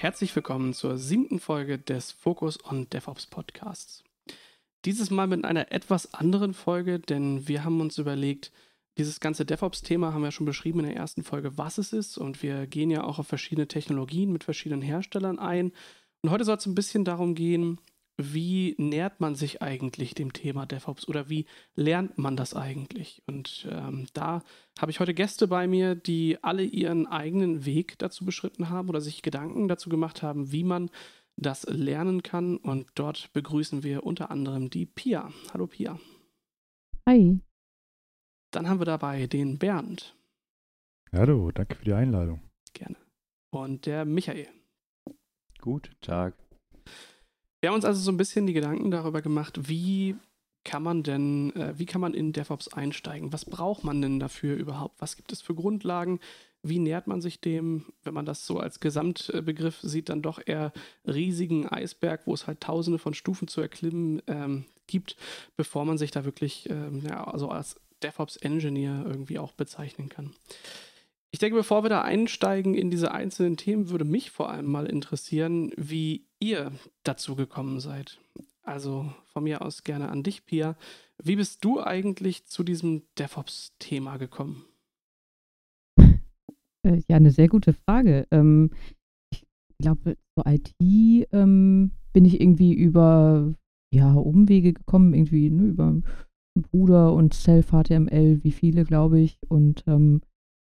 Herzlich 0.00 0.34
willkommen 0.34 0.72
zur 0.72 0.96
siebten 0.96 1.38
Folge 1.40 1.78
des 1.78 2.10
Focus 2.10 2.58
on 2.64 2.88
DevOps 2.88 3.26
Podcasts. 3.26 4.02
Dieses 4.86 5.10
Mal 5.10 5.26
mit 5.26 5.44
einer 5.44 5.72
etwas 5.72 6.14
anderen 6.14 6.54
Folge, 6.54 7.00
denn 7.00 7.46
wir 7.46 7.64
haben 7.64 7.82
uns 7.82 7.98
überlegt, 7.98 8.50
dieses 8.96 9.20
ganze 9.20 9.44
DevOps-Thema 9.44 10.14
haben 10.14 10.22
wir 10.22 10.30
schon 10.30 10.46
beschrieben 10.46 10.80
in 10.80 10.86
der 10.86 10.96
ersten 10.96 11.22
Folge, 11.22 11.58
was 11.58 11.76
es 11.76 11.92
ist. 11.92 12.16
Und 12.16 12.42
wir 12.42 12.66
gehen 12.66 12.90
ja 12.90 13.04
auch 13.04 13.18
auf 13.18 13.26
verschiedene 13.26 13.68
Technologien 13.68 14.32
mit 14.32 14.42
verschiedenen 14.42 14.80
Herstellern 14.80 15.38
ein. 15.38 15.70
Und 16.22 16.30
heute 16.30 16.46
soll 16.46 16.56
es 16.56 16.64
ein 16.64 16.74
bisschen 16.74 17.04
darum 17.04 17.34
gehen, 17.34 17.78
wie 18.22 18.74
nähert 18.78 19.20
man 19.20 19.34
sich 19.34 19.62
eigentlich 19.62 20.14
dem 20.14 20.32
Thema 20.32 20.66
DevOps 20.66 21.08
oder 21.08 21.28
wie 21.28 21.46
lernt 21.74 22.18
man 22.18 22.36
das 22.36 22.54
eigentlich? 22.54 23.22
Und 23.26 23.68
ähm, 23.70 24.06
da 24.12 24.42
habe 24.78 24.90
ich 24.90 25.00
heute 25.00 25.14
Gäste 25.14 25.48
bei 25.48 25.66
mir, 25.66 25.94
die 25.94 26.38
alle 26.42 26.62
ihren 26.62 27.06
eigenen 27.06 27.64
Weg 27.64 27.98
dazu 27.98 28.24
beschritten 28.24 28.68
haben 28.68 28.88
oder 28.88 29.00
sich 29.00 29.22
Gedanken 29.22 29.68
dazu 29.68 29.88
gemacht 29.88 30.22
haben, 30.22 30.52
wie 30.52 30.64
man 30.64 30.90
das 31.36 31.64
lernen 31.64 32.22
kann. 32.22 32.56
Und 32.56 32.90
dort 32.94 33.32
begrüßen 33.32 33.82
wir 33.82 34.04
unter 34.04 34.30
anderem 34.30 34.70
die 34.70 34.86
Pia. 34.86 35.30
Hallo 35.52 35.66
Pia. 35.66 35.98
Hi. 37.08 37.40
Dann 38.52 38.68
haben 38.68 38.80
wir 38.80 38.86
dabei 38.86 39.26
den 39.26 39.58
Bernd. 39.58 40.16
Hallo, 41.12 41.50
danke 41.50 41.76
für 41.76 41.84
die 41.84 41.92
Einladung. 41.92 42.40
Gerne. 42.72 42.96
Und 43.52 43.86
der 43.86 44.04
Michael. 44.04 44.48
Guten 45.60 45.94
Tag. 46.00 46.34
Wir 47.60 47.68
haben 47.68 47.76
uns 47.76 47.84
also 47.84 48.00
so 48.00 48.10
ein 48.10 48.16
bisschen 48.16 48.46
die 48.46 48.52
Gedanken 48.52 48.90
darüber 48.90 49.22
gemacht, 49.22 49.68
wie 49.68 50.16
kann 50.64 50.82
man 50.82 51.02
denn, 51.02 51.54
äh, 51.56 51.78
wie 51.78 51.86
kann 51.86 52.00
man 52.00 52.14
in 52.14 52.32
DevOps 52.32 52.68
einsteigen? 52.68 53.32
Was 53.32 53.44
braucht 53.44 53.84
man 53.84 54.00
denn 54.02 54.20
dafür 54.20 54.56
überhaupt? 54.56 55.00
Was 55.00 55.16
gibt 55.16 55.32
es 55.32 55.40
für 55.40 55.54
Grundlagen? 55.54 56.20
Wie 56.62 56.78
nähert 56.78 57.06
man 57.06 57.22
sich 57.22 57.40
dem, 57.40 57.86
wenn 58.02 58.12
man 58.12 58.26
das 58.26 58.46
so 58.46 58.58
als 58.58 58.80
Gesamtbegriff 58.80 59.80
sieht, 59.80 60.10
dann 60.10 60.20
doch 60.20 60.38
eher 60.44 60.72
riesigen 61.06 61.66
Eisberg, 61.66 62.26
wo 62.26 62.34
es 62.34 62.46
halt 62.46 62.60
tausende 62.60 62.98
von 62.98 63.14
Stufen 63.14 63.48
zu 63.48 63.62
erklimmen 63.62 64.20
ähm, 64.26 64.66
gibt, 64.86 65.16
bevor 65.56 65.86
man 65.86 65.96
sich 65.96 66.10
da 66.10 66.24
wirklich, 66.26 66.68
ähm, 66.68 67.02
ja, 67.08 67.24
also 67.24 67.48
als 67.48 67.80
DevOps-Engineer 68.02 69.04
irgendwie 69.06 69.38
auch 69.38 69.52
bezeichnen 69.52 70.10
kann. 70.10 70.32
Ich 71.30 71.38
denke, 71.38 71.56
bevor 71.56 71.84
wir 71.84 71.90
da 71.90 72.02
einsteigen 72.02 72.74
in 72.74 72.90
diese 72.90 73.12
einzelnen 73.12 73.56
Themen, 73.56 73.88
würde 73.88 74.04
mich 74.04 74.30
vor 74.30 74.50
allem 74.50 74.66
mal 74.66 74.86
interessieren, 74.86 75.72
wie 75.76 76.26
ihr 76.40 76.72
dazu 77.04 77.36
gekommen 77.36 77.80
seid. 77.80 78.18
Also 78.62 79.12
von 79.32 79.44
mir 79.44 79.62
aus 79.62 79.84
gerne 79.84 80.08
an 80.08 80.22
dich, 80.22 80.44
Pia. 80.44 80.76
Wie 81.22 81.36
bist 81.36 81.64
du 81.64 81.82
eigentlich 81.82 82.46
zu 82.46 82.62
diesem 82.62 83.02
DevOps-Thema 83.18 84.16
gekommen? 84.16 84.64
Äh, 86.82 87.02
ja, 87.08 87.16
eine 87.16 87.30
sehr 87.30 87.48
gute 87.48 87.72
Frage. 87.72 88.26
Ähm, 88.30 88.70
ich 89.32 89.44
glaube, 89.78 90.16
zur 90.34 90.46
IT 90.46 90.74
ähm, 91.32 91.90
bin 92.12 92.24
ich 92.24 92.40
irgendwie 92.40 92.72
über 92.74 93.54
ja, 93.92 94.14
Umwege 94.14 94.72
gekommen, 94.72 95.14
irgendwie 95.14 95.50
ne, 95.50 95.64
über 95.64 95.84
einen 95.88 96.04
Bruder 96.70 97.12
und 97.12 97.34
Self-HTML, 97.34 98.42
wie 98.44 98.52
viele, 98.52 98.84
glaube 98.84 99.20
ich. 99.20 99.38
Und 99.48 99.84
ähm, 99.86 100.20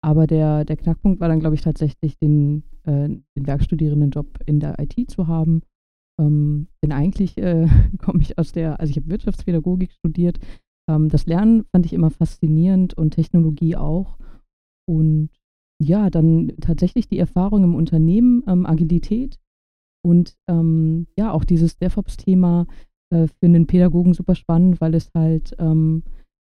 aber 0.06 0.28
der, 0.28 0.64
der 0.64 0.76
Knackpunkt 0.76 1.18
war 1.18 1.26
dann, 1.28 1.40
glaube 1.40 1.56
ich, 1.56 1.62
tatsächlich 1.62 2.16
den, 2.16 2.62
äh, 2.84 3.08
den 3.08 3.46
Werkstudierendenjob 3.46 4.38
in 4.46 4.60
der 4.60 4.78
IT 4.78 5.10
zu 5.10 5.26
haben. 5.26 5.62
Ähm, 6.20 6.68
denn 6.80 6.92
eigentlich 6.92 7.36
äh, 7.38 7.66
komme 7.98 8.20
ich 8.22 8.38
aus 8.38 8.52
der, 8.52 8.78
also 8.78 8.88
ich 8.92 8.96
habe 8.98 9.10
Wirtschaftspädagogik 9.10 9.90
studiert. 9.90 10.38
Ähm, 10.88 11.08
das 11.08 11.26
Lernen 11.26 11.64
fand 11.72 11.86
ich 11.86 11.92
immer 11.92 12.12
faszinierend 12.12 12.94
und 12.94 13.14
Technologie 13.14 13.74
auch. 13.74 14.16
Und 14.88 15.30
ja, 15.82 16.08
dann 16.08 16.52
tatsächlich 16.60 17.08
die 17.08 17.18
Erfahrung 17.18 17.64
im 17.64 17.74
Unternehmen, 17.74 18.44
ähm, 18.46 18.64
Agilität 18.64 19.40
und 20.04 20.36
ähm, 20.48 21.08
ja, 21.18 21.32
auch 21.32 21.44
dieses 21.44 21.78
DevOps-Thema 21.78 22.68
äh, 23.12 23.26
für 23.26 23.46
einen 23.46 23.66
Pädagogen 23.66 24.14
super 24.14 24.36
spannend, 24.36 24.80
weil 24.80 24.94
es 24.94 25.10
halt 25.16 25.56
ähm, 25.58 26.04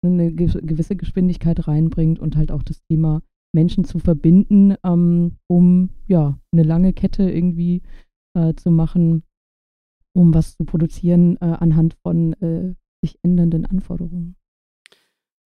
eine 0.03 0.33
gewisse 0.33 0.97
Geschwindigkeit 0.97 1.69
reinbringt 1.69 2.19
und 2.19 2.35
halt 2.35 2.51
auch 2.51 2.61
das 2.61 2.81
Thema 2.89 3.21
Menschen 3.55 3.85
zu 3.85 3.97
verbinden, 3.97 4.75
ähm, 4.83 5.37
um 5.47 5.89
ja 6.07 6.37
eine 6.51 6.63
lange 6.63 6.93
Kette 6.93 7.31
irgendwie 7.31 7.81
äh, 8.35 8.53
zu 8.53 8.69
machen, 8.69 9.23
um 10.13 10.33
was 10.33 10.55
zu 10.55 10.65
produzieren 10.65 11.37
äh, 11.37 11.45
anhand 11.45 11.95
von 12.03 12.33
äh, 12.33 12.75
sich 13.03 13.17
ändernden 13.23 13.65
Anforderungen. 13.65 14.35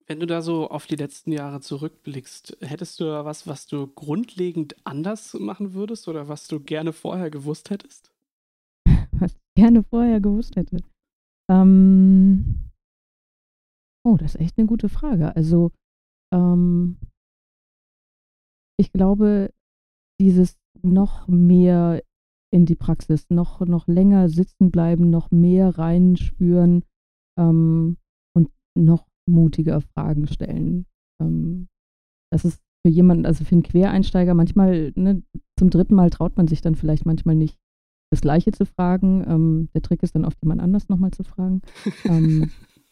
Wenn 0.07 0.19
du 0.19 0.27
da 0.27 0.43
so 0.43 0.69
auf 0.69 0.89
die 0.89 0.97
letzten 0.97 1.31
Jahre 1.31 1.61
zurückblickst, 1.61 2.59
hättest 2.63 2.99
du 2.99 3.05
da 3.05 3.25
was, 3.25 3.47
was 3.47 3.69
du 3.69 3.87
grundlegend 3.87 4.75
anders 4.85 5.35
machen 5.35 5.73
würdest 5.73 6.09
oder 6.09 6.27
was 6.27 6.49
du 6.49 6.59
gerne 6.59 6.93
vorher 6.93 7.31
gewusst 7.31 7.71
hättest? 7.71 8.13
was 9.13 9.35
ich 9.35 9.55
gerne 9.55 9.85
vorher 9.85 10.21
gewusst 10.21 10.57
hätte. 10.57 10.79
Ähm 11.49 12.71
oh, 14.05 14.17
das 14.17 14.35
ist 14.35 14.41
echt 14.41 14.59
eine 14.59 14.67
gute 14.67 14.89
Frage. 14.89 15.37
Also 15.37 15.71
ähm, 16.33 16.97
ich 18.81 18.93
glaube, 18.93 19.53
dieses 20.19 20.57
noch 20.83 21.29
mehr 21.29 22.03
in 22.51 22.65
die 22.65 22.77
Praxis, 22.77 23.27
noch, 23.29 23.61
noch 23.61 23.87
länger 23.87 24.31
sitzen 24.31 24.71
bleiben, 24.71 25.11
noch 25.11 25.31
mehr 25.31 25.79
reinspüren 25.79 26.85
ähm, 27.39 27.99
und 28.35 28.49
noch 28.75 29.07
mutiger 29.29 29.83
Fragen 29.83 30.27
stellen. 30.27 30.87
Ähm, 31.21 31.69
das 32.33 32.47
ist 32.47 32.63
für 32.85 32.91
jemanden, 32.91 33.27
also 33.27 33.45
für 33.45 33.55
einen 33.55 33.63
Quereinsteiger 33.63 34.33
manchmal, 34.33 34.93
ne, 34.97 35.23
zum 35.59 35.69
dritten 35.69 35.95
Mal 35.95 36.09
traut 36.09 36.39
man 36.39 36.49
sich 36.49 36.63
dann 36.63 36.75
vielleicht 36.75 37.05
manchmal 37.05 37.35
nicht, 37.35 37.59
das 38.11 38.23
Gleiche 38.23 38.51
zu 38.51 38.65
fragen. 38.65 39.25
Ähm, 39.29 39.69
der 39.75 39.83
Trick 39.83 40.03
ist 40.03 40.15
dann 40.15 40.25
oft 40.25 40.39
jemand 40.43 40.63
anders 40.63 40.89
nochmal 40.89 41.11
zu 41.11 41.23
fragen. 41.23 41.61
ähm, 42.05 42.51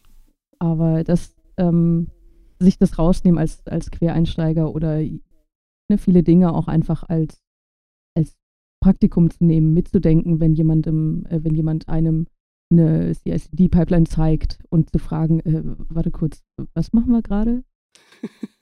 aber 0.58 1.02
das, 1.02 1.34
ähm, 1.56 2.08
sich 2.60 2.76
das 2.76 2.98
rausnehmen 2.98 3.38
als, 3.38 3.66
als 3.66 3.90
Quereinsteiger 3.90 4.72
oder 4.74 5.00
ne, 5.88 5.98
viele 5.98 6.22
Dinge 6.22 6.52
auch 6.54 6.68
einfach 6.68 7.04
als, 7.04 7.40
als 8.16 8.36
Praktikum 8.80 9.30
zu 9.30 9.44
nehmen, 9.44 9.72
mitzudenken, 9.74 10.40
wenn 10.40 10.54
jemandem, 10.54 11.26
äh, 11.26 11.42
wenn 11.42 11.54
jemand 11.54 11.88
einem 11.88 12.26
eine 12.70 13.14
CICD-Pipeline 13.14 14.06
zeigt 14.06 14.58
und 14.68 14.90
zu 14.90 14.98
fragen, 14.98 15.40
äh, 15.40 15.62
warte 15.88 16.10
kurz, 16.10 16.42
was 16.74 16.92
machen 16.92 17.12
wir 17.12 17.22
gerade? 17.22 17.64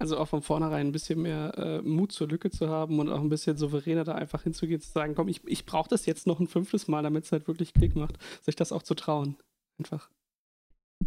Also 0.00 0.16
auch 0.16 0.28
von 0.28 0.42
vornherein 0.42 0.86
ein 0.86 0.92
bisschen 0.92 1.20
mehr 1.22 1.58
äh, 1.58 1.82
Mut 1.82 2.12
zur 2.12 2.28
Lücke 2.28 2.50
zu 2.50 2.68
haben 2.68 3.00
und 3.00 3.08
auch 3.08 3.20
ein 3.20 3.28
bisschen 3.28 3.56
souveräner 3.56 4.04
da 4.04 4.14
einfach 4.14 4.44
hinzugehen, 4.44 4.80
zu 4.80 4.92
sagen, 4.92 5.16
komm, 5.16 5.26
ich, 5.26 5.44
ich 5.46 5.66
brauche 5.66 5.88
das 5.88 6.06
jetzt 6.06 6.26
noch 6.26 6.38
ein 6.38 6.46
fünftes 6.46 6.86
Mal, 6.86 7.02
damit 7.02 7.24
es 7.24 7.32
halt 7.32 7.48
wirklich 7.48 7.74
Klick 7.74 7.96
macht, 7.96 8.16
sich 8.42 8.54
das 8.54 8.70
auch 8.70 8.84
zu 8.84 8.94
trauen. 8.94 9.36
Einfach. 9.76 10.08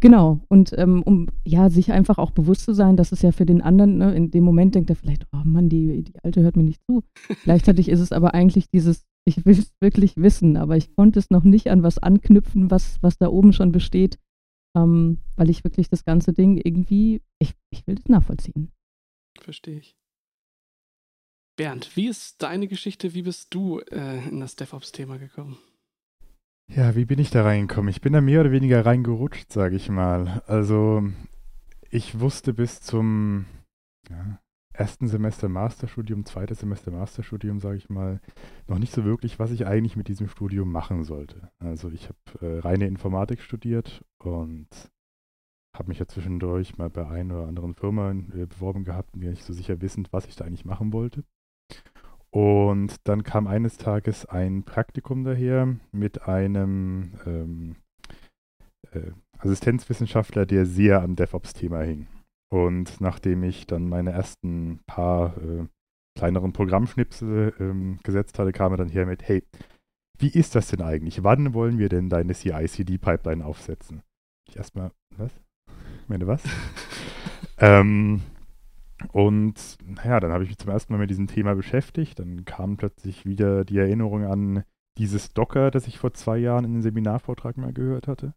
Genau, 0.02 0.40
und 0.48 0.76
ähm, 0.78 1.04
um 1.04 1.28
ja, 1.44 1.70
sich 1.70 1.92
einfach 1.92 2.18
auch 2.18 2.32
bewusst 2.32 2.64
zu 2.64 2.74
sein, 2.74 2.96
dass 2.96 3.12
es 3.12 3.22
ja 3.22 3.30
für 3.30 3.46
den 3.46 3.62
anderen, 3.62 3.98
ne, 3.98 4.12
in 4.16 4.32
dem 4.32 4.42
Moment 4.42 4.74
denkt 4.74 4.90
er 4.90 4.96
vielleicht, 4.96 5.28
oh 5.32 5.42
Mann, 5.44 5.68
die, 5.68 6.02
die 6.02 6.18
Alte 6.24 6.42
hört 6.42 6.56
mir 6.56 6.64
nicht 6.64 6.82
zu. 6.88 7.04
Gleichzeitig 7.44 7.88
ist 7.88 8.00
es 8.00 8.10
aber 8.10 8.34
eigentlich 8.34 8.68
dieses, 8.68 9.06
ich 9.24 9.46
will 9.46 9.56
es 9.56 9.72
wirklich 9.78 10.16
wissen, 10.16 10.56
aber 10.56 10.76
ich 10.76 10.92
konnte 10.96 11.20
es 11.20 11.30
noch 11.30 11.44
nicht 11.44 11.70
an 11.70 11.84
was 11.84 11.98
anknüpfen, 11.98 12.68
was, 12.68 13.00
was 13.00 13.16
da 13.16 13.28
oben 13.28 13.52
schon 13.52 13.70
besteht, 13.70 14.18
ähm, 14.76 15.18
weil 15.36 15.50
ich 15.50 15.62
wirklich 15.62 15.88
das 15.88 16.04
ganze 16.04 16.32
Ding 16.32 16.56
irgendwie, 16.56 17.22
ich, 17.38 17.54
ich 17.70 17.86
will 17.86 17.94
das 17.94 18.08
nachvollziehen. 18.08 18.72
Verstehe 19.38 19.78
ich. 19.78 19.94
Bernd, 21.54 21.94
wie 21.94 22.08
ist 22.08 22.42
deine 22.42 22.66
Geschichte? 22.66 23.14
Wie 23.14 23.22
bist 23.22 23.54
du 23.54 23.78
äh, 23.78 24.28
in 24.28 24.40
das 24.40 24.56
DevOps-Thema 24.56 25.18
gekommen? 25.18 25.58
Ja, 26.74 26.96
wie 26.96 27.04
bin 27.04 27.18
ich 27.18 27.28
da 27.28 27.42
reingekommen? 27.42 27.90
Ich 27.90 28.00
bin 28.00 28.14
da 28.14 28.22
mehr 28.22 28.40
oder 28.40 28.50
weniger 28.50 28.86
reingerutscht, 28.86 29.52
sage 29.52 29.76
ich 29.76 29.90
mal. 29.90 30.42
Also 30.46 31.02
ich 31.90 32.18
wusste 32.18 32.54
bis 32.54 32.80
zum 32.80 33.44
ja, 34.08 34.38
ersten 34.72 35.06
Semester 35.06 35.50
Masterstudium, 35.50 36.24
zweites 36.24 36.60
Semester 36.60 36.90
Masterstudium, 36.90 37.60
sage 37.60 37.76
ich 37.76 37.90
mal, 37.90 38.22
noch 38.68 38.78
nicht 38.78 38.94
so 38.94 39.04
wirklich, 39.04 39.38
was 39.38 39.50
ich 39.50 39.66
eigentlich 39.66 39.96
mit 39.96 40.08
diesem 40.08 40.28
Studium 40.28 40.72
machen 40.72 41.04
sollte. 41.04 41.50
Also 41.58 41.90
ich 41.90 42.08
habe 42.08 42.46
äh, 42.46 42.60
reine 42.60 42.86
Informatik 42.86 43.42
studiert 43.42 44.02
und 44.18 44.68
habe 45.76 45.88
mich 45.88 45.98
ja 45.98 46.06
zwischendurch 46.06 46.78
mal 46.78 46.88
bei 46.88 47.06
ein 47.06 47.30
oder 47.32 47.48
anderen 47.48 47.74
Firma 47.74 48.12
äh, 48.12 48.46
beworben 48.46 48.84
gehabt 48.84 49.14
nicht 49.14 49.44
so 49.44 49.52
sicher 49.52 49.82
wissend, 49.82 50.10
was 50.14 50.24
ich 50.26 50.36
da 50.36 50.46
eigentlich 50.46 50.64
machen 50.64 50.94
wollte. 50.94 51.22
Und 52.34 52.96
dann 53.04 53.24
kam 53.24 53.46
eines 53.46 53.76
Tages 53.76 54.24
ein 54.24 54.62
Praktikum 54.62 55.22
daher 55.22 55.76
mit 55.92 56.22
einem 56.26 57.12
ähm, 57.26 57.76
äh, 58.92 59.10
Assistenzwissenschaftler, 59.38 60.46
der 60.46 60.64
sehr 60.64 61.02
am 61.02 61.14
DevOps-Thema 61.14 61.82
hing. 61.82 62.06
Und 62.50 63.00
nachdem 63.00 63.42
ich 63.42 63.66
dann 63.66 63.88
meine 63.88 64.12
ersten 64.12 64.80
paar 64.86 65.36
äh, 65.38 65.66
kleineren 66.18 66.52
Programmschnipsel 66.52 67.54
ähm, 67.58 67.98
gesetzt 68.02 68.38
hatte, 68.38 68.52
kam 68.52 68.72
er 68.72 68.78
dann 68.78 68.88
her 68.88 69.06
mit, 69.06 69.26
hey, 69.26 69.42
wie 70.18 70.28
ist 70.28 70.54
das 70.54 70.68
denn 70.68 70.82
eigentlich? 70.82 71.24
Wann 71.24 71.52
wollen 71.52 71.78
wir 71.78 71.88
denn 71.88 72.08
deine 72.08 72.34
CI-CD-Pipeline 72.34 73.44
aufsetzen? 73.44 74.02
Ich 74.48 74.56
erstmal, 74.56 74.90
was? 75.16 75.32
Ich 76.02 76.08
meine, 76.08 76.26
was? 76.26 76.42
ähm, 77.58 78.22
Und 79.12 79.78
naja, 79.84 80.20
dann 80.20 80.32
habe 80.32 80.44
ich 80.44 80.50
mich 80.50 80.58
zum 80.58 80.70
ersten 80.70 80.92
Mal 80.92 80.98
mit 80.98 81.10
diesem 81.10 81.26
Thema 81.26 81.54
beschäftigt. 81.54 82.18
Dann 82.18 82.44
kam 82.44 82.76
plötzlich 82.76 83.26
wieder 83.26 83.64
die 83.64 83.78
Erinnerung 83.78 84.24
an 84.24 84.64
dieses 84.98 85.32
Docker, 85.32 85.70
das 85.70 85.86
ich 85.86 85.98
vor 85.98 86.12
zwei 86.12 86.38
Jahren 86.38 86.64
in 86.64 86.72
einem 86.72 86.82
Seminarvortrag 86.82 87.56
mal 87.56 87.72
gehört 87.72 88.08
hatte. 88.08 88.34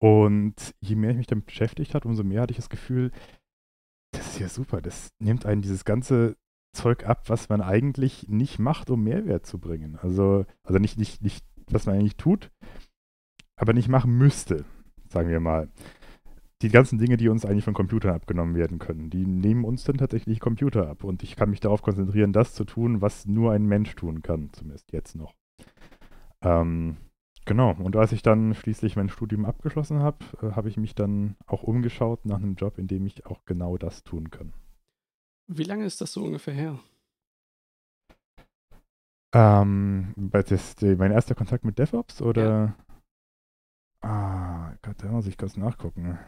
Und 0.00 0.74
je 0.80 0.96
mehr 0.96 1.10
ich 1.10 1.16
mich 1.16 1.26
damit 1.26 1.46
beschäftigt 1.46 1.94
habe, 1.94 2.08
umso 2.08 2.24
mehr 2.24 2.42
hatte 2.42 2.52
ich 2.52 2.56
das 2.56 2.70
Gefühl, 2.70 3.12
das 4.12 4.28
ist 4.28 4.40
ja 4.40 4.48
super. 4.48 4.80
Das 4.82 5.10
nimmt 5.20 5.46
einen 5.46 5.62
dieses 5.62 5.84
ganze 5.84 6.36
Zeug 6.74 7.04
ab, 7.04 7.28
was 7.28 7.48
man 7.48 7.60
eigentlich 7.60 8.28
nicht 8.28 8.58
macht, 8.58 8.90
um 8.90 9.04
Mehrwert 9.04 9.46
zu 9.46 9.58
bringen. 9.58 9.96
Also, 9.96 10.46
also 10.64 10.78
nicht, 10.78 10.98
nicht, 10.98 11.22
nicht, 11.22 11.44
was 11.70 11.86
man 11.86 11.96
eigentlich 11.96 12.16
tut, 12.16 12.50
aber 13.56 13.72
nicht 13.72 13.88
machen 13.88 14.16
müsste, 14.16 14.64
sagen 15.08 15.28
wir 15.28 15.40
mal. 15.40 15.68
Die 16.62 16.68
ganzen 16.68 16.98
Dinge, 16.98 17.16
die 17.16 17.28
uns 17.28 17.44
eigentlich 17.44 17.64
von 17.64 17.74
Computern 17.74 18.14
abgenommen 18.14 18.54
werden 18.54 18.78
können, 18.78 19.10
die 19.10 19.26
nehmen 19.26 19.64
uns 19.64 19.82
dann 19.82 19.98
tatsächlich 19.98 20.38
Computer 20.38 20.88
ab. 20.88 21.02
Und 21.02 21.24
ich 21.24 21.34
kann 21.34 21.50
mich 21.50 21.58
darauf 21.58 21.82
konzentrieren, 21.82 22.32
das 22.32 22.54
zu 22.54 22.64
tun, 22.64 23.00
was 23.00 23.26
nur 23.26 23.50
ein 23.50 23.66
Mensch 23.66 23.96
tun 23.96 24.22
kann, 24.22 24.50
zumindest 24.52 24.92
jetzt 24.92 25.16
noch. 25.16 25.34
Ähm, 26.40 26.98
genau, 27.46 27.72
und 27.72 27.96
als 27.96 28.12
ich 28.12 28.22
dann 28.22 28.54
schließlich 28.54 28.94
mein 28.94 29.08
Studium 29.08 29.44
abgeschlossen 29.44 29.98
habe, 29.98 30.24
äh, 30.40 30.52
habe 30.52 30.68
ich 30.68 30.76
mich 30.76 30.94
dann 30.94 31.34
auch 31.46 31.64
umgeschaut 31.64 32.24
nach 32.26 32.36
einem 32.36 32.54
Job, 32.54 32.78
in 32.78 32.86
dem 32.86 33.06
ich 33.06 33.26
auch 33.26 33.44
genau 33.44 33.76
das 33.76 34.04
tun 34.04 34.30
kann. 34.30 34.52
Wie 35.48 35.64
lange 35.64 35.84
ist 35.84 36.00
das 36.00 36.12
so 36.12 36.22
ungefähr 36.22 36.54
her? 36.54 36.78
Ähm, 39.34 40.14
das, 40.30 40.76
mein 40.80 41.10
erster 41.10 41.34
Kontakt 41.34 41.64
mit 41.64 41.78
DevOps 41.80 42.22
oder? 42.22 42.76
Ja. 44.02 44.08
Ah, 44.08 44.74
Gott, 44.82 44.96
da 44.98 45.08
muss 45.08 45.26
ich 45.26 45.36
kurz 45.36 45.56
nachgucken. 45.56 46.18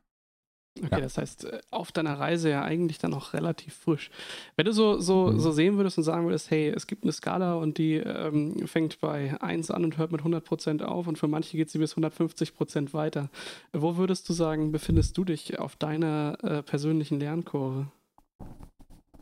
Okay, 0.78 0.88
ja. 0.90 1.00
das 1.00 1.16
heißt, 1.16 1.46
äh, 1.46 1.60
auf 1.70 1.92
deiner 1.92 2.18
Reise 2.18 2.50
ja 2.50 2.62
eigentlich 2.62 2.98
dann 2.98 3.12
noch 3.12 3.32
relativ 3.32 3.72
frisch. 3.72 4.10
Wenn 4.56 4.66
du 4.66 4.72
so, 4.72 5.00
so, 5.00 5.28
mhm. 5.28 5.40
so 5.40 5.50
sehen 5.50 5.78
würdest 5.78 5.96
und 5.96 6.04
sagen 6.04 6.26
würdest, 6.26 6.50
hey, 6.50 6.68
es 6.68 6.86
gibt 6.86 7.04
eine 7.04 7.12
Skala 7.12 7.54
und 7.54 7.78
die 7.78 7.94
ähm, 7.94 8.66
fängt 8.66 9.00
bei 9.00 9.40
1 9.40 9.70
an 9.70 9.84
und 9.84 9.96
hört 9.96 10.12
mit 10.12 10.20
100% 10.20 10.82
auf 10.82 11.06
und 11.06 11.16
für 11.16 11.28
manche 11.28 11.56
geht 11.56 11.70
sie 11.70 11.78
bis 11.78 11.96
150% 11.96 12.92
weiter. 12.92 13.30
Wo 13.72 13.96
würdest 13.96 14.28
du 14.28 14.34
sagen, 14.34 14.72
befindest 14.72 15.16
du 15.16 15.24
dich 15.24 15.58
auf 15.58 15.74
deiner 15.74 16.36
äh, 16.42 16.62
persönlichen 16.62 17.18
Lernkurve? 17.18 17.86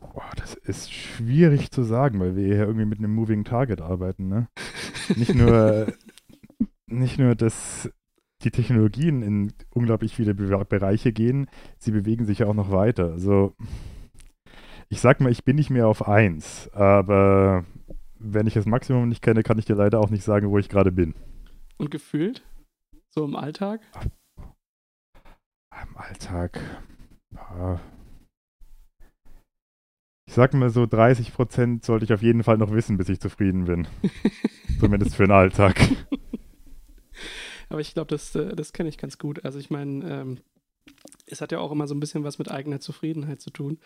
Boah, 0.01 0.31
das 0.35 0.55
ist 0.55 0.91
schwierig 0.91 1.71
zu 1.71 1.83
sagen, 1.83 2.19
weil 2.19 2.35
wir 2.35 2.43
hier 2.43 2.65
irgendwie 2.65 2.85
mit 2.85 2.97
einem 2.97 3.13
Moving 3.13 3.43
Target 3.43 3.81
arbeiten, 3.81 4.27
ne? 4.27 4.49
Nicht 5.15 5.35
nur, 5.35 5.93
nicht 6.87 7.19
nur 7.19 7.35
das 7.35 7.89
die 8.43 8.51
Technologien 8.51 9.21
in 9.21 9.53
unglaublich 9.69 10.15
viele 10.15 10.33
Be 10.33 10.65
Bereiche 10.65 11.13
gehen, 11.13 11.47
sie 11.77 11.91
bewegen 11.91 12.25
sich 12.25 12.39
ja 12.39 12.47
auch 12.47 12.55
noch 12.55 12.71
weiter. 12.71 13.11
Also 13.11 13.55
ich 14.89 14.99
sag 14.99 15.21
mal, 15.21 15.31
ich 15.31 15.45
bin 15.45 15.55
nicht 15.55 15.69
mehr 15.69 15.87
auf 15.87 16.07
1, 16.07 16.71
aber 16.73 17.63
wenn 18.17 18.47
ich 18.47 18.55
das 18.55 18.65
Maximum 18.65 19.07
nicht 19.07 19.21
kenne, 19.21 19.43
kann 19.43 19.59
ich 19.59 19.65
dir 19.65 19.75
leider 19.75 19.99
auch 19.99 20.09
nicht 20.09 20.23
sagen, 20.23 20.49
wo 20.49 20.57
ich 20.57 20.67
gerade 20.67 20.91
bin. 20.91 21.13
Und 21.77 21.91
gefühlt? 21.91 22.43
So 23.09 23.23
im 23.23 23.35
Alltag? 23.35 23.81
Im 25.71 25.97
Alltag. 25.97 26.59
Ja. 27.33 27.79
Ich 30.25 30.33
sag 30.33 30.53
mal 30.53 30.69
so, 30.69 30.85
30 30.85 31.33
Prozent 31.33 31.85
sollte 31.85 32.05
ich 32.05 32.13
auf 32.13 32.21
jeden 32.21 32.43
Fall 32.43 32.57
noch 32.57 32.71
wissen, 32.71 32.97
bis 32.97 33.09
ich 33.09 33.19
zufrieden 33.19 33.65
bin. 33.65 33.87
Zumindest 34.79 35.15
für 35.15 35.23
den 35.23 35.31
Alltag. 35.31 35.79
Aber 37.69 37.81
ich 37.81 37.93
glaube, 37.93 38.07
das, 38.07 38.35
äh, 38.35 38.55
das 38.55 38.73
kenne 38.73 38.89
ich 38.89 38.97
ganz 38.97 39.17
gut. 39.17 39.45
Also 39.45 39.59
ich 39.59 39.69
meine, 39.69 40.09
ähm, 40.09 40.37
es 41.25 41.41
hat 41.41 41.51
ja 41.51 41.59
auch 41.59 41.71
immer 41.71 41.87
so 41.87 41.95
ein 41.95 41.99
bisschen 41.99 42.23
was 42.23 42.37
mit 42.37 42.51
eigener 42.51 42.79
Zufriedenheit 42.79 43.41
zu 43.41 43.49
tun. 43.49 43.79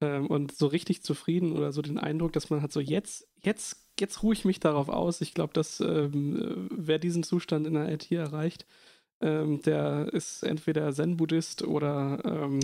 Ähm, 0.00 0.26
und 0.26 0.52
so 0.52 0.66
richtig 0.66 1.02
zufrieden 1.02 1.52
oder 1.52 1.72
so 1.72 1.82
den 1.82 1.98
Eindruck, 1.98 2.32
dass 2.32 2.50
man 2.50 2.62
hat 2.62 2.72
so 2.72 2.80
jetzt, 2.80 3.28
jetzt, 3.42 3.86
jetzt 3.98 4.22
ruhe 4.22 4.32
ich 4.32 4.44
mich 4.44 4.60
darauf 4.60 4.88
aus. 4.88 5.20
Ich 5.20 5.34
glaube, 5.34 5.52
dass 5.52 5.80
ähm, 5.80 6.68
wer 6.70 6.98
diesen 6.98 7.22
Zustand 7.22 7.66
in 7.66 7.74
der 7.74 7.90
IT 7.92 8.10
erreicht, 8.10 8.66
ähm, 9.20 9.60
der 9.62 10.12
ist 10.12 10.42
entweder 10.42 10.92
Zen-Buddhist 10.92 11.62
oder 11.62 12.22
ähm, 12.24 12.60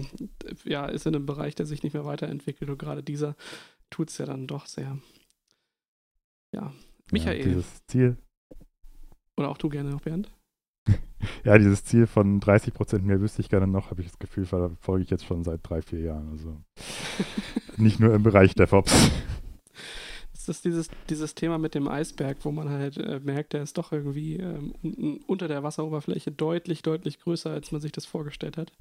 ja, 0.64 0.86
ist 0.86 1.06
in 1.06 1.14
einem 1.14 1.26
Bereich, 1.26 1.54
der 1.54 1.66
sich 1.66 1.82
nicht 1.82 1.92
mehr 1.92 2.04
weiterentwickelt. 2.04 2.70
Und 2.70 2.78
gerade 2.78 3.02
dieser 3.02 3.36
tut 3.90 4.10
es 4.10 4.18
ja 4.18 4.26
dann 4.26 4.46
doch 4.46 4.66
sehr. 4.66 4.98
Ja. 6.52 6.72
Michael. 7.12 7.38
Ja, 7.38 7.44
dieses 7.44 7.86
Ziel. 7.86 8.16
Oder 9.36 9.50
auch 9.50 9.58
du 9.58 9.68
gerne 9.68 9.90
noch, 9.90 10.00
Bernd? 10.00 10.32
ja, 11.44 11.58
dieses 11.58 11.84
Ziel 11.84 12.06
von 12.06 12.40
30 12.40 12.72
Prozent 12.72 13.04
mehr 13.04 13.20
wüsste 13.20 13.42
ich 13.42 13.50
gerne 13.50 13.66
noch, 13.66 13.90
habe 13.90 14.00
ich 14.00 14.08
das 14.08 14.18
Gefühl, 14.18 14.46
verfolge 14.46 15.04
ich 15.04 15.10
jetzt 15.10 15.26
schon 15.26 15.44
seit 15.44 15.60
drei, 15.62 15.82
vier 15.82 16.00
Jahren. 16.00 16.30
Also 16.30 16.62
nicht 17.76 18.00
nur 18.00 18.14
im 18.14 18.22
Bereich 18.22 18.54
DevOps. 18.54 19.10
Das 20.46 20.58
ist 20.58 20.64
dieses, 20.64 20.88
dieses 21.10 21.34
Thema 21.34 21.58
mit 21.58 21.74
dem 21.74 21.88
Eisberg, 21.88 22.38
wo 22.42 22.52
man 22.52 22.68
halt 22.68 22.98
äh, 22.98 23.18
merkt, 23.18 23.52
der 23.52 23.62
ist 23.62 23.76
doch 23.76 23.90
irgendwie 23.90 24.36
ähm, 24.36 25.20
unter 25.26 25.48
der 25.48 25.64
Wasseroberfläche 25.64 26.30
deutlich, 26.30 26.82
deutlich 26.82 27.18
größer, 27.18 27.50
als 27.50 27.72
man 27.72 27.80
sich 27.80 27.90
das 27.90 28.06
vorgestellt 28.06 28.56
hat. 28.56 28.72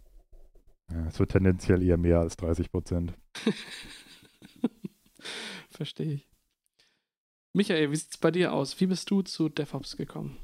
Ja, 0.91 1.07
es 1.07 1.17
wird 1.17 1.31
tendenziell 1.31 1.81
eher 1.81 1.97
mehr 1.97 2.19
als 2.19 2.37
30 2.37 2.71
Prozent. 2.71 3.13
Verstehe 5.71 6.13
ich. 6.13 6.29
Michael, 7.53 7.89
wie 7.89 7.95
sieht 7.95 8.11
es 8.11 8.17
bei 8.17 8.29
dir 8.29 8.53
aus? 8.53 8.79
Wie 8.79 8.85
bist 8.85 9.09
du 9.09 9.23
zu 9.23 9.49
DevOps 9.49 9.97
gekommen? 9.97 10.37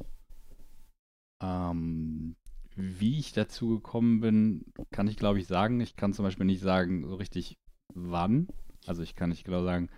Ähm, 1.42 2.36
wie 2.76 3.20
ich 3.20 3.34
dazu 3.34 3.70
gekommen 3.70 4.22
bin, 4.22 4.66
kann 4.92 5.08
ich 5.08 5.18
glaube 5.18 5.40
ich 5.40 5.46
sagen. 5.46 5.80
Ich 5.82 5.96
kann 5.96 6.14
zum 6.14 6.24
Beispiel 6.24 6.46
nicht 6.48 6.62
sagen 6.62 7.08
so 7.08 7.16
richtig 7.16 7.60
wann. 7.94 8.48
Also 8.88 9.04
ich 9.04 9.16
kann 9.16 9.30
nicht 9.30 9.44
genau 9.44 9.64
sagen, 9.64 9.90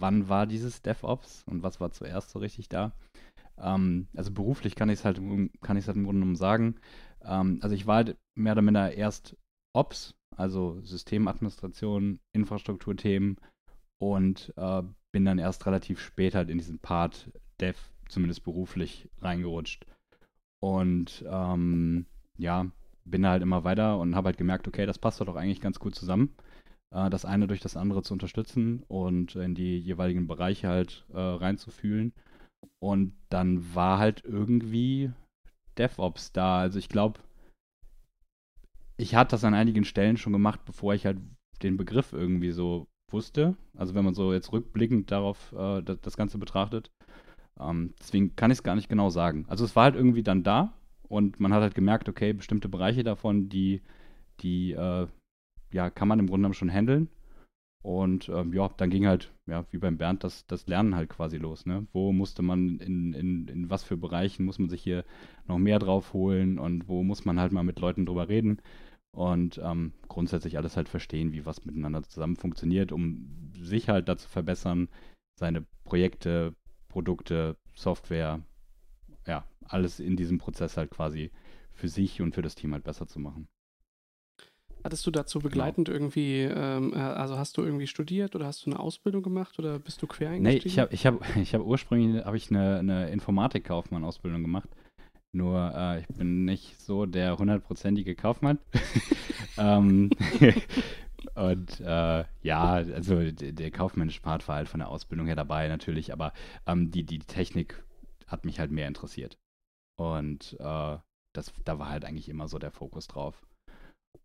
wann 0.00 0.28
war 0.28 0.46
dieses 0.46 0.82
DevOps 0.82 1.44
und 1.46 1.62
was 1.62 1.80
war 1.80 1.90
zuerst 1.90 2.30
so 2.30 2.38
richtig 2.38 2.68
da. 2.68 2.92
Ähm, 3.58 4.08
also 4.14 4.30
beruflich 4.32 4.74
kann 4.74 4.88
ich 4.88 5.00
es 5.00 5.04
halt, 5.04 5.20
kann 5.60 5.76
ich 5.76 5.86
halt 5.86 5.96
im 5.96 6.04
Grunde 6.04 6.20
genommen 6.20 6.36
sagen. 6.36 6.76
Ähm, 7.22 7.58
also 7.62 7.74
ich 7.74 7.86
war 7.86 7.96
halt 7.96 8.16
mehr 8.34 8.52
oder 8.52 8.62
minder 8.62 8.92
erst 8.94 9.36
Ops, 9.74 10.14
also 10.36 10.80
Systemadministration, 10.82 12.20
Infrastrukturthemen 12.32 13.36
und 13.98 14.52
äh, 14.56 14.82
bin 15.12 15.24
dann 15.24 15.38
erst 15.38 15.66
relativ 15.66 16.00
spät 16.00 16.34
halt 16.34 16.50
in 16.50 16.58
diesen 16.58 16.78
Part 16.78 17.30
Dev, 17.60 17.78
zumindest 18.08 18.44
beruflich, 18.44 19.08
reingerutscht. 19.20 19.86
Und 20.60 21.24
ähm, 21.28 22.06
ja, 22.38 22.66
bin 23.04 23.26
halt 23.26 23.42
immer 23.42 23.64
weiter 23.64 23.98
und 23.98 24.14
habe 24.14 24.26
halt 24.26 24.38
gemerkt, 24.38 24.68
okay, 24.68 24.86
das 24.86 24.98
passt 24.98 25.20
doch 25.20 25.36
eigentlich 25.36 25.60
ganz 25.60 25.78
gut 25.78 25.94
zusammen, 25.94 26.34
äh, 26.92 27.10
das 27.10 27.24
eine 27.24 27.46
durch 27.46 27.60
das 27.60 27.76
andere 27.76 28.02
zu 28.02 28.12
unterstützen 28.12 28.84
und 28.88 29.36
in 29.36 29.54
die 29.54 29.78
jeweiligen 29.78 30.26
Bereiche 30.26 30.68
halt 30.68 31.04
äh, 31.12 31.18
reinzufühlen. 31.18 32.12
Und 32.78 33.14
dann 33.28 33.74
war 33.74 33.98
halt 33.98 34.22
irgendwie 34.24 35.10
DevOps 35.78 36.32
da. 36.32 36.58
Also 36.58 36.78
ich 36.78 36.88
glaube, 36.88 37.20
ich 38.96 39.14
hatte 39.14 39.32
das 39.32 39.44
an 39.44 39.54
einigen 39.54 39.84
Stellen 39.84 40.16
schon 40.16 40.32
gemacht, 40.32 40.60
bevor 40.64 40.94
ich 40.94 41.06
halt 41.06 41.18
den 41.62 41.76
Begriff 41.76 42.12
irgendwie 42.12 42.52
so 42.52 42.86
wusste. 43.10 43.56
Also 43.76 43.94
wenn 43.94 44.04
man 44.04 44.14
so 44.14 44.32
jetzt 44.32 44.52
rückblickend 44.52 45.10
darauf 45.10 45.52
äh, 45.52 45.82
das, 45.82 46.00
das 46.00 46.16
Ganze 46.16 46.38
betrachtet. 46.38 46.90
Ähm, 47.58 47.94
deswegen 47.98 48.36
kann 48.36 48.50
ich 48.50 48.58
es 48.58 48.62
gar 48.62 48.74
nicht 48.74 48.88
genau 48.88 49.10
sagen. 49.10 49.44
Also 49.48 49.64
es 49.64 49.76
war 49.76 49.84
halt 49.84 49.96
irgendwie 49.96 50.22
dann 50.22 50.42
da 50.42 50.72
und 51.08 51.40
man 51.40 51.52
hat 51.52 51.62
halt 51.62 51.74
gemerkt, 51.74 52.08
okay, 52.08 52.32
bestimmte 52.32 52.68
Bereiche 52.68 53.04
davon, 53.04 53.48
die, 53.48 53.82
die 54.40 54.72
äh, 54.72 55.06
ja, 55.72 55.90
kann 55.90 56.08
man 56.08 56.18
im 56.18 56.26
Grunde 56.26 56.40
genommen 56.40 56.54
schon 56.54 56.70
handeln. 56.70 57.08
Und 57.82 58.28
ähm, 58.28 58.52
ja, 58.52 58.70
dann 58.76 58.90
ging 58.90 59.06
halt, 59.06 59.32
ja, 59.46 59.64
wie 59.72 59.78
beim 59.78 59.98
Bernd, 59.98 60.22
das, 60.22 60.46
das 60.46 60.68
Lernen 60.68 60.94
halt 60.94 61.08
quasi 61.08 61.36
los. 61.38 61.66
Ne? 61.66 61.86
Wo 61.92 62.12
musste 62.12 62.42
man, 62.42 62.78
in, 62.78 63.12
in, 63.12 63.48
in 63.48 63.70
was 63.70 63.82
für 63.82 63.96
Bereichen 63.96 64.44
muss 64.44 64.60
man 64.60 64.68
sich 64.68 64.82
hier 64.82 65.04
noch 65.48 65.58
mehr 65.58 65.80
drauf 65.80 66.12
holen 66.12 66.60
und 66.60 66.86
wo 66.88 67.02
muss 67.02 67.24
man 67.24 67.40
halt 67.40 67.50
mal 67.52 67.64
mit 67.64 67.80
Leuten 67.80 68.06
drüber 68.06 68.28
reden 68.28 68.62
und 69.10 69.60
ähm, 69.62 69.92
grundsätzlich 70.08 70.58
alles 70.58 70.76
halt 70.76 70.88
verstehen, 70.88 71.32
wie 71.32 71.44
was 71.44 71.64
miteinander 71.64 72.04
zusammen 72.04 72.36
funktioniert, 72.36 72.92
um 72.92 73.52
sich 73.60 73.88
halt 73.88 74.08
dazu 74.08 74.28
verbessern, 74.28 74.88
seine 75.38 75.66
Projekte 75.84 76.54
Produkte, 76.92 77.56
Software, 77.74 78.42
ja, 79.26 79.44
alles 79.64 79.98
in 79.98 80.14
diesem 80.16 80.38
Prozess 80.38 80.76
halt 80.76 80.90
quasi 80.90 81.30
für 81.72 81.88
sich 81.88 82.20
und 82.20 82.34
für 82.34 82.42
das 82.42 82.54
Team 82.54 82.74
halt 82.74 82.84
besser 82.84 83.06
zu 83.06 83.18
machen. 83.18 83.48
Hattest 84.84 85.06
du 85.06 85.10
dazu 85.10 85.38
genau. 85.38 85.50
begleitend 85.50 85.86
genau. 85.86 85.96
irgendwie, 85.98 86.40
ähm, 86.42 86.92
äh, 86.94 86.98
also 86.98 87.38
hast 87.38 87.56
du 87.56 87.62
irgendwie 87.62 87.86
studiert 87.86 88.34
oder 88.34 88.46
hast 88.46 88.66
du 88.66 88.70
eine 88.70 88.80
Ausbildung 88.80 89.22
gemacht 89.22 89.58
oder 89.58 89.78
bist 89.78 90.02
du 90.02 90.06
quer 90.06 90.30
eingestiegen? 90.30 90.62
Nee, 90.64 90.66
ich 90.66 90.78
habe 90.78 90.94
ich 90.94 91.06
hab, 91.06 91.36
ich 91.36 91.54
hab 91.54 91.62
ursprünglich 91.62 92.24
hab 92.24 92.34
ich 92.34 92.50
eine, 92.50 92.78
eine 92.78 93.10
Informatikkaufmann-Ausbildung 93.10 94.42
gemacht. 94.42 94.68
Nur 95.34 95.72
äh, 95.74 96.00
ich 96.00 96.06
bin 96.08 96.44
nicht 96.44 96.80
so 96.80 97.06
der 97.06 97.38
hundertprozentige 97.38 98.14
Kaufmann. 98.14 98.58
ähm, 99.56 100.10
Und 101.34 101.80
äh, 101.80 102.24
ja, 102.42 102.72
also 102.72 103.30
der, 103.30 103.52
der 103.52 103.70
kaufmännische 103.70 104.20
Part 104.20 104.46
war 104.48 104.56
halt 104.56 104.68
von 104.68 104.80
der 104.80 104.88
Ausbildung 104.88 105.26
her 105.26 105.36
dabei 105.36 105.68
natürlich, 105.68 106.12
aber 106.12 106.32
ähm, 106.66 106.90
die, 106.90 107.04
die 107.04 107.20
Technik 107.20 107.82
hat 108.26 108.44
mich 108.44 108.58
halt 108.58 108.70
mehr 108.70 108.88
interessiert. 108.88 109.38
Und 109.96 110.56
äh, 110.58 110.98
das, 111.32 111.52
da 111.64 111.78
war 111.78 111.88
halt 111.88 112.04
eigentlich 112.04 112.28
immer 112.28 112.48
so 112.48 112.58
der 112.58 112.70
Fokus 112.70 113.06
drauf. 113.06 113.46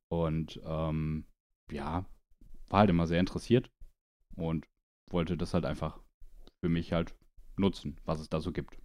Und 0.10 0.60
ähm, 0.66 1.26
ja, 1.72 2.06
war 2.70 2.80
halt 2.80 2.90
immer 2.90 3.08
sehr 3.08 3.20
interessiert 3.20 3.70
und 4.36 4.66
wollte 5.10 5.38
das 5.38 5.54
halt 5.54 5.66
einfach 5.66 6.00
für 6.62 6.70
mich 6.70 6.94
halt 6.94 7.16
nutzen, 7.58 8.00
was 8.06 8.20
es 8.20 8.30
da 8.30 8.40
so 8.40 8.52
gibt. 8.52 8.78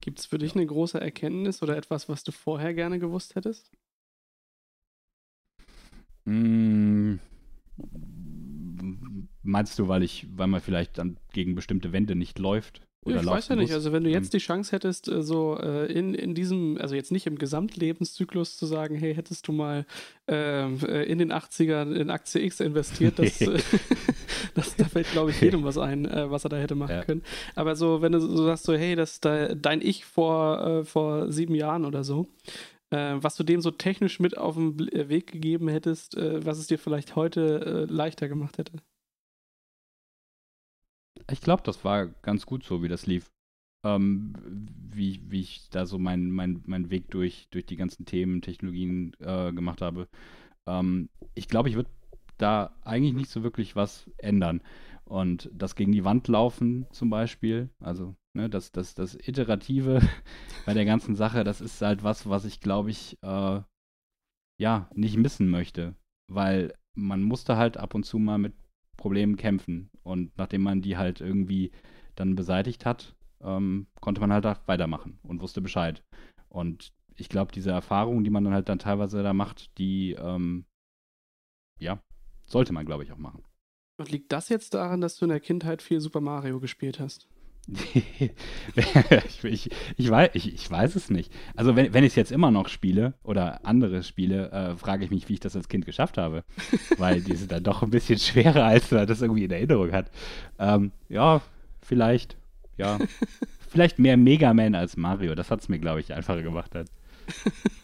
Gibt 0.00 0.18
es 0.18 0.26
für 0.26 0.38
dich 0.38 0.54
eine 0.54 0.66
große 0.66 1.00
Erkenntnis 1.00 1.62
oder 1.62 1.76
etwas, 1.76 2.08
was 2.08 2.24
du 2.24 2.32
vorher 2.32 2.74
gerne 2.74 2.98
gewusst 2.98 3.36
hättest? 3.36 3.72
Mm, 6.26 7.16
meinst 9.42 9.78
du, 9.78 9.88
weil 9.88 10.02
ich, 10.02 10.26
weil 10.36 10.46
man 10.46 10.60
vielleicht 10.60 10.98
dann 10.98 11.18
gegen 11.32 11.54
bestimmte 11.54 11.92
Wände 11.92 12.14
nicht 12.14 12.38
läuft? 12.38 12.83
Ja, 13.06 13.20
ich 13.20 13.26
weiß 13.26 13.48
ja 13.48 13.56
nicht. 13.56 13.72
Also 13.72 13.92
wenn 13.92 14.04
du 14.04 14.10
jetzt 14.10 14.32
die 14.32 14.38
Chance 14.38 14.72
hättest, 14.72 15.08
äh, 15.08 15.22
so 15.22 15.58
äh, 15.58 15.92
in, 15.92 16.14
in 16.14 16.34
diesem, 16.34 16.78
also 16.80 16.94
jetzt 16.94 17.12
nicht 17.12 17.26
im 17.26 17.36
Gesamtlebenszyklus 17.36 18.56
zu 18.56 18.66
sagen, 18.66 18.96
hey, 18.96 19.14
hättest 19.14 19.46
du 19.46 19.52
mal 19.52 19.84
ähm, 20.26 20.78
äh, 20.86 21.04
in 21.04 21.18
den 21.18 21.32
80ern 21.32 21.94
in 21.94 22.10
Aktie 22.10 22.42
X 22.42 22.60
investiert, 22.60 23.18
das, 23.18 23.40
äh, 23.40 23.58
das 24.54 24.76
da 24.76 24.84
fällt, 24.84 25.10
glaube 25.12 25.30
ich, 25.30 25.40
jedem 25.40 25.64
was 25.64 25.76
ein, 25.76 26.06
äh, 26.06 26.30
was 26.30 26.44
er 26.44 26.50
da 26.50 26.56
hätte 26.56 26.74
machen 26.74 26.96
ja. 26.96 27.04
können. 27.04 27.22
Aber 27.54 27.76
so, 27.76 28.00
wenn 28.00 28.12
du 28.12 28.20
so 28.20 28.44
sagst, 28.44 28.64
so, 28.64 28.74
hey, 28.74 28.96
das 28.96 29.20
da, 29.20 29.54
dein 29.54 29.82
Ich 29.82 30.04
vor, 30.04 30.66
äh, 30.66 30.84
vor 30.84 31.30
sieben 31.30 31.54
Jahren 31.54 31.84
oder 31.84 32.04
so, 32.04 32.26
was 32.90 33.34
du 33.34 33.42
dem 33.42 33.60
so 33.60 33.72
technisch 33.72 34.20
mit 34.20 34.38
auf 34.38 34.54
den 34.54 34.78
Weg 34.78 35.32
gegeben 35.32 35.66
hättest, 35.66 36.16
was 36.16 36.58
es 36.58 36.68
dir 36.68 36.78
vielleicht 36.78 37.16
heute 37.16 37.86
leichter 37.88 38.28
gemacht 38.28 38.56
hätte. 38.56 38.74
Ich 41.30 41.40
glaube, 41.40 41.62
das 41.62 41.84
war 41.84 42.06
ganz 42.06 42.46
gut 42.46 42.64
so, 42.64 42.82
wie 42.82 42.88
das 42.88 43.06
lief. 43.06 43.30
Ähm, 43.84 44.34
wie, 44.92 45.20
wie 45.30 45.40
ich 45.40 45.68
da 45.70 45.86
so 45.86 45.98
meinen 45.98 46.30
mein, 46.30 46.62
mein 46.66 46.90
Weg 46.90 47.10
durch, 47.10 47.48
durch 47.50 47.66
die 47.66 47.76
ganzen 47.76 48.06
Themen, 48.06 48.42
Technologien 48.42 49.14
äh, 49.20 49.52
gemacht 49.52 49.82
habe. 49.82 50.08
Ähm, 50.66 51.10
ich 51.34 51.48
glaube, 51.48 51.68
ich 51.68 51.76
würde 51.76 51.90
da 52.38 52.74
eigentlich 52.82 53.14
nicht 53.14 53.30
so 53.30 53.42
wirklich 53.42 53.76
was 53.76 54.10
ändern. 54.18 54.62
Und 55.04 55.50
das 55.52 55.76
gegen 55.76 55.92
die 55.92 56.04
Wand 56.04 56.28
laufen 56.28 56.86
zum 56.90 57.10
Beispiel, 57.10 57.68
also 57.80 58.16
ne, 58.34 58.48
das, 58.48 58.72
das, 58.72 58.94
das 58.94 59.14
Iterative 59.14 60.00
bei 60.66 60.74
der 60.74 60.86
ganzen 60.86 61.14
Sache, 61.14 61.44
das 61.44 61.60
ist 61.60 61.82
halt 61.82 62.02
was, 62.02 62.28
was 62.28 62.46
ich 62.46 62.60
glaube 62.60 62.90
ich, 62.90 63.18
äh, 63.22 63.60
ja, 64.58 64.88
nicht 64.94 65.16
missen 65.16 65.50
möchte. 65.50 65.94
Weil 66.28 66.74
man 66.94 67.22
musste 67.22 67.56
halt 67.56 67.76
ab 67.76 67.94
und 67.94 68.04
zu 68.04 68.18
mal 68.18 68.38
mit 68.38 68.54
Problemen 68.96 69.36
kämpfen. 69.36 69.90
Und 70.02 70.36
nachdem 70.36 70.62
man 70.62 70.82
die 70.82 70.96
halt 70.96 71.20
irgendwie 71.20 71.72
dann 72.14 72.34
beseitigt 72.34 72.84
hat, 72.86 73.14
ähm, 73.42 73.86
konnte 74.00 74.20
man 74.20 74.32
halt 74.32 74.44
da 74.44 74.58
weitermachen 74.66 75.18
und 75.22 75.40
wusste 75.40 75.60
Bescheid. 75.60 76.02
Und 76.48 76.92
ich 77.16 77.28
glaube, 77.28 77.52
diese 77.52 77.70
Erfahrungen, 77.70 78.24
die 78.24 78.30
man 78.30 78.44
dann 78.44 78.54
halt 78.54 78.68
dann 78.68 78.78
teilweise 78.78 79.22
da 79.22 79.32
macht, 79.32 79.76
die, 79.78 80.12
ähm, 80.12 80.64
ja, 81.78 82.00
sollte 82.46 82.72
man, 82.72 82.86
glaube 82.86 83.04
ich, 83.04 83.12
auch 83.12 83.18
machen. 83.18 83.42
Und 83.98 84.10
liegt 84.10 84.32
das 84.32 84.48
jetzt 84.48 84.74
daran, 84.74 85.00
dass 85.00 85.16
du 85.16 85.24
in 85.24 85.30
der 85.30 85.40
Kindheit 85.40 85.80
viel 85.80 86.00
Super 86.00 86.20
Mario 86.20 86.58
gespielt 86.58 86.98
hast? 86.98 87.28
ich, 87.94 89.44
ich, 89.44 89.70
ich, 89.96 90.10
weiß, 90.10 90.30
ich, 90.34 90.54
ich, 90.54 90.70
weiß 90.70 90.96
es 90.96 91.10
nicht. 91.10 91.32
Also 91.56 91.76
wenn, 91.76 91.94
wenn 91.94 92.04
ich 92.04 92.12
es 92.12 92.16
jetzt 92.16 92.32
immer 92.32 92.50
noch 92.50 92.68
spiele 92.68 93.14
oder 93.22 93.64
andere 93.64 94.02
spiele, 94.02 94.50
äh, 94.50 94.76
frage 94.76 95.04
ich 95.04 95.10
mich, 95.10 95.28
wie 95.28 95.34
ich 95.34 95.40
das 95.40 95.56
als 95.56 95.68
Kind 95.68 95.86
geschafft 95.86 96.18
habe. 96.18 96.44
Weil 96.98 97.22
die 97.22 97.36
sind 97.36 97.52
dann 97.52 97.62
doch 97.62 97.82
ein 97.82 97.90
bisschen 97.90 98.18
schwerer, 98.18 98.64
als 98.64 98.90
man 98.90 99.06
das 99.06 99.22
irgendwie 99.22 99.44
in 99.44 99.50
Erinnerung 99.50 99.92
hat. 99.92 100.10
Ähm, 100.58 100.92
ja, 101.08 101.40
vielleicht. 101.80 102.36
Ja. 102.76 102.98
vielleicht 103.68 103.98
mehr 103.98 104.16
Mega 104.16 104.52
Man 104.52 104.74
als 104.74 104.96
Mario. 104.96 105.34
Das 105.34 105.50
hat 105.50 105.60
es 105.60 105.68
mir, 105.68 105.78
glaube 105.78 106.00
ich, 106.00 106.12
einfacher 106.12 106.42
gemacht. 106.42 106.74
Hat. 106.74 106.88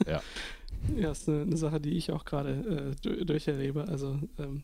Ja. 0.07 0.21
Ja, 0.97 1.11
ist 1.11 1.29
eine, 1.29 1.43
eine 1.43 1.57
Sache, 1.57 1.81
die 1.81 1.97
ich 1.97 2.11
auch 2.11 2.25
gerade 2.25 2.95
äh, 3.05 3.25
durcherlebe. 3.25 3.87
Also 3.89 4.19
ähm, 4.39 4.63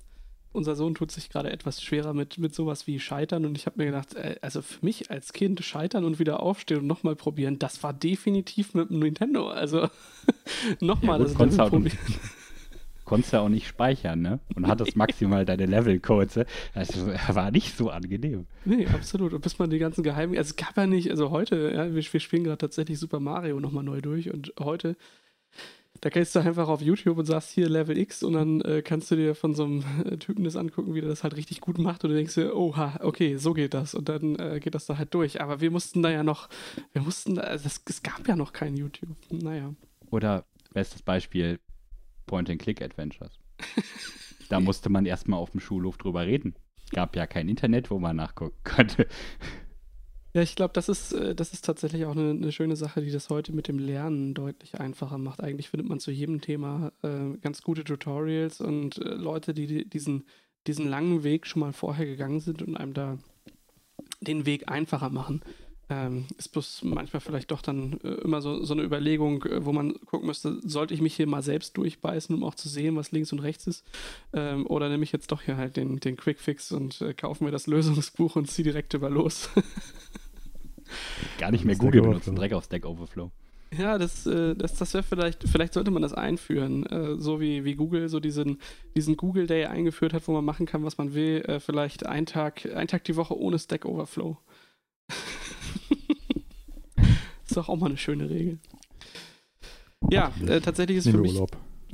unser 0.53 0.75
Sohn 0.75 0.95
tut 0.95 1.13
sich 1.13 1.29
gerade 1.29 1.51
etwas 1.51 1.83
schwerer 1.83 2.15
mit, 2.15 2.39
mit 2.39 2.55
sowas 2.55 2.87
wie 2.87 2.99
Scheitern 2.99 3.45
und 3.45 3.57
ich 3.57 3.67
habe 3.67 3.79
mir 3.79 3.87
gedacht, 3.87 4.15
äh, 4.15 4.37
also 4.41 4.63
für 4.63 4.85
mich 4.85 5.11
als 5.11 5.33
Kind 5.33 5.63
Scheitern 5.65 6.05
und 6.05 6.19
wieder 6.19 6.41
aufstehen 6.41 6.81
und 6.81 6.87
nochmal 6.87 7.17
probieren, 7.17 7.59
das 7.59 7.83
war 7.83 7.93
definitiv 7.93 8.75
mit 8.75 8.91
dem 8.91 9.01
Nintendo. 9.01 9.49
Also 9.49 9.89
nochmal 10.81 11.21
ja, 11.21 11.25
das 11.25 11.39
Level 11.39 11.69
probieren. 11.69 11.99
Konntest 13.07 13.33
du 13.33 13.41
auch 13.41 13.49
nicht 13.49 13.69
speichern, 13.69 14.21
ne? 14.21 14.41
Und 14.57 14.67
hattest 14.67 14.97
maximal 14.97 15.45
deine 15.45 15.67
Level-Codes. 15.67 16.41
Also 16.75 17.07
war 17.07 17.53
nicht 17.53 17.77
so 17.77 17.89
angenehm. 17.89 18.47
Nee, 18.65 18.89
absolut. 18.89 19.33
Und 19.33 19.43
bis 19.43 19.61
man 19.61 19.71
die 19.71 19.79
ganzen 19.79 20.03
Geheimen, 20.03 20.37
also 20.37 20.51
es 20.51 20.57
gab 20.57 20.77
ja 20.77 20.89
nicht, 20.89 21.09
also 21.11 21.31
heute, 21.31 21.73
ja, 21.73 21.95
wir, 21.95 22.03
wir 22.03 22.21
spielen 22.21 22.43
gerade 22.43 22.59
tatsächlich 22.59 22.99
Super 22.99 23.21
Mario 23.21 23.61
nochmal 23.61 23.85
neu 23.85 24.01
durch 24.01 24.35
und 24.35 24.53
heute 24.59 24.97
da 26.01 26.11
gehst 26.11 26.35
du 26.35 26.41
einfach 26.41 26.69
auf 26.69 26.81
YouTube 26.81 27.19
und 27.19 27.27
sagst 27.27 27.51
hier 27.51 27.69
Level 27.69 27.97
X 27.97 28.23
und 28.23 28.35
dann 28.35 28.61
äh, 28.63 28.83
kannst 28.83 29.11
du 29.11 29.17
dir 29.17 29.35
von 29.35 29.55
so 29.55 29.65
einem 29.65 29.85
äh, 30.05 30.17
Typen 30.17 30.45
das 30.45 30.57
angucken, 30.57 30.95
wie 30.95 31.01
der 31.01 31.09
das 31.09 31.23
halt 31.23 31.37
richtig 31.37 31.61
gut 31.61 31.79
macht 31.79 32.05
und 32.05 32.11
du 32.11 32.17
denkst 32.17 32.35
dir, 32.35 32.57
oha, 32.57 32.99
okay, 33.03 33.37
so 33.37 33.53
geht 33.53 33.75
das 33.75 33.95
und 33.95 34.09
dann 34.09 34.37
äh, 34.37 34.61
geht 34.61 34.75
das 34.75 34.87
da 34.87 34.99
halt 34.99 35.15
durch. 35.15 35.41
Aber 35.41 35.61
wir 35.61 35.71
mussten 35.71 36.03
da 36.03 36.11
ja 36.11 36.23
noch, 36.23 36.49
wir 36.93 37.03
mussten, 37.03 37.39
also 37.39 37.67
es, 37.67 37.81
es 37.89 38.03
gab 38.03 38.27
ja 38.29 38.37
noch 38.37 38.53
kein 38.53 38.77
YouTube. 38.77 39.17
Naja. 39.31 39.75
Oder 40.11 40.45
bestes 40.73 41.03
Beispiel 41.03 41.59
Point-and-Click-Adventures. 42.27 43.39
da 44.49 44.61
musste 44.61 44.89
man 44.91 45.07
erstmal 45.07 45.41
auf 45.41 45.51
dem 45.51 45.61
Schulhof 45.61 45.99
drüber 45.99 46.27
reden. 46.27 46.55
Gab 46.93 47.17
ja 47.17 47.27
kein 47.27 47.49
Internet, 47.49 47.91
wo 47.91 47.99
man 47.99 48.17
nachgucken 48.17 48.59
konnte. 48.65 49.09
Ja, 50.37 50.43
ich 50.43 50.55
glaube, 50.55 50.75
das 50.75 50.91
ist, 50.91 51.13
äh, 51.13 51.35
das 51.35 51.55
ist 51.55 51.65
tatsächlich 51.65 52.05
auch 52.05 52.11
eine, 52.11 52.29
eine, 52.29 52.53
schöne 52.53 52.77
Sache, 52.77 53.01
die 53.01 53.11
das 53.11 53.31
heute 53.31 53.55
mit 53.55 53.69
dem 53.69 53.79
Lernen 53.79 54.35
deutlich 54.35 54.79
einfacher 54.79 55.17
macht. 55.17 55.41
Eigentlich 55.41 55.71
findet 55.71 55.89
man 55.89 55.99
zu 55.99 56.11
jedem 56.11 56.43
Thema 56.43 56.93
äh, 57.03 57.39
ganz 57.41 57.63
gute 57.63 57.85
Tutorials 57.85 58.61
und 58.61 58.99
äh, 58.99 59.15
Leute, 59.15 59.55
die 59.55 59.89
diesen, 59.89 60.27
diesen 60.67 60.91
langen 60.91 61.25
Weg 61.25 61.47
schon 61.47 61.61
mal 61.61 61.73
vorher 61.73 62.05
gegangen 62.05 62.41
sind 62.41 62.61
und 62.61 62.77
einem 62.77 62.93
da 62.93 63.17
den 64.21 64.45
Weg 64.45 64.71
einfacher 64.71 65.09
machen. 65.09 65.41
Ähm, 65.89 66.27
ist 66.37 66.53
bloß 66.53 66.83
manchmal 66.83 67.21
vielleicht 67.21 67.51
doch 67.51 67.63
dann 67.63 67.99
äh, 68.05 68.09
immer 68.17 68.43
so, 68.43 68.63
so 68.63 68.75
eine 68.75 68.83
Überlegung, 68.83 69.43
äh, 69.45 69.65
wo 69.65 69.73
man 69.73 69.95
gucken 70.05 70.27
müsste, 70.27 70.61
sollte 70.69 70.93
ich 70.93 71.01
mich 71.01 71.17
hier 71.17 71.29
mal 71.29 71.43
selbst 71.43 71.79
durchbeißen, 71.79 72.35
um 72.35 72.45
auch 72.45 72.57
zu 72.57 72.69
sehen, 72.69 72.97
was 72.97 73.11
links 73.11 73.33
und 73.33 73.39
rechts 73.39 73.67
ist? 73.69 73.87
Ähm, 74.35 74.67
oder 74.67 74.91
nehme 74.91 75.05
ich 75.05 75.13
jetzt 75.13 75.33
doch 75.33 75.41
hier 75.41 75.57
halt 75.57 75.79
den, 75.79 75.99
den 75.99 76.19
Quickfix 76.19 76.73
und 76.73 77.01
äh, 77.01 77.15
kaufe 77.15 77.43
mir 77.43 77.53
das 77.53 77.67
Lösungsbuch 77.67 78.37
und 78.37 78.51
ziehe 78.51 78.65
direkt 78.65 78.93
über 78.93 79.09
los? 79.09 79.49
Gar 81.39 81.51
nicht 81.51 81.65
mehr 81.65 81.77
Google 81.77 82.03
benutzen, 82.03 82.35
direkt 82.35 82.55
auf 82.55 82.65
Stack 82.65 82.85
Overflow. 82.87 83.31
Ja, 83.77 83.99
das, 83.99 84.27
äh, 84.27 84.55
das, 84.55 84.77
das 84.77 84.95
wäre 84.95 85.03
vielleicht, 85.03 85.43
vielleicht 85.49 85.75
sollte 85.75 85.91
man 85.91 86.03
das 86.03 86.13
einführen, 86.13 86.87
äh, 86.87 87.17
so 87.19 87.41
wie, 87.41 87.65
wie 87.65 87.75
Google 87.75 88.09
so 88.09 88.21
diesen, 88.21 88.61
diesen 88.95 89.17
Google 89.17 89.47
Day 89.47 89.65
eingeführt 89.67 90.13
hat, 90.13 90.27
wo 90.29 90.33
man 90.33 90.45
machen 90.45 90.67
kann, 90.67 90.85
was 90.85 90.99
man 90.99 91.15
will. 91.15 91.43
Äh, 91.47 91.61
vielleicht 91.61 92.07
einen 92.07 92.27
Tag, 92.27 92.67
einen 92.75 92.89
Tag 92.89 93.05
die 93.05 93.17
Woche 93.17 93.37
ohne 93.37 93.59
Stack 93.59 93.85
Overflow. 93.85 94.39
ist 97.47 97.57
doch 97.57 97.69
auch 97.69 97.77
mal 97.77 97.87
eine 97.87 97.99
schöne 97.99 98.31
Regel. 98.31 98.59
Ja, 100.11 100.33
äh, 100.47 100.61
tatsächlich 100.61 100.99
ist 100.99 101.09
für 101.09 101.19
mich, 101.19 101.41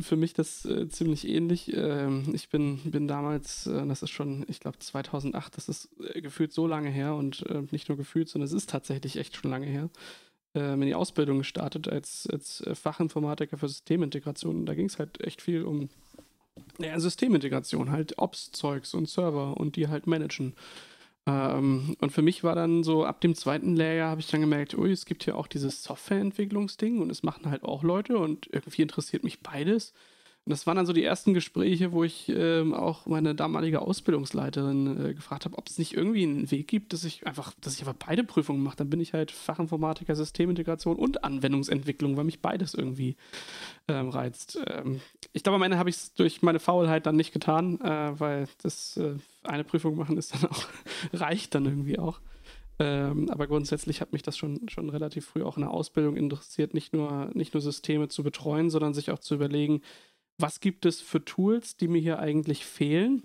für 0.02 0.16
mich 0.16 0.34
das 0.34 0.64
äh, 0.64 0.88
ziemlich 0.88 1.26
ähnlich. 1.26 1.72
Ähm, 1.74 2.32
ich 2.34 2.48
bin, 2.48 2.78
bin 2.84 3.08
damals, 3.08 3.66
äh, 3.66 3.86
das 3.86 4.02
ist 4.02 4.10
schon, 4.10 4.44
ich 4.48 4.60
glaube 4.60 4.78
2008, 4.78 5.56
das 5.56 5.68
ist 5.68 5.88
äh, 6.14 6.20
gefühlt 6.20 6.52
so 6.52 6.66
lange 6.66 6.90
her 6.90 7.14
und 7.14 7.44
äh, 7.46 7.62
nicht 7.70 7.88
nur 7.88 7.96
gefühlt, 7.96 8.28
sondern 8.28 8.46
es 8.46 8.52
ist 8.52 8.70
tatsächlich 8.70 9.16
echt 9.16 9.36
schon 9.36 9.50
lange 9.50 9.66
her, 9.66 9.88
ähm, 10.54 10.82
in 10.82 10.88
die 10.88 10.94
Ausbildung 10.94 11.38
gestartet 11.38 11.88
als, 11.88 12.28
als 12.30 12.60
äh, 12.62 12.74
Fachinformatiker 12.74 13.56
für 13.56 13.68
Systemintegration. 13.68 14.66
da 14.66 14.74
ging 14.74 14.86
es 14.86 14.98
halt 14.98 15.20
echt 15.20 15.42
viel 15.42 15.64
um 15.64 15.88
ja, 16.78 16.98
Systemintegration, 16.98 17.90
halt 17.90 18.18
Ops-Zeugs 18.18 18.94
und 18.94 19.08
Server 19.08 19.56
und 19.56 19.76
die 19.76 19.88
halt 19.88 20.06
managen. 20.06 20.54
Ähm, 21.26 21.96
und 22.00 22.10
für 22.10 22.22
mich 22.22 22.42
war 22.42 22.54
dann 22.54 22.82
so, 22.82 23.04
ab 23.04 23.20
dem 23.20 23.34
zweiten 23.34 23.76
Layer 23.76 24.08
habe 24.08 24.20
ich 24.20 24.28
dann 24.28 24.40
gemerkt, 24.40 24.76
ui, 24.76 24.90
es 24.90 25.06
gibt 25.06 25.24
hier 25.24 25.36
auch 25.36 25.46
dieses 25.46 25.82
Softwareentwicklungsding 25.84 27.00
und 27.00 27.10
es 27.10 27.22
machen 27.22 27.50
halt 27.50 27.62
auch 27.62 27.82
Leute 27.82 28.18
und 28.18 28.48
irgendwie 28.52 28.82
interessiert 28.82 29.22
mich 29.24 29.40
beides. 29.40 29.92
Und 30.44 30.50
das 30.50 30.66
waren 30.66 30.76
dann 30.76 30.86
so 30.86 30.92
die 30.92 31.04
ersten 31.04 31.34
Gespräche, 31.34 31.92
wo 31.92 32.02
ich 32.02 32.28
ähm, 32.28 32.74
auch 32.74 33.06
meine 33.06 33.32
damalige 33.32 33.80
Ausbildungsleiterin 33.80 35.10
äh, 35.10 35.14
gefragt 35.14 35.44
habe, 35.44 35.56
ob 35.56 35.68
es 35.68 35.78
nicht 35.78 35.94
irgendwie 35.94 36.24
einen 36.24 36.50
Weg 36.50 36.66
gibt, 36.66 36.92
dass 36.92 37.04
ich 37.04 37.24
einfach, 37.28 37.52
dass 37.60 37.76
ich 37.76 37.82
aber 37.82 37.94
beide 37.94 38.24
Prüfungen 38.24 38.60
mache. 38.60 38.76
Dann 38.76 38.90
bin 38.90 39.00
ich 39.00 39.12
halt 39.12 39.30
Fachinformatiker, 39.30 40.16
Systemintegration 40.16 40.96
und 40.96 41.22
Anwendungsentwicklung, 41.22 42.16
weil 42.16 42.24
mich 42.24 42.40
beides 42.40 42.74
irgendwie 42.74 43.14
ähm, 43.86 44.08
reizt. 44.08 44.58
Ähm, 44.66 45.00
ich 45.32 45.44
glaube, 45.44 45.56
am 45.56 45.62
Ende 45.62 45.78
habe 45.78 45.90
ich 45.90 45.96
es 45.96 46.14
durch 46.14 46.42
meine 46.42 46.58
Faulheit 46.58 47.06
dann 47.06 47.14
nicht 47.14 47.32
getan, 47.32 47.80
äh, 47.80 48.18
weil 48.18 48.48
das 48.62 48.96
äh, 48.96 49.14
eine 49.44 49.62
Prüfung 49.62 49.94
machen 49.96 50.18
ist 50.18 50.34
dann 50.34 50.44
auch, 50.50 50.66
reicht 51.12 51.54
dann 51.54 51.66
irgendwie 51.66 52.00
auch. 52.00 52.20
Ähm, 52.80 53.30
aber 53.30 53.46
grundsätzlich 53.46 54.00
hat 54.00 54.12
mich 54.12 54.22
das 54.22 54.36
schon, 54.36 54.68
schon 54.68 54.90
relativ 54.90 55.26
früh 55.26 55.44
auch 55.44 55.56
in 55.56 55.62
der 55.62 55.70
Ausbildung 55.70 56.16
interessiert, 56.16 56.74
nicht 56.74 56.92
nur, 56.92 57.30
nicht 57.32 57.54
nur 57.54 57.60
Systeme 57.60 58.08
zu 58.08 58.24
betreuen, 58.24 58.70
sondern 58.70 58.92
sich 58.92 59.12
auch 59.12 59.20
zu 59.20 59.36
überlegen, 59.36 59.82
was 60.38 60.60
gibt 60.60 60.86
es 60.86 61.00
für 61.00 61.24
Tools, 61.24 61.76
die 61.76 61.88
mir 61.88 62.00
hier 62.00 62.18
eigentlich 62.18 62.64
fehlen? 62.64 63.24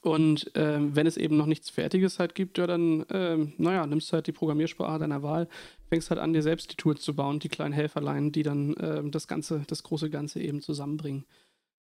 Und 0.00 0.50
ähm, 0.54 0.96
wenn 0.96 1.06
es 1.06 1.18
eben 1.18 1.36
noch 1.36 1.46
nichts 1.46 1.68
Fertiges 1.68 2.18
halt 2.18 2.34
gibt, 2.34 2.56
ja, 2.56 2.66
dann, 2.66 3.04
ähm, 3.10 3.52
naja, 3.58 3.86
nimmst 3.86 4.10
du 4.10 4.14
halt 4.14 4.26
die 4.26 4.32
Programmiersprache 4.32 4.98
deiner 4.98 5.22
Wahl, 5.22 5.48
fängst 5.88 6.10
halt 6.10 6.18
an, 6.18 6.32
dir 6.32 6.42
selbst 6.42 6.72
die 6.72 6.76
Tools 6.76 7.02
zu 7.02 7.14
bauen, 7.14 7.38
die 7.38 7.50
kleinen 7.50 7.74
Helferlein, 7.74 8.32
die 8.32 8.42
dann 8.42 8.74
ähm, 8.80 9.10
das 9.10 9.28
Ganze, 9.28 9.62
das 9.66 9.82
große 9.82 10.08
Ganze 10.08 10.40
eben 10.40 10.62
zusammenbringen. 10.62 11.26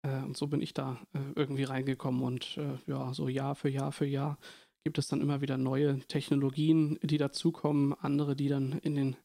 Äh, 0.02 0.22
und 0.24 0.36
so 0.36 0.48
bin 0.48 0.60
ich 0.60 0.74
da 0.74 1.00
äh, 1.14 1.20
irgendwie 1.36 1.62
reingekommen 1.62 2.22
und 2.22 2.58
äh, 2.58 2.90
ja, 2.90 3.14
so 3.14 3.28
Jahr 3.28 3.54
für 3.54 3.68
Jahr 3.68 3.92
für 3.92 4.06
Jahr 4.06 4.36
gibt 4.84 4.98
es 4.98 5.06
dann 5.06 5.20
immer 5.20 5.40
wieder 5.40 5.56
neue 5.56 6.00
Technologien, 6.00 6.98
die 7.02 7.18
dazukommen, 7.18 7.94
andere, 8.00 8.34
die 8.34 8.48
dann 8.48 8.80
in 8.82 8.96
den, 8.96 9.16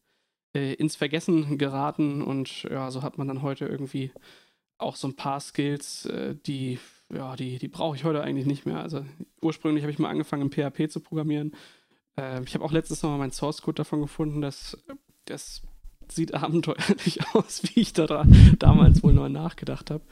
äh, 0.56 0.74
ins 0.76 0.96
Vergessen 0.96 1.58
geraten 1.58 2.22
und 2.22 2.64
ja, 2.64 2.92
so 2.92 3.02
hat 3.02 3.18
man 3.18 3.28
dann 3.28 3.42
heute 3.42 3.66
irgendwie 3.66 4.12
auch 4.78 4.96
so 4.96 5.08
ein 5.08 5.16
paar 5.16 5.40
Skills, 5.40 6.06
äh, 6.06 6.36
die, 6.36 6.80
ja, 7.14 7.36
die, 7.36 7.58
die 7.58 7.68
brauche 7.68 7.96
ich 7.96 8.04
heute 8.04 8.22
eigentlich 8.22 8.46
nicht 8.46 8.66
mehr. 8.66 8.82
Also 8.82 9.06
ursprünglich 9.42 9.84
habe 9.84 9.92
ich 9.92 10.00
mal 10.00 10.10
angefangen, 10.10 10.44
im 10.44 10.52
PHP 10.52 10.90
zu 10.90 11.00
programmieren. 11.00 11.56
Äh, 12.18 12.44
ich 12.44 12.54
habe 12.54 12.64
auch 12.64 12.72
letztens 12.72 13.04
noch 13.04 13.10
mal 13.10 13.18
meinen 13.18 13.32
Source 13.32 13.62
Code 13.62 13.76
davon 13.76 14.02
gefunden, 14.02 14.42
dass 14.42 14.78
das 15.26 15.62
sieht 16.10 16.34
abenteuerlich 16.34 17.20
aus, 17.34 17.64
wie 17.64 17.82
ich 17.82 17.94
da 17.94 18.26
damals 18.60 19.04
wohl 19.04 19.14
neu 19.14 19.30
nachgedacht 19.30 19.92
habe. 19.92 20.04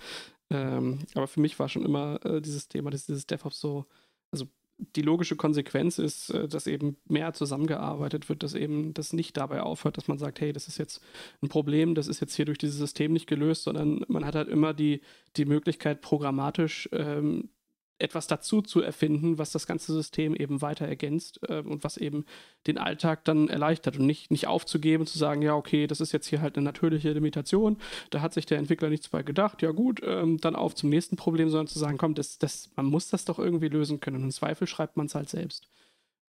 Ähm, 0.50 1.00
aber 1.16 1.28
für 1.28 1.40
mich 1.40 1.58
war 1.58 1.70
schon 1.70 1.86
immer 1.86 2.24
äh, 2.24 2.42
dieses 2.42 2.68
Thema, 2.68 2.92
dieses 2.92 3.26
DevOps 3.26 3.60
so, 3.60 3.86
also 4.32 4.48
die 4.78 5.02
logische 5.02 5.36
Konsequenz 5.36 6.00
ist, 6.00 6.30
äh, 6.30 6.48
dass 6.48 6.68
eben 6.68 6.98
mehr 7.08 7.34
zusammengearbeitet 7.34 8.30
wird, 8.30 8.44
dass 8.44 8.54
eben 8.54 8.94
das 8.94 9.14
nicht 9.14 9.38
dabei 9.38 9.62
aufhört, 9.62 9.98
dass 9.98 10.08
man 10.08 10.18
sagt, 10.18 10.42
hey, 10.42 10.54
das 10.54 10.68
ist 10.68 10.78
jetzt 10.78 11.02
ein 11.42 11.50
Problem, 11.50 11.96
das 11.96 12.08
ist 12.08 12.20
jetzt 12.20 12.36
hier 12.36 12.46
durch 12.46 12.58
dieses 12.58 12.78
System 12.78 13.14
nicht 13.14 13.28
gelöst, 13.28 13.64
sondern 13.64 14.04
man 14.08 14.26
hat 14.26 14.36
halt 14.36 14.50
immer 14.50 14.74
die, 14.74 15.02
die 15.38 15.46
Möglichkeit, 15.46 16.02
programmatisch 16.02 16.90
ähm, 16.92 17.50
etwas 17.98 18.28
dazu 18.28 18.62
zu 18.62 18.82
erfinden, 18.82 19.38
was 19.38 19.52
das 19.52 19.68
ganze 19.68 19.94
System 19.94 20.36
eben 20.36 20.62
weiter 20.62 20.86
ergänzt 20.86 21.40
äh, 21.48 21.62
und 21.62 21.84
was 21.84 21.98
eben 21.98 22.26
den 22.68 22.78
Alltag 22.78 23.24
dann 23.24 23.48
erleichtert. 23.48 23.98
Und 23.98 24.06
nicht, 24.06 24.32
nicht 24.32 24.48
aufzugeben, 24.48 25.06
zu 25.06 25.18
sagen, 25.18 25.42
ja, 25.42 25.56
okay, 25.56 25.88
das 25.88 26.02
ist 26.02 26.12
jetzt 26.12 26.28
hier 26.28 26.42
halt 26.42 26.58
eine 26.58 26.66
natürliche 26.66 27.12
Limitation, 27.14 27.78
da 28.10 28.22
hat 28.22 28.34
sich 28.34 28.46
der 28.46 28.58
Entwickler 28.58 28.90
nichts 28.90 29.08
bei 29.10 29.24
gedacht, 29.24 29.62
ja 29.62 29.72
gut, 29.72 30.02
ähm, 30.04 30.38
dann 30.38 30.56
auf 30.56 30.76
zum 30.76 30.90
nächsten 30.90 31.16
Problem, 31.16 31.50
sondern 31.50 31.68
zu 31.68 31.80
sagen, 31.80 31.98
komm, 31.98 32.16
das, 32.16 32.38
das, 32.38 32.70
man 32.76 32.86
muss 32.86 33.10
das 33.10 33.26
doch 33.26 33.40
irgendwie 33.40 33.70
lösen 33.70 34.00
können. 34.00 34.18
Und 34.18 34.24
im 34.24 34.32
Zweifel 34.32 34.68
schreibt 34.68 34.98
man 34.98 35.06
es 35.06 35.16
halt 35.16 35.30
selbst. 35.30 35.68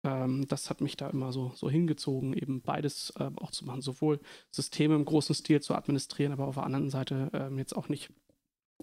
Ähm, 0.04 0.46
das 0.46 0.70
hat 0.70 0.80
mich 0.80 0.96
da 0.96 1.10
immer 1.10 1.32
so, 1.32 1.52
so 1.56 1.68
hingezogen, 1.68 2.32
eben 2.32 2.62
beides 2.62 3.12
äh, 3.18 3.30
auch 3.36 3.50
zu 3.50 3.64
machen, 3.64 3.82
sowohl 3.82 4.20
Systeme 4.52 4.94
im 4.94 5.04
großen 5.04 5.34
Stil 5.34 5.60
zu 5.60 5.74
administrieren, 5.74 6.32
aber 6.32 6.46
auf 6.46 6.54
der 6.54 6.64
anderen 6.64 6.90
Seite 6.90 7.30
ähm, 7.32 7.58
jetzt 7.58 7.76
auch 7.76 7.88
nicht 7.88 8.12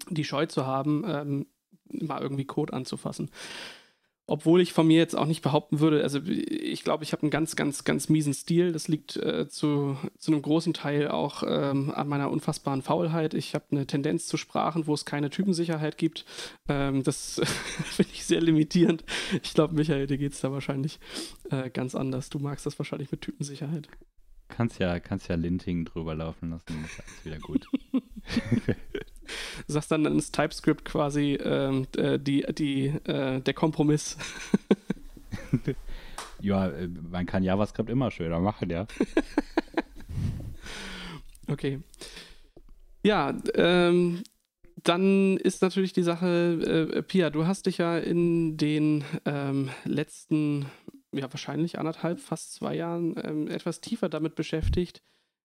die 0.09 0.23
Scheu 0.23 0.47
zu 0.47 0.65
haben, 0.65 1.03
ähm, 1.07 1.45
mal 1.89 2.21
irgendwie 2.21 2.45
Code 2.45 2.73
anzufassen. 2.73 3.29
Obwohl 4.25 4.61
ich 4.61 4.71
von 4.71 4.87
mir 4.87 4.99
jetzt 4.99 5.17
auch 5.17 5.25
nicht 5.25 5.41
behaupten 5.41 5.81
würde, 5.81 6.01
also 6.01 6.21
ich 6.23 6.85
glaube, 6.85 7.03
ich 7.03 7.11
habe 7.11 7.23
einen 7.23 7.29
ganz, 7.29 7.57
ganz, 7.57 7.83
ganz 7.83 8.07
miesen 8.07 8.33
Stil. 8.33 8.71
Das 8.71 8.87
liegt 8.87 9.17
äh, 9.17 9.49
zu, 9.49 9.97
zu 10.17 10.31
einem 10.31 10.41
großen 10.41 10.73
Teil 10.73 11.09
auch 11.09 11.43
ähm, 11.45 11.91
an 11.93 12.07
meiner 12.07 12.31
unfassbaren 12.31 12.81
Faulheit. 12.81 13.33
Ich 13.33 13.53
habe 13.53 13.65
eine 13.71 13.85
Tendenz 13.85 14.27
zu 14.27 14.37
Sprachen, 14.37 14.87
wo 14.87 14.93
es 14.93 15.03
keine 15.03 15.29
Typensicherheit 15.29 15.97
gibt. 15.97 16.23
Ähm, 16.69 17.03
das 17.03 17.41
finde 17.83 18.11
ich 18.13 18.23
sehr 18.23 18.39
limitierend. 18.39 19.03
Ich 19.43 19.53
glaube, 19.53 19.75
Michael, 19.75 20.07
dir 20.07 20.17
geht 20.17 20.31
es 20.31 20.39
da 20.39 20.53
wahrscheinlich 20.53 21.01
äh, 21.51 21.69
ganz 21.69 21.93
anders. 21.93 22.29
Du 22.29 22.39
magst 22.39 22.65
das 22.65 22.79
wahrscheinlich 22.79 23.11
mit 23.11 23.19
Typensicherheit. 23.19 23.89
Kannst 24.47 24.79
ja, 24.79 25.01
kannst 25.01 25.27
ja 25.27 25.35
Linting 25.35 25.83
drüber 25.83 26.15
laufen 26.15 26.51
lassen, 26.51 26.65
dann 26.67 26.85
ist 26.85 26.99
alles 26.99 27.25
wieder 27.25 27.39
gut. 27.39 27.67
Du 29.67 29.73
sagst 29.73 29.91
dann 29.91 30.05
ins 30.05 30.31
TypeScript 30.31 30.85
quasi 30.85 31.33
ähm, 31.41 31.87
äh, 31.97 32.19
die, 32.19 32.45
die, 32.53 32.87
äh, 33.05 33.41
der 33.41 33.53
Kompromiss. 33.53 34.17
ja, 36.41 36.67
äh, 36.67 36.88
man 36.88 37.25
kann 37.25 37.43
JavaScript 37.43 37.89
immer 37.89 38.12
schöner 38.12 38.39
machen, 38.39 38.69
ja. 38.69 38.88
okay. 41.47 41.79
Ja, 43.03 43.36
ähm, 43.55 44.23
dann 44.83 45.38
ist 45.38 45.62
natürlich 45.62 45.93
die 45.93 46.03
Sache, 46.03 46.89
äh, 46.93 47.01
Pia, 47.03 47.29
du 47.29 47.45
hast 47.45 47.65
dich 47.65 47.77
ja 47.77 47.97
in 47.97 48.57
den 48.57 49.03
ähm, 49.25 49.69
letzten, 49.86 50.65
ja 51.13 51.31
wahrscheinlich 51.31 51.79
anderthalb, 51.79 52.19
fast 52.19 52.53
zwei 52.53 52.75
Jahren 52.75 53.15
ähm, 53.23 53.47
etwas 53.47 53.81
tiefer 53.81 54.09
damit 54.09 54.36
beschäftigt, 54.36 55.01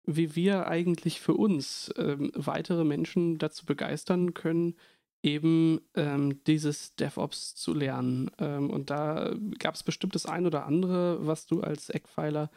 wie 0.07 0.37
wir 0.37 0.69
eigentlich 0.69 1.21
für 1.21 1.35
uns 1.35 1.93
ähm, 1.97 2.31
weitere 2.35 2.85
Menschen 2.85 3.39
dazu 3.39 3.67
begeistern 3.67 4.35
können, 4.35 4.77
eben 5.23 5.81
ähm, 5.95 6.43
dieses 6.45 6.95
DevOps 6.95 7.57
zu 7.57 7.75
lernen. 7.75 8.31
Ähm, 8.39 8.71
und 8.71 8.91
da 8.91 9.35
gab 9.59 9.75
es 9.75 9.83
bestimmt 9.83 10.15
das 10.15 10.27
ein 10.27 10.47
oder 10.47 10.65
andere, 10.67 11.27
was 11.27 11.47
du 11.47 11.61
als 11.61 11.91
Eckpfeiler 11.91 12.51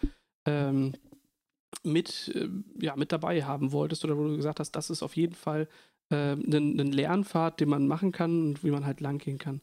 ähm, 0.46 0.94
mit, 1.84 2.32
äh, 2.36 2.48
ja, 2.80 2.96
mit 2.96 3.12
dabei 3.12 3.44
haben 3.44 3.72
wolltest 3.72 4.06
oder 4.06 4.18
wo 4.18 4.28
du 4.28 4.36
gesagt 4.36 4.60
hast, 4.60 4.72
das 4.72 4.92
ist 4.92 5.02
auf 5.02 5.16
jeden 5.16 5.36
Fall 5.36 5.68
äh, 6.12 6.34
ein, 6.34 6.80
ein 6.80 6.92
Lernpfad, 6.92 7.60
den 7.60 7.70
man 7.70 7.88
machen 7.88 8.12
kann 8.12 8.50
und 8.50 8.64
wie 8.64 8.72
man 8.72 8.86
halt 8.86 9.02
langgehen 9.02 9.40
kann. 9.40 9.62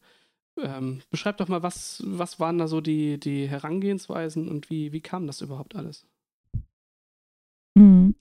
Ähm, 0.58 1.02
beschreib 1.10 1.36
doch 1.36 1.48
mal, 1.48 1.62
was, 1.62 2.02
was 2.04 2.40
waren 2.40 2.58
da 2.58 2.66
so 2.66 2.80
die, 2.80 3.20
die 3.20 3.46
Herangehensweisen 3.46 4.48
und 4.48 4.70
wie, 4.70 4.92
wie 4.92 5.02
kam 5.02 5.26
das 5.26 5.42
überhaupt 5.42 5.76
alles? 5.76 6.06
Mhm. 7.76 8.14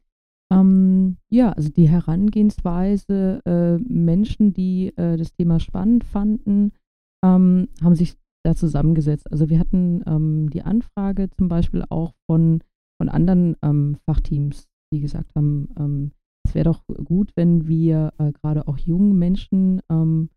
Ähm, 0.51 1.17
ja, 1.29 1.51
also 1.53 1.69
die 1.69 1.89
Herangehensweise, 1.89 3.41
äh, 3.45 3.77
Menschen, 3.77 4.53
die 4.53 4.95
äh, 4.95 5.17
das 5.17 5.33
Thema 5.33 5.59
spannend 5.59 6.03
fanden, 6.03 6.71
ähm, 7.23 7.69
haben 7.81 7.95
sich 7.95 8.15
da 8.43 8.55
zusammengesetzt. 8.55 9.31
Also 9.31 9.49
wir 9.49 9.57
hatten 9.57 10.03
ähm, 10.05 10.49
die 10.51 10.61
Anfrage 10.61 11.29
zum 11.31 11.47
Beispiel 11.47 11.83
auch 11.89 12.13
von, 12.29 12.61
von 13.01 13.09
anderen 13.09 13.55
ähm, 13.63 13.97
Fachteams, 14.05 14.67
die 14.93 14.99
gesagt 14.99 15.31
haben, 15.35 15.69
ähm, 15.79 16.11
es 16.47 16.53
wäre 16.53 16.65
doch 16.65 16.83
gut, 17.03 17.31
wenn 17.35 17.67
wir 17.67 18.13
äh, 18.19 18.31
gerade 18.31 18.67
auch 18.67 18.77
jungen 18.77 19.17
Menschen, 19.17 19.81
ähm, 19.89 20.29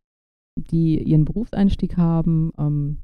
die 0.58 1.00
ihren 1.00 1.24
Berufseinstieg 1.24 1.96
haben, 1.96 2.50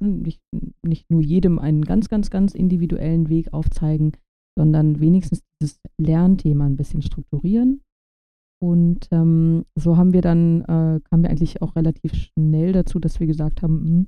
nicht, 0.00 0.40
nicht 0.82 1.08
nur 1.08 1.22
jedem 1.22 1.60
einen 1.60 1.82
ganz, 1.82 2.08
ganz, 2.08 2.28
ganz 2.28 2.52
individuellen 2.52 3.28
Weg 3.28 3.52
aufzeigen, 3.52 4.10
sondern 4.58 5.00
wenigstens 5.00 5.42
dieses 5.60 5.80
Lernthema 5.98 6.66
ein 6.66 6.76
bisschen 6.76 7.02
strukturieren. 7.02 7.80
Und 8.62 9.08
ähm, 9.10 9.64
so 9.74 9.96
haben 9.96 10.12
wir 10.12 10.22
dann, 10.22 10.62
äh, 10.62 11.00
kamen 11.00 11.22
wir 11.22 11.30
eigentlich 11.30 11.60
auch 11.60 11.76
relativ 11.76 12.14
schnell 12.14 12.72
dazu, 12.72 12.98
dass 12.98 13.20
wir 13.20 13.26
gesagt 13.26 13.62
haben, 13.62 14.06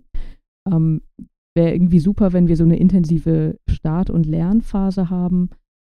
hm, 0.66 0.72
ähm, 0.72 1.02
wäre 1.56 1.72
irgendwie 1.72 2.00
super, 2.00 2.32
wenn 2.32 2.48
wir 2.48 2.56
so 2.56 2.64
eine 2.64 2.78
intensive 2.78 3.58
Start- 3.68 4.10
und 4.10 4.26
Lernphase 4.26 5.10
haben, 5.10 5.50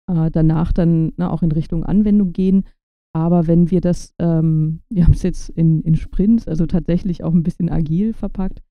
äh, 0.10 0.30
danach 0.32 0.74
dann 0.74 1.14
na, 1.18 1.32
auch 1.32 1.44
in 1.44 1.52
Richtung 1.52 1.84
Anwendung 1.84 2.34
gehen. 2.34 2.66
Aber 3.14 3.48
wenn 3.48 3.72
wir 3.72 3.82
das, 3.82 4.14
ähm, 4.20 4.82
wir 4.90 5.06
haben 5.06 5.14
es 5.14 5.24
jetzt 5.24 5.50
in, 5.50 5.82
in 5.82 5.96
Sprints, 5.96 6.48
also 6.48 6.66
tatsächlich 6.66 7.24
auch 7.24 7.34
ein 7.34 7.44
bisschen 7.44 7.70
agil 7.70 8.14
verpackt, 8.14 8.62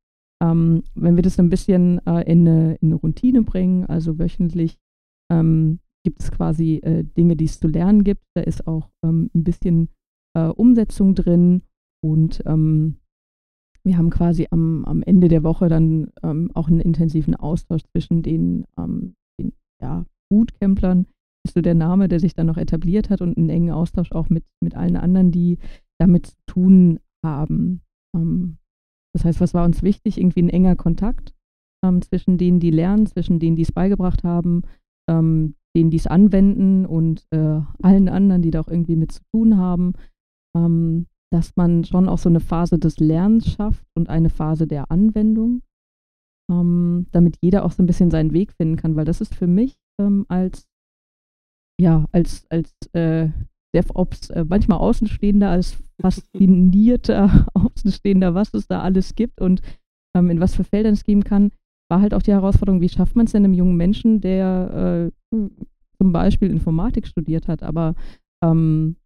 ähm, 0.43 0.83
wenn 0.95 1.16
wir 1.16 1.23
das 1.23 1.38
ein 1.38 1.51
bisschen 1.51 1.99
äh, 2.07 2.23
in, 2.31 2.47
eine, 2.47 2.75
in, 2.77 2.88
eine, 2.88 2.95
Routine 2.95 3.43
bringen, 3.43 3.87
also 3.87 4.19
wöchentlich 4.19 4.79
ähm, 5.31 5.81
gibt 6.05 6.23
es 6.23 6.31
quasi 6.31 6.77
äh, 6.77 7.05
Dinge, 7.05 7.37
die 7.37 7.45
es 7.45 7.61
zu 7.61 7.69
lernen 7.69 8.05
gibt. 8.05 8.23
Da 8.35 8.43
ist 8.43 8.66
auch 8.66 8.90
ähm, 9.05 9.31
ein 9.35 9.45
bisschen 9.45 9.88
äh, 10.37 10.47
Umsetzung 10.47 11.14
drin 11.14 11.62
und 12.03 12.43
ähm, 12.47 12.97
wir 13.85 13.97
haben 13.97 14.11
quasi 14.11 14.47
am, 14.51 14.85
am 14.85 15.03
Ende 15.03 15.29
der 15.29 15.43
Woche 15.43 15.69
dann 15.69 16.11
ähm, 16.23 16.51
auch 16.55 16.69
einen 16.69 16.81
intensiven 16.81 17.35
Austausch 17.35 17.83
zwischen 17.93 18.23
den, 18.23 18.66
ähm, 18.79 19.14
den 19.40 19.53
ja, 19.81 20.05
Bootcamplern, 20.31 21.07
ist 21.47 21.55
so 21.55 21.62
der 21.62 21.75
Name, 21.75 22.09
der 22.09 22.21
sich 22.21 22.35
dann 22.35 22.47
noch 22.47 22.59
etabliert 22.59 23.09
hat 23.09 23.23
und 23.23 23.38
einen 23.38 23.49
engen 23.49 23.71
Austausch 23.71 24.12
auch 24.12 24.29
mit, 24.29 24.45
mit 24.62 24.75
allen 24.75 24.97
anderen, 24.97 25.31
die 25.31 25.59
damit 25.99 26.27
zu 26.27 26.37
tun 26.47 27.01
haben. 27.25 27.83
Ähm, 28.14 28.59
das 29.14 29.25
heißt, 29.25 29.40
was 29.40 29.55
war 29.55 29.64
uns 29.64 29.83
wichtig? 29.83 30.19
Irgendwie 30.19 30.43
ein 30.43 30.51
enger 30.51 30.77
Kontakt 30.77 31.35
zwischen 32.03 32.37
denen, 32.37 32.61
die 32.61 32.71
lernen, 32.71 33.07
zwischen 33.07 33.38
denen, 33.38 33.57
die 33.57 33.62
es 33.62 33.73
beigebracht 33.73 34.23
haben, 34.23 34.64
ähm, 35.11 35.55
denen, 35.77 35.90
die 35.90 35.99
es 35.99 36.07
anwenden 36.07 36.87
und 36.87 37.27
äh, 37.31 37.61
allen 37.83 38.09
anderen, 38.09 38.42
die 38.42 38.51
da 38.51 38.61
auch 38.61 38.68
irgendwie 38.68 38.96
mit 38.96 39.12
zu 39.12 39.23
tun 39.33 39.57
haben, 39.57 39.92
ähm, 40.57 41.07
dass 41.33 41.55
man 41.57 41.85
schon 41.85 42.09
auch 42.09 42.18
so 42.18 42.29
eine 42.29 42.40
Phase 42.40 42.79
des 42.79 42.99
Lernens 42.99 43.53
schafft 43.53 43.85
und 43.94 44.09
eine 44.09 44.31
Phase 44.31 44.66
der 44.66 44.90
Anwendung, 44.90 45.62
ähm, 46.51 47.07
damit 47.12 47.37
jeder 47.40 47.64
auch 47.64 47.73
so 47.73 47.83
ein 47.83 47.87
bisschen 47.87 48.11
seinen 48.11 48.33
Weg 48.33 48.53
finden 48.53 48.77
kann, 48.77 48.96
weil 48.96 49.05
das 49.05 49.20
ist 49.20 49.35
für 49.35 49.46
mich 49.46 49.77
ähm, 50.01 50.27
als 50.29 50.66
ja, 51.81 52.05
als, 52.12 52.46
als 52.51 52.75
äh, 52.92 53.31
DevOps 53.75 54.29
äh, 54.31 54.44
manchmal 54.46 54.79
Außenstehender, 54.79 55.49
als 55.49 55.83
faszinierter 56.01 57.46
Außenstehender, 57.55 58.35
was 58.35 58.53
es 58.53 58.66
da 58.66 58.83
alles 58.83 59.14
gibt 59.14 59.40
und 59.40 59.62
ähm, 60.14 60.29
in 60.29 60.40
was 60.40 60.55
für 60.55 60.64
Feldern 60.64 60.92
es 60.92 61.05
geben 61.05 61.25
kann, 61.25 61.53
war 61.90 62.00
halt 62.00 62.14
auch 62.14 62.22
die 62.22 62.33
Herausforderung, 62.33 62.81
wie 62.81 62.88
schafft 62.88 63.16
man 63.16 63.26
es 63.26 63.33
denn 63.33 63.44
einem 63.44 63.55
jungen 63.55 63.76
Menschen, 63.76 64.20
der 64.20 65.11
äh, 65.33 65.37
zum 65.98 66.12
Beispiel 66.12 66.50
Informatik 66.50 67.07
studiert 67.07 67.48
hat, 67.48 67.62
aber 67.62 67.94
ähm, 68.42 68.96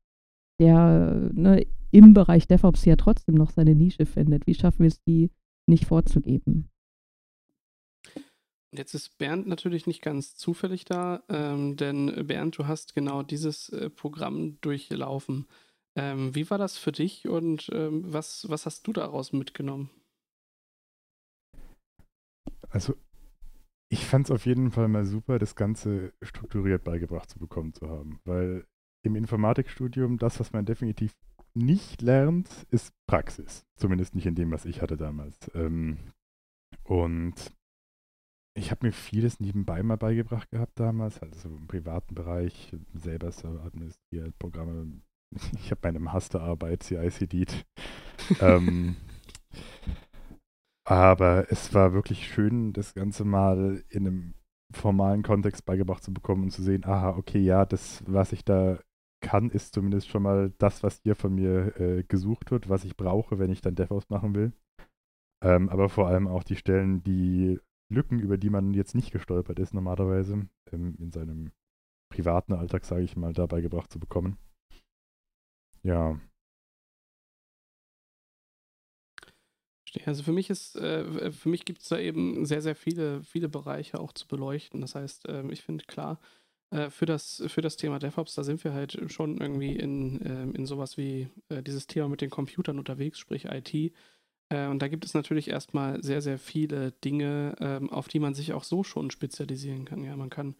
der 0.61 1.31
ne, 1.33 1.67
im 1.91 2.15
Bereich 2.15 2.47
DevOps 2.47 2.85
ja 2.85 2.97
trotzdem 2.97 3.35
noch 3.35 3.51
seine 3.51 3.75
Nische 3.75 4.07
findet. 4.07 4.47
Wie 4.47 4.55
schaffen 4.55 4.81
wir 4.81 4.89
es, 4.89 5.03
die 5.03 5.31
nicht 5.67 5.87
vorzugeben? 5.87 6.69
Jetzt 8.73 8.95
ist 8.95 9.17
Bernd 9.19 9.47
natürlich 9.47 9.87
nicht 9.87 10.03
ganz 10.03 10.37
zufällig 10.37 10.85
da, 10.85 11.23
ähm, 11.29 11.77
denn 11.77 12.27
Bernd, 12.27 12.59
du 12.59 12.67
hast 12.67 12.95
genau 12.95 13.23
dieses 13.23 13.69
äh, 13.69 13.89
Programm 13.89 14.59
durchlaufen. 14.61 15.47
Ähm, 15.97 16.35
wie 16.35 16.51
war 16.51 16.59
das 16.59 16.77
für 16.77 16.91
dich 16.91 17.29
und 17.29 17.71
ähm, 17.73 18.03
was, 18.13 18.49
was 18.49 18.67
hast 18.67 18.87
du 18.89 18.93
daraus 18.93 19.33
mitgenommen? 19.33 19.91
Also, 22.75 22.97
ich 23.89 24.05
fand 24.05 24.27
es 24.27 24.33
auf 24.33 24.47
jeden 24.47 24.73
Fall 24.73 24.89
mal 24.89 25.05
super, 25.05 25.39
das 25.39 25.55
Ganze 25.55 26.13
strukturiert 26.23 26.83
beigebracht 26.83 27.31
zu 27.31 27.39
bekommen 27.39 27.73
zu 27.73 27.89
haben, 27.89 28.19
weil 28.25 28.67
im 29.05 29.15
Informatikstudium 29.15 30.19
das, 30.19 30.41
was 30.41 30.53
man 30.53 30.67
definitiv 30.67 31.15
nicht 31.55 32.03
lernt, 32.03 32.49
ist 32.71 32.93
Praxis. 33.07 33.65
Zumindest 33.77 34.17
nicht 34.17 34.27
in 34.27 34.35
dem, 34.35 34.51
was 34.51 34.65
ich 34.65 34.83
hatte 34.83 34.97
damals. 34.97 35.39
Ähm, 35.55 35.99
und 36.83 37.35
ich 38.55 38.73
habe 38.73 38.87
mir 38.87 38.93
vieles 38.93 39.39
nebenbei 39.39 39.81
mal 39.85 39.97
beigebracht 39.97 40.51
gehabt 40.51 40.81
damals, 40.81 41.23
also 41.23 41.51
im 41.51 41.69
privaten 41.69 42.17
Bereich, 42.17 42.75
selber 42.93 43.31
Server 43.31 43.63
administriert, 43.65 44.37
Programme. 44.41 45.01
Ich 45.61 45.71
habe 45.71 45.81
meine 45.85 46.01
Masterarbeit 46.01 46.83
CICD. 46.83 47.47
ähm, 48.41 48.97
aber 50.85 51.51
es 51.51 51.73
war 51.75 51.93
wirklich 51.93 52.27
schön, 52.27 52.73
das 52.73 52.95
Ganze 52.95 53.25
mal 53.25 53.83
in 53.89 54.07
einem 54.07 54.35
formalen 54.73 55.23
Kontext 55.23 55.65
beigebracht 55.65 56.03
zu 56.03 56.13
bekommen 56.13 56.45
und 56.45 56.51
zu 56.51 56.63
sehen, 56.63 56.85
aha, 56.85 57.17
okay, 57.17 57.41
ja, 57.41 57.65
das, 57.65 58.03
was 58.07 58.33
ich 58.33 58.45
da 58.45 58.81
kann, 59.23 59.51
ist 59.51 59.75
zumindest 59.75 60.09
schon 60.09 60.23
mal 60.23 60.53
das, 60.59 60.83
was 60.83 61.01
hier 61.03 61.17
von 61.17 61.35
mir 61.35 61.81
äh, 61.81 62.03
gesucht 62.03 62.51
wird, 62.51 62.69
was 62.69 62.85
ich 62.85 62.97
brauche, 62.97 63.39
wenn 63.39 63.51
ich 63.51 63.63
dann 63.63 63.75
DevOps 63.75 64.11
machen 64.11 64.35
will. 64.35 64.53
Ähm, 65.43 65.69
aber 65.69 65.89
vor 65.89 66.09
allem 66.09 66.29
auch 66.29 66.43
die 66.43 66.57
Stellen, 66.57 67.03
die 67.03 67.59
Lücken, 67.91 68.19
über 68.19 68.37
die 68.37 68.51
man 68.51 68.75
jetzt 68.75 68.95
nicht 68.95 69.13
gestolpert 69.13 69.59
ist 69.59 69.75
normalerweise, 69.75 70.49
ähm, 70.73 70.97
in 70.99 71.11
seinem 71.11 71.53
privaten 72.11 72.53
Alltag, 72.53 72.85
sage 72.85 73.03
ich 73.03 73.17
mal, 73.17 73.33
dabei 73.33 73.61
gebracht 73.61 73.91
zu 73.91 73.99
bekommen. 73.99 74.37
Ja. 75.83 76.19
Also 80.07 80.23
für 80.23 80.33
mich 80.33 80.51
ist, 80.51 80.77
äh, 80.77 81.31
für 81.33 81.49
mich 81.49 81.65
gibt 81.65 81.83
es 81.83 81.89
da 81.89 81.99
eben 81.99 82.45
sehr, 82.47 82.63
sehr 82.63 82.75
viele, 82.75 83.23
viele 83.23 83.49
Bereiche 83.49 84.01
auch 84.01 84.13
zu 84.13 84.27
beleuchten. 84.27 84.81
Das 84.81 84.95
heißt, 84.95 85.29
äh, 85.29 85.45
ich 85.51 85.63
finde 85.63 85.85
klar, 85.85 86.21
äh, 86.71 86.91
für, 86.91 87.07
das, 87.07 87.43
für 87.47 87.61
das 87.61 87.77
Thema 87.77 87.99
DevOps, 87.99 88.35
da 88.35 88.43
sind 88.43 88.65
wir 88.65 88.75
halt 88.75 88.99
schon 89.13 89.39
irgendwie 89.39 89.77
in, 89.77 90.21
ähm, 90.25 90.55
in 90.55 90.67
sowas 90.67 90.97
wie 90.97 91.29
äh, 91.49 91.63
dieses 91.63 91.87
Thema 91.87 92.09
mit 92.09 92.21
den 92.21 92.31
Computern 92.31 92.79
unterwegs, 92.79 93.19
sprich 93.19 93.45
IT. 93.47 93.93
Äh, 94.51 94.69
und 94.69 94.81
da 94.81 94.89
gibt 94.89 95.05
es 95.05 95.15
natürlich 95.15 95.49
erstmal 95.49 96.03
sehr, 96.03 96.21
sehr 96.21 96.39
viele 96.39 96.93
Dinge, 96.93 97.55
ähm, 97.61 97.91
auf 97.91 98.09
die 98.09 98.19
man 98.19 98.35
sich 98.35 98.53
auch 98.53 98.65
so 98.65 98.83
schon 98.83 99.11
spezialisieren 99.11 99.85
kann. 99.85 100.03
Ja, 100.03 100.17
man 100.17 100.31
kann 100.31 100.57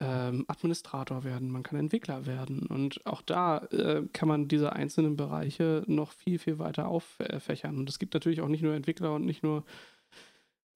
ähm, 0.00 0.44
Administrator 0.48 1.24
werden, 1.24 1.50
man 1.50 1.62
kann 1.62 1.78
Entwickler 1.78 2.26
werden. 2.26 2.66
Und 2.66 3.06
auch 3.06 3.22
da 3.22 3.58
äh, 3.66 4.02
kann 4.12 4.28
man 4.28 4.48
diese 4.48 4.72
einzelnen 4.72 5.16
Bereiche 5.16 5.84
noch 5.86 6.12
viel, 6.12 6.38
viel 6.38 6.58
weiter 6.58 6.88
auffächern. 6.88 7.76
Und 7.76 7.88
es 7.88 7.98
gibt 7.98 8.14
natürlich 8.14 8.40
auch 8.40 8.48
nicht 8.48 8.62
nur 8.62 8.74
Entwickler 8.74 9.14
und 9.14 9.26
nicht 9.26 9.42
nur 9.42 9.64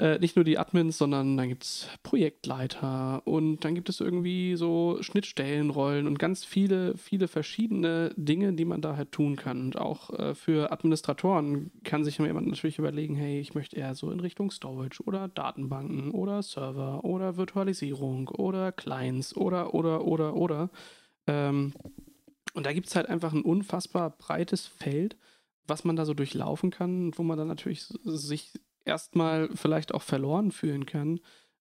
äh, 0.00 0.18
nicht 0.18 0.34
nur 0.34 0.44
die 0.44 0.58
Admins, 0.58 0.98
sondern 0.98 1.36
dann 1.36 1.48
gibt 1.48 1.62
es 1.62 1.88
Projektleiter 2.02 3.22
und 3.26 3.64
dann 3.64 3.76
gibt 3.76 3.88
es 3.88 4.00
irgendwie 4.00 4.56
so 4.56 4.98
Schnittstellenrollen 5.00 6.08
und 6.08 6.18
ganz 6.18 6.44
viele, 6.44 6.96
viele 6.96 7.28
verschiedene 7.28 8.12
Dinge, 8.16 8.54
die 8.54 8.64
man 8.64 8.80
da 8.80 8.96
halt 8.96 9.12
tun 9.12 9.36
kann. 9.36 9.60
Und 9.60 9.78
auch 9.78 10.10
äh, 10.10 10.34
für 10.34 10.72
Administratoren 10.72 11.70
kann 11.84 12.04
sich 12.04 12.18
jemand 12.18 12.48
natürlich 12.48 12.78
überlegen, 12.78 13.14
hey, 13.14 13.38
ich 13.38 13.54
möchte 13.54 13.76
eher 13.76 13.94
so 13.94 14.10
in 14.10 14.18
Richtung 14.18 14.50
Storage 14.50 15.00
oder 15.04 15.28
Datenbanken 15.28 16.10
oder 16.10 16.42
Server 16.42 17.04
oder 17.04 17.36
Virtualisierung 17.36 18.28
oder 18.28 18.72
Clients 18.72 19.36
oder, 19.36 19.74
oder, 19.74 20.04
oder, 20.04 20.34
oder. 20.34 20.70
Ähm, 21.28 21.72
und 22.54 22.66
da 22.66 22.72
gibt 22.72 22.88
es 22.88 22.96
halt 22.96 23.08
einfach 23.08 23.32
ein 23.32 23.42
unfassbar 23.42 24.10
breites 24.10 24.66
Feld, 24.66 25.16
was 25.68 25.84
man 25.84 25.94
da 25.94 26.04
so 26.04 26.14
durchlaufen 26.14 26.70
kann, 26.70 27.12
wo 27.16 27.22
man 27.22 27.38
dann 27.38 27.48
natürlich 27.48 27.84
sich 27.84 28.52
erstmal 28.84 29.48
vielleicht 29.54 29.94
auch 29.94 30.02
verloren 30.02 30.50
fühlen 30.50 30.86
kann. 30.86 31.20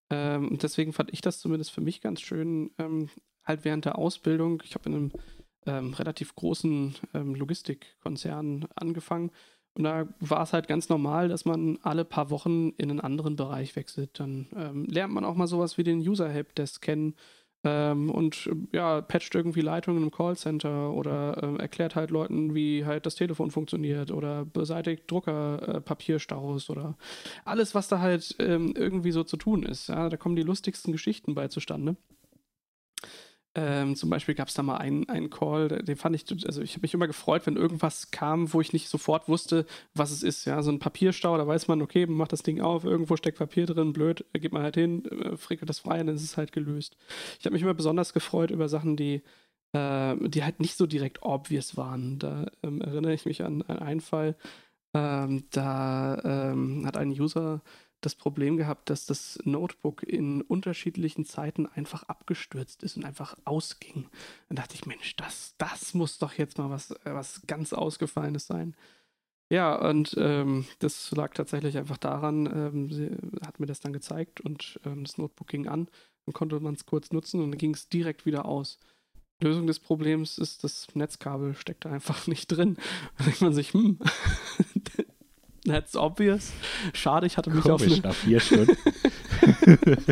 Ähm, 0.09 0.57
deswegen 0.61 0.93
fand 0.93 1.11
ich 1.13 1.21
das 1.21 1.39
zumindest 1.39 1.71
für 1.71 1.81
mich 1.81 2.01
ganz 2.01 2.21
schön, 2.21 2.71
ähm, 2.77 3.09
halt 3.43 3.65
während 3.65 3.85
der 3.85 3.97
Ausbildung. 3.97 4.61
Ich 4.65 4.75
habe 4.75 4.89
in 4.89 4.95
einem 4.95 5.11
ähm, 5.65 5.93
relativ 5.93 6.35
großen 6.35 6.95
ähm, 7.13 7.35
Logistikkonzern 7.35 8.67
angefangen. 8.75 9.31
Und 9.75 9.85
da 9.85 10.07
war 10.19 10.43
es 10.43 10.53
halt 10.53 10.67
ganz 10.67 10.89
normal, 10.89 11.29
dass 11.29 11.45
man 11.45 11.79
alle 11.81 12.05
paar 12.05 12.29
Wochen 12.29 12.69
in 12.77 12.91
einen 12.91 12.99
anderen 12.99 13.35
Bereich 13.35 13.75
wechselt. 13.75 14.19
Dann 14.19 14.47
ähm, 14.55 14.85
lernt 14.85 15.13
man 15.13 15.25
auch 15.25 15.35
mal 15.35 15.47
sowas 15.47 15.77
wie 15.77 15.83
den 15.83 15.99
User 15.99 16.29
Help 16.29 16.53
Desk 16.55 16.81
kennen 16.81 17.15
ähm, 17.63 18.09
und 18.09 18.49
ja, 18.71 19.01
patcht 19.01 19.33
irgendwie 19.35 19.61
Leitungen 19.61 20.03
im 20.03 20.11
Callcenter 20.11 20.91
oder 20.91 21.41
äh, 21.41 21.61
erklärt 21.61 21.95
halt 21.95 22.11
Leuten, 22.11 22.53
wie 22.53 22.85
halt 22.85 23.05
das 23.05 23.15
Telefon 23.15 23.51
funktioniert 23.51 24.11
oder 24.11 24.45
beseitigt 24.45 25.09
Druckerpapierstaus 25.09 26.69
äh, 26.69 26.71
oder 26.71 26.97
alles, 27.45 27.73
was 27.73 27.87
da 27.87 27.99
halt 27.99 28.35
ähm, 28.39 28.73
irgendwie 28.75 29.11
so 29.11 29.23
zu 29.23 29.37
tun 29.37 29.63
ist. 29.63 29.87
Ja, 29.87 30.09
da 30.09 30.17
kommen 30.17 30.35
die 30.35 30.43
lustigsten 30.43 30.91
Geschichten 30.91 31.35
bei 31.35 31.47
zustande. 31.47 31.95
Ähm, 33.55 33.95
zum 33.95 34.09
Beispiel 34.09 34.33
gab 34.33 34.47
es 34.47 34.55
da 34.55 34.63
mal 34.63 34.77
einen, 34.77 35.07
einen 35.09 35.29
Call, 35.29 35.67
den 35.67 35.95
fand 35.95 36.15
ich, 36.15 36.25
also 36.47 36.61
ich 36.63 36.71
habe 36.71 36.81
mich 36.81 36.95
immer 36.95 37.05
gefreut, 37.05 37.45
wenn 37.45 37.55
irgendwas 37.55 38.09
kam, 38.09 38.51
wo 38.51 38.61
ich 38.61 38.73
nicht 38.73 38.89
sofort 38.89 39.29
wusste, 39.29 39.67
was 39.93 40.09
es 40.09 40.23
ist. 40.23 40.45
Ja, 40.45 40.63
so 40.63 40.71
ein 40.71 40.79
Papierstau, 40.79 41.37
da 41.37 41.45
weiß 41.45 41.67
man, 41.67 41.83
okay, 41.83 42.07
man 42.07 42.17
macht 42.17 42.31
das 42.33 42.41
Ding 42.41 42.61
auf, 42.61 42.83
irgendwo 42.83 43.15
steckt 43.15 43.37
Papier 43.37 43.67
drin, 43.67 43.93
blöd, 43.93 44.25
geht 44.33 44.53
man 44.53 44.63
halt 44.63 44.75
hin, 44.75 45.05
äh, 45.05 45.37
frickelt 45.37 45.69
das 45.69 45.79
frei 45.79 46.01
und 46.01 46.07
dann 46.07 46.15
ist 46.15 46.23
es 46.23 46.35
halt 46.37 46.51
gelöst. 46.51 46.97
Ich 47.39 47.45
habe 47.45 47.53
mich 47.53 47.61
immer 47.61 47.75
besonders 47.75 48.13
gefreut 48.13 48.49
über 48.49 48.67
Sachen, 48.69 48.97
die, 48.97 49.21
äh, 49.73 50.15
die 50.29 50.43
halt 50.43 50.59
nicht 50.59 50.75
so 50.75 50.87
direkt 50.87 51.21
obvious 51.21 51.77
waren. 51.77 52.17
Da 52.17 52.47
ähm, 52.63 52.81
erinnere 52.81 53.13
ich 53.13 53.25
mich 53.25 53.43
an, 53.43 53.61
an 53.63 53.77
einen 53.77 54.01
Fall, 54.01 54.35
ähm, 54.95 55.45
da 55.51 56.19
ähm, 56.23 56.87
hat 56.87 56.97
ein 56.97 57.09
User 57.11 57.61
das 58.05 58.15
Problem 58.15 58.57
gehabt, 58.57 58.89
dass 58.89 59.05
das 59.05 59.39
Notebook 59.43 60.03
in 60.03 60.41
unterschiedlichen 60.41 61.25
Zeiten 61.25 61.65
einfach 61.65 62.03
abgestürzt 62.03 62.83
ist 62.83 62.97
und 62.97 63.05
einfach 63.05 63.35
ausging. 63.45 64.07
Dann 64.49 64.57
dachte 64.57 64.75
ich, 64.75 64.85
Mensch, 64.85 65.15
das, 65.15 65.55
das 65.57 65.93
muss 65.93 66.17
doch 66.17 66.33
jetzt 66.33 66.57
mal 66.57 66.69
was, 66.69 66.93
was 67.03 67.41
ganz 67.47 67.73
Ausgefallenes 67.73 68.47
sein. 68.47 68.75
Ja, 69.49 69.75
und 69.75 70.15
ähm, 70.17 70.65
das 70.79 71.11
lag 71.11 71.33
tatsächlich 71.33 71.77
einfach 71.77 71.97
daran, 71.97 72.45
ähm, 72.47 72.91
sie 72.91 73.11
hat 73.45 73.59
mir 73.59 73.67
das 73.67 73.81
dann 73.81 73.93
gezeigt 73.93 74.41
und 74.41 74.79
ähm, 74.85 75.03
das 75.03 75.17
Notebook 75.17 75.47
ging 75.47 75.67
an. 75.67 75.89
Dann 76.25 76.33
konnte 76.33 76.59
man 76.59 76.73
es 76.73 76.85
kurz 76.85 77.11
nutzen 77.11 77.41
und 77.41 77.51
dann 77.51 77.57
ging 77.57 77.73
es 77.73 77.89
direkt 77.89 78.25
wieder 78.25 78.45
aus. 78.45 78.79
Lösung 79.41 79.67
des 79.67 79.79
Problems 79.79 80.37
ist, 80.37 80.63
das 80.63 80.87
Netzkabel 80.95 81.53
steckt 81.55 81.85
da 81.85 81.91
einfach 81.91 82.27
nicht 82.27 82.47
drin. 82.47 82.77
Da 83.17 83.25
denkt 83.25 83.41
man 83.41 83.53
sich, 83.53 83.73
hm, 83.73 83.99
That's 85.65 85.95
obvious. 85.95 86.51
Schade, 86.93 87.25
ich 87.25 87.37
hatte 87.37 87.49
mich 87.49 87.63
Komisch, 87.63 87.83
auf 87.83 87.91
eine, 87.93 88.01
nach 88.01 88.13
vier 88.13 88.39
Stunden. 88.41 88.75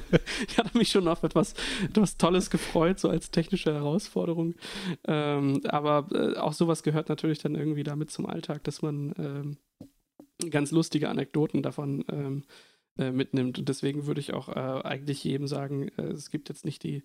ich 0.47 0.57
hatte 0.57 0.77
mich 0.77 0.89
schon 0.89 1.07
auf 1.09 1.23
etwas, 1.23 1.55
etwas 1.83 2.17
Tolles 2.17 2.49
gefreut, 2.49 2.99
so 2.99 3.09
als 3.09 3.31
technische 3.31 3.73
Herausforderung. 3.73 4.55
Ähm, 5.05 5.61
aber 5.67 6.07
äh, 6.13 6.37
auch 6.37 6.53
sowas 6.53 6.83
gehört 6.83 7.09
natürlich 7.09 7.39
dann 7.39 7.55
irgendwie 7.55 7.83
damit 7.83 8.11
zum 8.11 8.27
Alltag, 8.27 8.63
dass 8.63 8.81
man 8.81 9.13
ähm, 9.17 9.57
ganz 10.49 10.71
lustige 10.71 11.09
Anekdoten 11.09 11.61
davon 11.61 12.05
ähm, 12.09 12.43
äh, 12.97 13.11
mitnimmt. 13.11 13.59
Und 13.59 13.67
deswegen 13.67 14.05
würde 14.05 14.21
ich 14.21 14.33
auch 14.33 14.47
äh, 14.49 14.53
eigentlich 14.83 15.23
jedem 15.23 15.47
sagen, 15.47 15.89
äh, 15.97 16.03
es 16.03 16.31
gibt 16.31 16.49
jetzt 16.49 16.65
nicht 16.65 16.83
die 16.83 17.03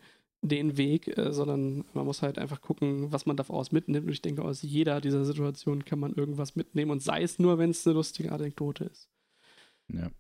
den 0.49 0.77
Weg, 0.77 1.17
äh, 1.17 1.33
sondern 1.33 1.85
man 1.95 2.05
muss 2.05 2.23
halt 2.23 2.39
einfach 2.39 2.61
gucken, 2.61 3.13
was 3.13 3.27
man 3.27 3.37
daraus 3.37 3.73
mitnimmt. 3.73 4.07
Und 4.07 4.13
ich 4.13 4.23
denke, 4.23 4.43
aus 4.43 4.63
jeder 4.63 5.01
dieser 5.01 5.25
Situationen 5.25 5.85
kann 5.85 5.99
man 5.99 6.15
irgendwas 6.15 6.57
mitnehmen 6.57 6.91
und 6.91 7.03
sei 7.03 7.23
es 7.23 7.39
nur, 7.39 7.59
wenn 7.59 7.71
es 7.71 7.87
eine 7.87 7.95
lustige 7.95 8.33
Anekdote 8.33 8.85
ist. 8.85 9.09
Ja. 9.93 10.11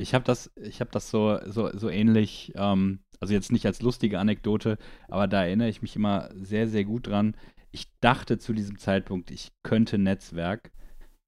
Ich 0.00 0.14
habe 0.14 0.24
das, 0.24 0.52
ich 0.56 0.80
habe 0.80 0.90
das 0.92 1.10
so, 1.10 1.38
so, 1.46 1.76
so 1.76 1.88
ähnlich, 1.88 2.52
ähm, 2.54 3.00
also 3.18 3.34
jetzt 3.34 3.50
nicht 3.50 3.66
als 3.66 3.82
lustige 3.82 4.20
Anekdote, 4.20 4.78
aber 5.08 5.26
da 5.26 5.44
erinnere 5.44 5.68
ich 5.68 5.82
mich 5.82 5.96
immer 5.96 6.30
sehr, 6.36 6.68
sehr 6.68 6.84
gut 6.84 7.08
dran. 7.08 7.36
Ich 7.72 7.88
dachte 8.00 8.38
zu 8.38 8.52
diesem 8.52 8.78
Zeitpunkt, 8.78 9.32
ich 9.32 9.50
könnte 9.64 9.98
Netzwerk 9.98 10.70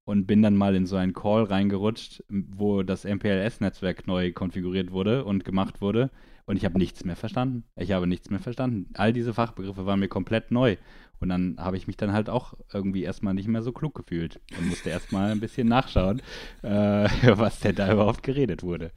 und 0.05 0.25
bin 0.25 0.41
dann 0.41 0.55
mal 0.55 0.75
in 0.75 0.85
so 0.85 0.95
einen 0.95 1.13
Call 1.13 1.43
reingerutscht, 1.43 2.23
wo 2.29 2.81
das 2.81 3.03
MPLS-Netzwerk 3.03 4.07
neu 4.07 4.31
konfiguriert 4.31 4.91
wurde 4.91 5.25
und 5.25 5.43
gemacht 5.45 5.81
wurde. 5.81 6.09
Und 6.51 6.57
ich 6.57 6.65
habe 6.65 6.77
nichts 6.77 7.05
mehr 7.05 7.15
verstanden. 7.15 7.63
Ich 7.77 7.93
habe 7.93 8.07
nichts 8.07 8.29
mehr 8.29 8.41
verstanden. 8.41 8.89
All 8.95 9.13
diese 9.13 9.33
Fachbegriffe 9.33 9.85
waren 9.85 10.01
mir 10.01 10.09
komplett 10.09 10.51
neu. 10.51 10.75
Und 11.21 11.29
dann 11.29 11.55
habe 11.57 11.77
ich 11.77 11.87
mich 11.87 11.95
dann 11.95 12.11
halt 12.11 12.29
auch 12.29 12.55
irgendwie 12.73 13.03
erstmal 13.03 13.33
nicht 13.33 13.47
mehr 13.47 13.61
so 13.61 13.71
klug 13.71 13.95
gefühlt 13.95 14.41
und 14.57 14.67
musste 14.67 14.89
erstmal 14.89 15.31
ein 15.31 15.39
bisschen 15.39 15.69
nachschauen, 15.69 16.21
äh, 16.61 17.07
was 17.37 17.61
denn 17.61 17.75
da 17.75 17.89
überhaupt 17.93 18.21
geredet 18.21 18.63
wurde. 18.63 18.91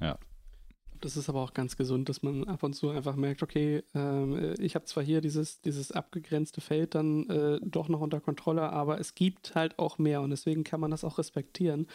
Ja. 0.00 0.18
Das 1.00 1.16
ist 1.16 1.28
aber 1.28 1.42
auch 1.42 1.54
ganz 1.54 1.76
gesund, 1.76 2.08
dass 2.08 2.24
man 2.24 2.48
ab 2.48 2.64
und 2.64 2.72
zu 2.72 2.90
einfach 2.90 3.14
merkt, 3.14 3.44
okay, 3.44 3.84
ähm, 3.94 4.54
ich 4.58 4.74
habe 4.74 4.84
zwar 4.84 5.04
hier 5.04 5.20
dieses, 5.20 5.60
dieses 5.60 5.92
abgegrenzte 5.92 6.60
Feld 6.60 6.96
dann 6.96 7.30
äh, 7.30 7.60
doch 7.62 7.88
noch 7.88 8.00
unter 8.00 8.20
Kontrolle, 8.20 8.62
aber 8.72 8.98
es 8.98 9.14
gibt 9.14 9.54
halt 9.54 9.78
auch 9.78 9.98
mehr 9.98 10.20
und 10.20 10.30
deswegen 10.30 10.64
kann 10.64 10.80
man 10.80 10.90
das 10.90 11.04
auch 11.04 11.18
respektieren, 11.18 11.86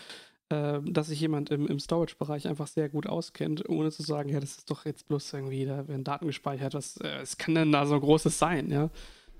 äh, 0.50 0.80
dass 0.84 1.08
sich 1.08 1.20
jemand 1.20 1.50
im, 1.50 1.68
im 1.68 1.80
Storage-Bereich 1.80 2.48
einfach 2.48 2.68
sehr 2.68 2.90
gut 2.90 3.08
auskennt, 3.08 3.68
ohne 3.70 3.92
zu 3.92 4.04
sagen, 4.04 4.30
ja, 4.30 4.40
das 4.40 4.58
ist 4.58 4.72
doch 4.72 4.86
jetzt 4.86 5.08
bloß 5.08 5.34
irgendwie, 5.34 5.66
da 5.66 5.88
werden 5.88 6.04
Daten 6.04 6.28
gespeichert, 6.28 6.74
was 6.74 6.98
äh, 6.98 7.24
kann 7.38 7.56
denn 7.56 7.72
da 7.72 7.86
so 7.86 8.00
großes 8.00 8.38
sein, 8.38 8.72
ja. 8.72 8.90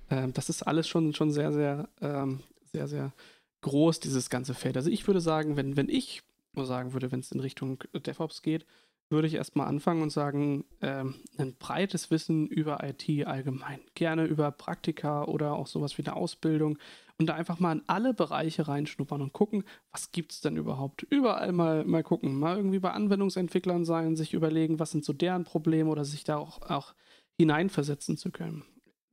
Ähm, 0.10 0.34
das 0.34 0.50
ist 0.50 0.64
alles 0.64 0.88
schon, 0.88 1.14
schon 1.14 1.32
sehr, 1.32 1.52
sehr, 1.52 1.90
ähm, 2.02 2.42
sehr, 2.74 2.88
sehr 2.88 3.14
groß, 3.62 4.00
dieses 4.00 4.30
ganze 4.30 4.54
Feld. 4.54 4.78
Also 4.78 4.90
ich 4.90 5.06
würde 5.08 5.22
sagen, 5.22 5.58
wenn, 5.58 5.78
wenn 5.78 5.90
ich 5.90 6.24
sagen 6.56 6.94
würde, 6.94 7.12
wenn 7.12 7.20
es 7.20 7.32
in 7.32 7.40
Richtung 7.40 7.84
DevOps 7.94 8.42
geht, 8.42 8.66
würde 9.10 9.28
ich 9.28 9.36
erstmal 9.36 9.68
anfangen 9.68 10.02
und 10.02 10.10
sagen, 10.10 10.66
ähm, 10.82 11.16
ein 11.38 11.56
breites 11.56 12.12
Wissen 12.12 12.48
über 12.48 12.84
IT 12.84 13.26
allgemein. 13.26 13.80
Gerne 13.96 14.26
über 14.26 14.52
Praktika 14.52 15.24
oder 15.24 15.54
auch 15.54 15.68
sowas 15.68 15.98
wie 15.98 16.06
eine 16.06 16.16
Ausbildung 16.16 16.78
und 17.20 17.28
da 17.28 17.36
einfach 17.36 17.60
mal 17.60 17.78
in 17.78 17.84
alle 17.88 18.14
Bereiche 18.14 18.68
reinschnuppern 18.68 19.22
und 19.22 19.34
gucken, 19.34 19.64
was 19.92 20.12
gibt 20.12 20.34
es 20.34 20.42
denn 20.42 20.58
überhaupt. 20.58 21.04
Überall 21.04 21.52
mal, 21.52 21.84
mal 21.86 22.04
gucken, 22.04 22.38
mal 22.38 22.58
irgendwie 22.58 22.80
bei 22.80 22.92
Anwendungsentwicklern 22.92 23.86
sein, 23.86 24.16
sich 24.16 24.34
überlegen, 24.34 24.80
was 24.80 24.92
sind 24.92 25.04
so 25.04 25.14
deren 25.14 25.44
Probleme 25.44 25.90
oder 25.90 26.06
sich 26.06 26.24
da 26.24 26.38
auch, 26.38 26.62
auch 26.70 26.94
hineinversetzen 27.40 28.18
zu 28.18 28.32
können 28.32 28.64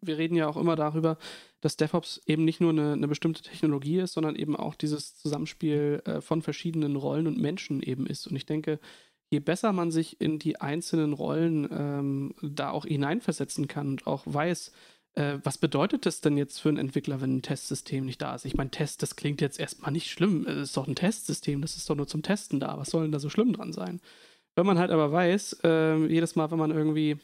wir 0.06 0.18
reden 0.18 0.36
ja 0.36 0.48
auch 0.48 0.56
immer 0.56 0.76
darüber, 0.76 1.18
dass 1.60 1.76
DevOps 1.76 2.20
eben 2.26 2.44
nicht 2.44 2.60
nur 2.60 2.70
eine, 2.70 2.92
eine 2.92 3.08
bestimmte 3.08 3.42
Technologie 3.42 3.98
ist, 3.98 4.14
sondern 4.14 4.36
eben 4.36 4.56
auch 4.56 4.74
dieses 4.74 5.16
Zusammenspiel 5.16 6.02
äh, 6.04 6.20
von 6.20 6.42
verschiedenen 6.42 6.96
Rollen 6.96 7.26
und 7.26 7.38
Menschen 7.38 7.82
eben 7.82 8.06
ist. 8.06 8.26
Und 8.26 8.36
ich 8.36 8.46
denke, 8.46 8.78
je 9.30 9.40
besser 9.40 9.72
man 9.72 9.90
sich 9.90 10.20
in 10.20 10.38
die 10.38 10.60
einzelnen 10.60 11.12
Rollen 11.12 11.68
ähm, 11.70 12.34
da 12.42 12.70
auch 12.70 12.84
hineinversetzen 12.84 13.68
kann 13.68 13.88
und 13.88 14.06
auch 14.06 14.22
weiß, 14.26 14.72
äh, 15.14 15.38
was 15.42 15.58
bedeutet 15.58 16.06
das 16.06 16.20
denn 16.20 16.36
jetzt 16.36 16.60
für 16.60 16.68
einen 16.68 16.78
Entwickler, 16.78 17.20
wenn 17.20 17.36
ein 17.36 17.42
Testsystem 17.42 18.04
nicht 18.04 18.20
da 18.20 18.34
ist? 18.34 18.44
Ich 18.44 18.56
meine, 18.56 18.70
Test, 18.70 19.02
das 19.02 19.16
klingt 19.16 19.40
jetzt 19.40 19.60
erstmal 19.60 19.92
nicht 19.92 20.10
schlimm. 20.10 20.46
Es 20.46 20.56
ist 20.56 20.76
doch 20.76 20.88
ein 20.88 20.96
Testsystem, 20.96 21.60
das 21.60 21.76
ist 21.76 21.88
doch 21.88 21.96
nur 21.96 22.06
zum 22.06 22.22
Testen 22.22 22.60
da. 22.60 22.78
Was 22.78 22.90
soll 22.90 23.02
denn 23.02 23.12
da 23.12 23.18
so 23.18 23.30
schlimm 23.30 23.52
dran 23.52 23.72
sein? 23.72 24.00
Wenn 24.56 24.66
man 24.66 24.78
halt 24.78 24.90
aber 24.90 25.12
weiß, 25.12 25.60
äh, 25.64 26.06
jedes 26.06 26.36
Mal, 26.36 26.50
wenn 26.50 26.58
man 26.58 26.70
irgendwie 26.70 27.18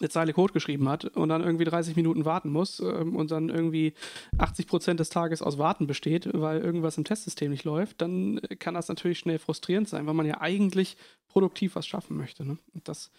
eine 0.00 0.08
Zeile 0.08 0.32
Code 0.32 0.52
geschrieben 0.52 0.88
hat 0.88 1.04
und 1.04 1.28
dann 1.28 1.42
irgendwie 1.42 1.64
30 1.64 1.96
Minuten 1.96 2.24
warten 2.24 2.50
muss 2.50 2.80
ähm, 2.80 3.16
und 3.16 3.30
dann 3.30 3.48
irgendwie 3.48 3.94
80 4.38 4.66
Prozent 4.66 5.00
des 5.00 5.08
Tages 5.08 5.42
aus 5.42 5.58
Warten 5.58 5.86
besteht, 5.86 6.28
weil 6.32 6.60
irgendwas 6.60 6.98
im 6.98 7.04
Testsystem 7.04 7.50
nicht 7.50 7.64
läuft, 7.64 8.02
dann 8.02 8.40
kann 8.58 8.74
das 8.74 8.88
natürlich 8.88 9.18
schnell 9.18 9.38
frustrierend 9.38 9.88
sein, 9.88 10.06
weil 10.06 10.14
man 10.14 10.26
ja 10.26 10.40
eigentlich 10.40 10.96
produktiv 11.28 11.76
was 11.76 11.86
schaffen 11.86 12.16
möchte. 12.16 12.44
Ne? 12.44 12.58
Und 12.74 12.88
das 12.88 13.10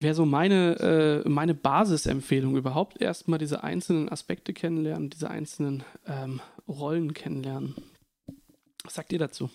wäre 0.00 0.14
so 0.14 0.26
meine, 0.26 1.22
äh, 1.24 1.28
meine 1.28 1.54
Basisempfehlung 1.54 2.56
überhaupt 2.56 3.00
erstmal 3.00 3.38
diese 3.38 3.62
einzelnen 3.62 4.08
Aspekte 4.08 4.52
kennenlernen, 4.52 5.10
diese 5.10 5.30
einzelnen 5.30 5.84
ähm, 6.06 6.40
Rollen 6.68 7.14
kennenlernen. 7.14 7.74
Was 8.84 8.94
sagt 8.94 9.12
ihr 9.12 9.18
dazu? 9.18 9.50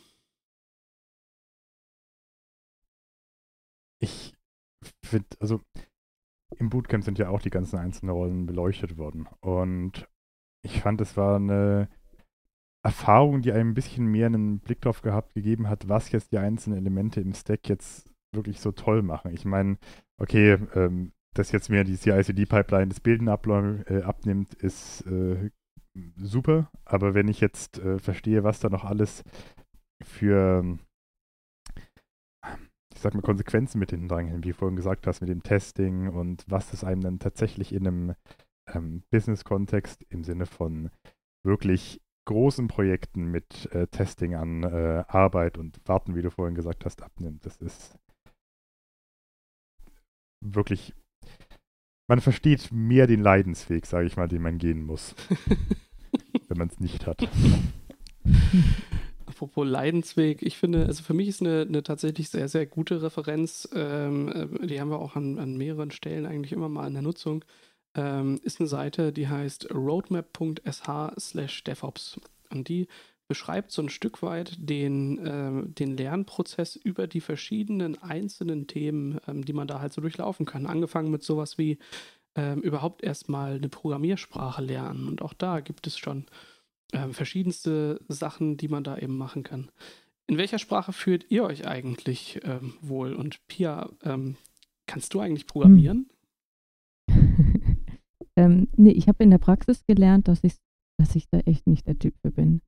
Ich 4.01 4.33
finde, 5.03 5.27
also 5.39 5.61
im 6.57 6.69
Bootcamp 6.69 7.03
sind 7.03 7.19
ja 7.19 7.29
auch 7.29 7.41
die 7.41 7.49
ganzen 7.49 7.77
einzelnen 7.77 8.15
Rollen 8.15 8.45
beleuchtet 8.45 8.97
worden. 8.97 9.27
Und 9.41 10.07
ich 10.63 10.81
fand, 10.81 11.01
es 11.01 11.15
war 11.15 11.35
eine 11.35 11.89
Erfahrung, 12.83 13.41
die 13.41 13.51
einem 13.51 13.71
ein 13.71 13.73
bisschen 13.73 14.05
mehr 14.05 14.27
einen 14.27 14.59
Blick 14.59 14.81
drauf 14.81 15.01
gehabt, 15.01 15.33
gegeben 15.33 15.69
hat, 15.69 15.89
was 15.89 16.11
jetzt 16.11 16.31
die 16.31 16.37
einzelnen 16.37 16.77
Elemente 16.77 17.21
im 17.21 17.33
Stack 17.33 17.67
jetzt 17.67 18.08
wirklich 18.33 18.59
so 18.59 18.71
toll 18.71 19.01
machen. 19.01 19.33
Ich 19.33 19.45
meine, 19.45 19.77
okay, 20.17 20.57
ähm, 20.75 21.11
dass 21.35 21.51
jetzt 21.51 21.69
mir 21.69 21.83
die 21.83 21.97
CI-CD-Pipeline 21.97 22.89
das 22.89 22.99
Bilden 22.99 23.27
äh, 23.27 24.01
abnimmt, 24.01 24.53
ist 24.55 25.05
äh, 25.07 25.51
super. 26.17 26.71
Aber 26.85 27.13
wenn 27.13 27.27
ich 27.27 27.39
jetzt 27.39 27.79
äh, 27.79 27.99
verstehe, 27.99 28.43
was 28.43 28.59
da 28.59 28.69
noch 28.69 28.85
alles 28.85 29.23
für 30.03 30.77
ich 32.99 33.01
sag 33.01 33.13
mal, 33.13 33.21
Konsequenzen 33.21 33.79
mit 33.79 33.91
hinten 33.91 34.09
dranhängen, 34.09 34.43
wie 34.43 34.49
du 34.49 34.55
vorhin 34.55 34.75
gesagt 34.75 35.07
hast, 35.07 35.21
mit 35.21 35.29
dem 35.29 35.41
Testing 35.41 36.09
und 36.09 36.43
was 36.49 36.71
das 36.71 36.83
einem 36.83 37.01
dann 37.01 37.19
tatsächlich 37.19 37.73
in 37.73 37.87
einem 37.87 38.15
ähm, 38.67 39.03
Business-Kontext 39.09 40.03
im 40.09 40.25
Sinne 40.25 40.45
von 40.45 40.89
wirklich 41.45 42.01
großen 42.25 42.67
Projekten 42.67 43.31
mit 43.31 43.71
äh, 43.73 43.87
Testing 43.87 44.35
an 44.35 44.63
äh, 44.63 45.05
Arbeit 45.07 45.57
und 45.57 45.79
Warten, 45.85 46.15
wie 46.15 46.21
du 46.21 46.29
vorhin 46.29 46.55
gesagt 46.55 46.83
hast, 46.83 47.01
abnimmt. 47.01 47.45
Das 47.45 47.57
ist 47.61 47.97
wirklich, 50.41 50.93
man 52.07 52.21
versteht 52.21 52.71
mehr 52.71 53.07
den 53.07 53.21
Leidensweg, 53.21 53.85
sage 53.85 54.07
ich 54.07 54.17
mal, 54.17 54.27
den 54.27 54.41
man 54.41 54.57
gehen 54.57 54.85
muss, 54.85 55.15
wenn 56.47 56.57
man 56.57 56.69
es 56.69 56.79
nicht 56.79 57.05
hat. 57.05 57.27
apropos 59.39 59.65
Leidensweg, 59.65 60.41
ich 60.41 60.57
finde, 60.57 60.85
also 60.85 61.01
für 61.01 61.13
mich 61.13 61.29
ist 61.29 61.41
eine, 61.41 61.61
eine 61.61 61.81
tatsächlich 61.81 62.29
sehr, 62.29 62.49
sehr 62.49 62.65
gute 62.65 63.01
Referenz, 63.01 63.69
ähm, 63.73 64.27
äh, 64.61 64.67
die 64.67 64.81
haben 64.81 64.89
wir 64.89 64.99
auch 64.99 65.15
an, 65.15 65.39
an, 65.39 65.55
mehreren 65.55 65.91
Stellen 65.91 66.25
eigentlich 66.25 66.51
immer 66.51 66.67
mal 66.67 66.87
in 66.87 66.93
der 66.93 67.03
Nutzung, 67.03 67.45
ähm, 67.95 68.41
ist 68.43 68.59
eine 68.59 68.67
Seite, 68.67 69.13
die 69.13 69.29
heißt 69.29 69.73
roadmap.sh 69.73 71.19
slash 71.19 71.63
DevOps. 71.63 72.19
Und 72.49 72.67
die 72.67 72.87
beschreibt 73.29 73.71
so 73.71 73.81
ein 73.81 73.89
Stück 73.89 74.21
weit 74.23 74.57
den, 74.57 75.19
äh, 75.25 75.69
den 75.71 75.95
Lernprozess 75.95 76.75
über 76.75 77.07
die 77.07 77.21
verschiedenen 77.21 78.01
einzelnen 78.01 78.67
Themen, 78.67 79.19
ähm, 79.27 79.45
die 79.45 79.53
man 79.53 79.67
da 79.67 79.79
halt 79.79 79.93
so 79.93 80.01
durchlaufen 80.01 80.45
kann. 80.45 80.65
Angefangen 80.65 81.11
mit 81.11 81.23
sowas 81.23 81.57
wie 81.57 81.77
ähm, 82.35 82.61
überhaupt 82.61 83.03
erstmal 83.03 83.55
eine 83.55 83.69
Programmiersprache 83.69 84.63
lernen. 84.63 85.07
Und 85.07 85.21
auch 85.21 85.33
da 85.33 85.59
gibt 85.59 85.85
es 85.85 85.97
schon 85.97 86.25
äh, 86.91 87.07
verschiedenste 87.09 88.01
Sachen, 88.07 88.57
die 88.57 88.67
man 88.67 88.83
da 88.83 88.97
eben 88.97 89.15
machen 89.15 89.43
kann. 89.43 89.69
In 90.25 90.37
welcher 90.37 90.59
Sprache 90.59 90.91
fühlt 90.91 91.29
ihr 91.29 91.43
euch 91.43 91.67
eigentlich 91.67 92.39
ähm, 92.43 92.73
wohl? 92.81 93.13
Und 93.13 93.45
Pia, 93.47 93.89
ähm, 94.03 94.37
kannst 94.87 95.13
du 95.13 95.19
eigentlich 95.19 95.45
programmieren? 95.45 96.09
ähm, 98.35 98.69
nee, 98.75 98.91
ich 98.91 99.07
habe 99.07 99.23
in 99.23 99.29
der 99.29 99.37
Praxis 99.37 99.85
gelernt, 99.85 100.27
dass 100.27 100.43
ich, 100.43 100.55
dass 100.97 101.15
ich 101.15 101.29
da 101.29 101.39
echt 101.41 101.67
nicht 101.67 101.85
der 101.85 101.99
Typ 101.99 102.15
für 102.21 102.31
bin. 102.31 102.61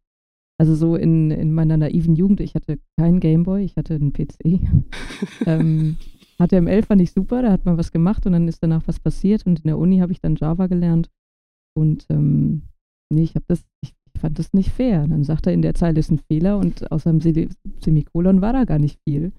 Also 0.61 0.75
so 0.75 0.95
in, 0.95 1.31
in 1.31 1.55
meiner 1.55 1.75
naiven 1.75 2.15
Jugend, 2.15 2.39
ich 2.39 2.53
hatte 2.53 2.77
keinen 2.95 3.19
Gameboy, 3.19 3.63
ich 3.63 3.77
hatte 3.77 3.95
einen 3.95 4.13
PC. 4.13 4.59
ähm, 5.47 5.97
HTML 6.37 6.83
fand 6.83 7.01
ich 7.01 7.13
super, 7.13 7.41
da 7.41 7.51
hat 7.51 7.65
man 7.65 7.79
was 7.79 7.91
gemacht 7.91 8.27
und 8.27 8.33
dann 8.33 8.47
ist 8.47 8.61
danach 8.61 8.83
was 8.85 8.99
passiert 8.99 9.47
und 9.47 9.61
in 9.61 9.67
der 9.69 9.79
Uni 9.79 9.97
habe 10.01 10.11
ich 10.11 10.21
dann 10.21 10.35
Java 10.35 10.67
gelernt. 10.67 11.09
Und 11.75 12.05
ähm, 12.11 12.61
nee, 13.11 13.23
ich 13.23 13.33
habe 13.33 13.45
das, 13.47 13.65
ich 13.83 13.95
fand 14.19 14.37
das 14.37 14.53
nicht 14.53 14.69
fair. 14.69 15.07
Dann 15.07 15.23
sagt 15.23 15.47
er, 15.47 15.53
in 15.53 15.63
der 15.63 15.73
Zeile 15.73 15.99
ist 15.99 16.11
ein 16.11 16.21
Fehler 16.31 16.59
und 16.59 16.91
außer 16.91 17.11
dem 17.11 17.49
Semikolon 17.83 18.41
war 18.41 18.53
da 18.53 18.65
gar 18.65 18.77
nicht 18.77 18.99
viel. 19.03 19.31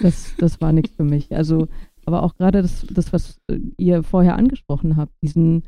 Das, 0.00 0.34
das 0.38 0.60
war 0.60 0.72
nichts 0.72 0.96
für 0.96 1.04
mich. 1.04 1.36
Also, 1.36 1.68
aber 2.04 2.24
auch 2.24 2.34
gerade 2.34 2.62
das, 2.62 2.84
das, 2.90 3.12
was 3.12 3.38
äh, 3.48 3.60
ihr 3.76 4.02
vorher 4.02 4.34
angesprochen 4.34 4.96
habt, 4.96 5.12
diesen, 5.22 5.62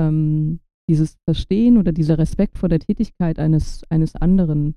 ähm, 0.00 0.58
dieses 0.88 1.16
Verstehen 1.24 1.78
oder 1.78 1.92
dieser 1.92 2.18
Respekt 2.18 2.58
vor 2.58 2.68
der 2.68 2.80
Tätigkeit 2.80 3.38
eines, 3.38 3.82
eines 3.90 4.16
anderen, 4.16 4.74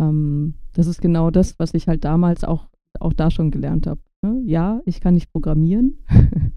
ähm, 0.00 0.54
das 0.72 0.86
ist 0.86 1.00
genau 1.00 1.30
das, 1.30 1.58
was 1.58 1.74
ich 1.74 1.88
halt 1.88 2.04
damals 2.04 2.44
auch, 2.44 2.68
auch 2.98 3.12
da 3.12 3.30
schon 3.30 3.50
gelernt 3.50 3.86
habe. 3.86 4.00
Ne? 4.22 4.40
Ja, 4.44 4.80
ich 4.86 5.00
kann 5.00 5.14
nicht 5.14 5.32
programmieren, 5.32 5.98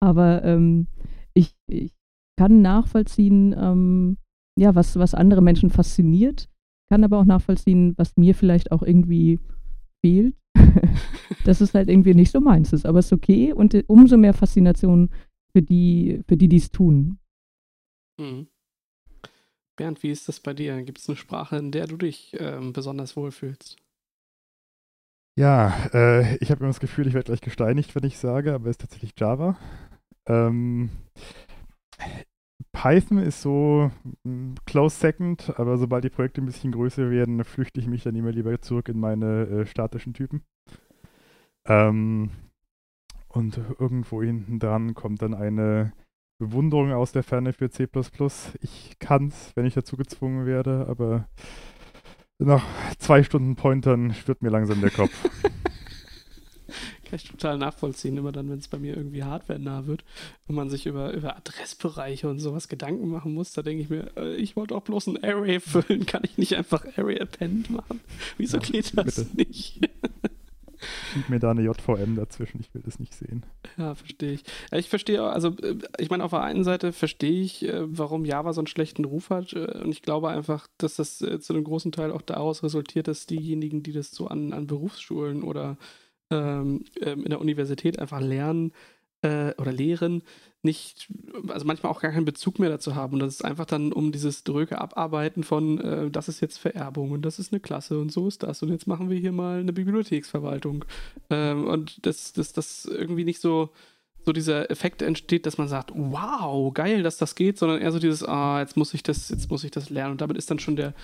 aber 0.00 0.44
ähm, 0.44 0.86
ich, 1.34 1.54
ich 1.66 1.92
kann 2.38 2.62
nachvollziehen, 2.62 3.54
ähm, 3.56 4.16
ja, 4.58 4.74
was, 4.74 4.96
was 4.96 5.14
andere 5.14 5.42
Menschen 5.42 5.70
fasziniert, 5.70 6.48
kann 6.90 7.04
aber 7.04 7.18
auch 7.18 7.24
nachvollziehen, 7.24 7.94
was 7.96 8.16
mir 8.16 8.34
vielleicht 8.34 8.72
auch 8.72 8.82
irgendwie 8.82 9.40
fehlt. 10.04 10.34
dass 11.44 11.60
es 11.60 11.74
halt 11.74 11.88
irgendwie 11.88 12.14
nicht 12.14 12.30
so 12.30 12.40
meins 12.40 12.72
ist. 12.72 12.86
Aber 12.86 12.98
es 12.98 13.06
ist 13.06 13.12
okay 13.12 13.52
und 13.52 13.74
äh, 13.74 13.84
umso 13.86 14.16
mehr 14.16 14.34
Faszination 14.34 15.10
für 15.52 15.62
die, 15.62 16.20
für 16.26 16.36
die, 16.36 16.48
die 16.48 16.56
es 16.56 16.70
tun. 16.70 17.18
Mhm. 18.22 18.46
Bernd, 19.76 20.02
wie 20.02 20.10
ist 20.10 20.28
das 20.28 20.38
bei 20.38 20.54
dir? 20.54 20.82
Gibt 20.82 20.98
es 20.98 21.08
eine 21.08 21.16
Sprache, 21.16 21.56
in 21.56 21.72
der 21.72 21.86
du 21.86 21.96
dich 21.96 22.36
ähm, 22.38 22.72
besonders 22.72 23.16
wohlfühlst? 23.16 23.76
Ja, 25.38 25.72
äh, 25.94 26.36
ich 26.36 26.50
habe 26.50 26.60
immer 26.60 26.68
das 26.68 26.80
Gefühl, 26.80 27.06
ich 27.06 27.14
werde 27.14 27.26
gleich 27.26 27.40
gesteinigt, 27.40 27.94
wenn 27.94 28.04
ich 28.04 28.18
sage, 28.18 28.52
aber 28.52 28.66
es 28.66 28.72
ist 28.72 28.82
tatsächlich 28.82 29.12
Java. 29.16 29.56
Ähm, 30.26 30.90
Python 32.72 33.18
ist 33.18 33.40
so 33.40 33.90
hm, 34.24 34.54
close 34.66 34.96
second, 34.96 35.58
aber 35.58 35.78
sobald 35.78 36.04
die 36.04 36.10
Projekte 36.10 36.42
ein 36.42 36.46
bisschen 36.46 36.72
größer 36.72 37.10
werden, 37.10 37.42
flüchte 37.44 37.80
ich 37.80 37.86
mich 37.86 38.02
dann 38.02 38.14
immer 38.14 38.30
lieber 38.30 38.60
zurück 38.60 38.88
in 38.88 39.00
meine 39.00 39.46
äh, 39.46 39.66
statischen 39.66 40.12
Typen. 40.12 40.42
Ähm, 41.64 42.30
und 43.28 43.58
irgendwo 43.78 44.22
hinten 44.22 44.58
dran 44.58 44.92
kommt 44.94 45.22
dann 45.22 45.32
eine 45.32 45.92
Bewunderung 46.46 46.92
aus 46.92 47.12
der 47.12 47.22
Ferne 47.22 47.52
für 47.52 47.70
C. 47.70 47.88
Ich 48.60 48.96
kann's, 48.98 49.52
wenn 49.54 49.64
ich 49.64 49.74
dazu 49.74 49.96
gezwungen 49.96 50.46
werde, 50.46 50.86
aber 50.88 51.28
nach 52.38 52.64
zwei 52.98 53.22
Stunden 53.22 53.56
Pointern 53.56 54.14
spürt 54.14 54.42
mir 54.42 54.50
langsam 54.50 54.80
der 54.80 54.90
Kopf. 54.90 55.12
kann 57.12 57.20
ich 57.22 57.30
total 57.30 57.58
nachvollziehen, 57.58 58.16
immer 58.16 58.32
dann, 58.32 58.48
wenn 58.48 58.58
es 58.58 58.68
bei 58.68 58.78
mir 58.78 58.96
irgendwie 58.96 59.22
Hardware 59.22 59.58
nah 59.58 59.86
wird 59.86 60.02
und 60.48 60.54
man 60.54 60.70
sich 60.70 60.86
über, 60.86 61.12
über 61.12 61.36
Adressbereiche 61.36 62.26
und 62.26 62.38
sowas 62.38 62.68
Gedanken 62.68 63.08
machen 63.08 63.34
muss, 63.34 63.52
da 63.52 63.60
denke 63.60 63.82
ich 63.82 63.90
mir, 63.90 64.10
äh, 64.16 64.34
ich 64.36 64.56
wollte 64.56 64.74
auch 64.74 64.80
bloß 64.80 65.08
ein 65.08 65.22
Array 65.22 65.60
füllen, 65.60 66.06
kann 66.06 66.22
ich 66.24 66.38
nicht 66.38 66.56
einfach 66.56 66.86
Array 66.96 67.20
Append 67.20 67.68
machen? 67.68 68.00
Wieso 68.38 68.56
ja, 68.56 68.62
geht 68.62 68.96
das 68.96 69.26
bitte. 69.26 69.36
nicht? 69.36 69.80
Schieb 71.12 71.28
mir 71.28 71.38
da 71.38 71.50
eine 71.50 71.62
JVM 71.62 72.16
dazwischen, 72.16 72.60
ich 72.60 72.72
will 72.74 72.82
das 72.84 72.98
nicht 72.98 73.14
sehen. 73.14 73.44
Ja, 73.76 73.94
verstehe 73.94 74.32
ich. 74.32 74.44
Ich 74.72 74.88
verstehe, 74.88 75.22
also 75.22 75.48
äh, 75.62 75.78
ich 75.98 76.10
meine, 76.10 76.24
auf 76.24 76.30
der 76.30 76.42
einen 76.42 76.64
Seite 76.64 76.92
verstehe 76.92 77.42
ich, 77.42 77.64
äh, 77.66 77.82
warum 77.84 78.24
Java 78.24 78.52
so 78.52 78.60
einen 78.60 78.66
schlechten 78.66 79.04
Ruf 79.04 79.30
hat 79.30 79.52
äh, 79.52 79.80
und 79.82 79.90
ich 79.90 80.02
glaube 80.02 80.28
einfach, 80.28 80.68
dass 80.78 80.96
das 80.96 81.18
zu 81.18 81.52
einem 81.52 81.64
großen 81.64 81.92
Teil 81.92 82.10
auch 82.10 82.22
daraus 82.22 82.62
resultiert, 82.62 83.08
dass 83.08 83.26
diejenigen, 83.26 83.82
die 83.82 83.92
das 83.92 84.10
so 84.10 84.28
an, 84.28 84.52
an 84.52 84.66
Berufsschulen 84.66 85.42
oder 85.42 85.76
ähm, 86.30 86.84
ähm 87.00 87.22
in 87.22 87.30
der 87.30 87.40
Universität 87.40 87.98
einfach 87.98 88.20
lernen, 88.20 88.72
oder 89.24 89.70
lehren, 89.70 90.24
nicht, 90.64 91.08
also 91.48 91.66
manchmal 91.66 91.90
auch 91.90 92.00
gar 92.00 92.12
keinen 92.12 92.24
Bezug 92.24 92.58
mehr 92.58 92.70
dazu 92.70 92.94
haben. 92.94 93.14
Und 93.14 93.20
das 93.20 93.34
ist 93.34 93.44
einfach 93.44 93.66
dann 93.66 93.92
um 93.92 94.12
dieses 94.12 94.44
dröge 94.44 94.80
Abarbeiten 94.80 95.42
von, 95.42 95.80
äh, 95.80 96.10
das 96.10 96.28
ist 96.28 96.40
jetzt 96.40 96.58
Vererbung 96.58 97.10
und 97.10 97.22
das 97.22 97.38
ist 97.38 97.52
eine 97.52 97.60
Klasse 97.60 97.98
und 97.98 98.12
so 98.12 98.28
ist 98.28 98.42
das. 98.42 98.62
Und 98.62 98.70
jetzt 98.70 98.86
machen 98.86 99.10
wir 99.10 99.18
hier 99.18 99.32
mal 99.32 99.60
eine 99.60 99.72
Bibliotheksverwaltung. 99.72 100.84
Ähm, 101.30 101.66
und 101.66 102.06
das, 102.06 102.32
das, 102.32 102.52
das 102.52 102.84
irgendwie 102.84 103.24
nicht 103.24 103.40
so, 103.40 103.70
so 104.24 104.32
dieser 104.32 104.70
Effekt 104.70 105.02
entsteht, 105.02 105.46
dass 105.46 105.58
man 105.58 105.68
sagt, 105.68 105.90
wow, 105.94 106.72
geil, 106.72 107.02
dass 107.02 107.16
das 107.16 107.34
geht, 107.34 107.58
sondern 107.58 107.80
eher 107.80 107.90
so 107.92 107.98
dieses, 107.98 108.22
ah, 108.22 108.60
jetzt 108.60 108.76
muss 108.76 108.94
ich 108.94 109.02
das, 109.02 109.28
jetzt 109.28 109.50
muss 109.50 109.64
ich 109.64 109.70
das 109.70 109.90
lernen. 109.90 110.12
Und 110.12 110.20
damit 110.20 110.36
ist 110.36 110.50
dann 110.50 110.58
schon 110.58 110.76
der, 110.76 110.94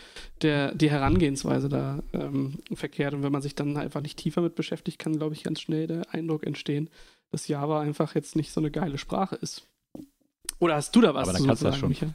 der, 0.43 0.75
die 0.75 0.91
Herangehensweise 0.91 1.69
da 1.69 2.03
ähm, 2.13 2.59
verkehrt. 2.73 3.15
Und 3.15 3.23
wenn 3.23 3.33
man 3.33 3.43
sich 3.43 3.55
dann 3.55 3.77
einfach 3.77 4.01
nicht 4.01 4.19
tiefer 4.19 4.41
mit 4.41 4.55
beschäftigt, 4.55 4.99
kann, 4.99 5.19
glaube 5.19 5.35
ich, 5.35 5.43
ganz 5.43 5.61
schnell 5.61 5.87
der 5.87 6.03
Eindruck 6.13 6.47
entstehen, 6.47 6.91
dass 7.31 7.49
Java 7.49 7.81
einfach 7.81 8.15
jetzt 8.15 8.37
nicht 8.37 8.53
so 8.53 8.61
eine 8.61 8.71
geile 8.71 8.99
Sprache 8.99 9.37
ist. 9.37 9.67
Oder 10.61 10.77
hast 10.77 10.95
du 10.95 11.01
da 11.01 11.15
was 11.15 11.29
Aber 11.29 11.39
da 11.39 11.45
kannst 11.45 11.63
du 11.63 11.67
sagen, 11.67 11.77
schon, 11.77 11.89
Michael? 11.89 12.15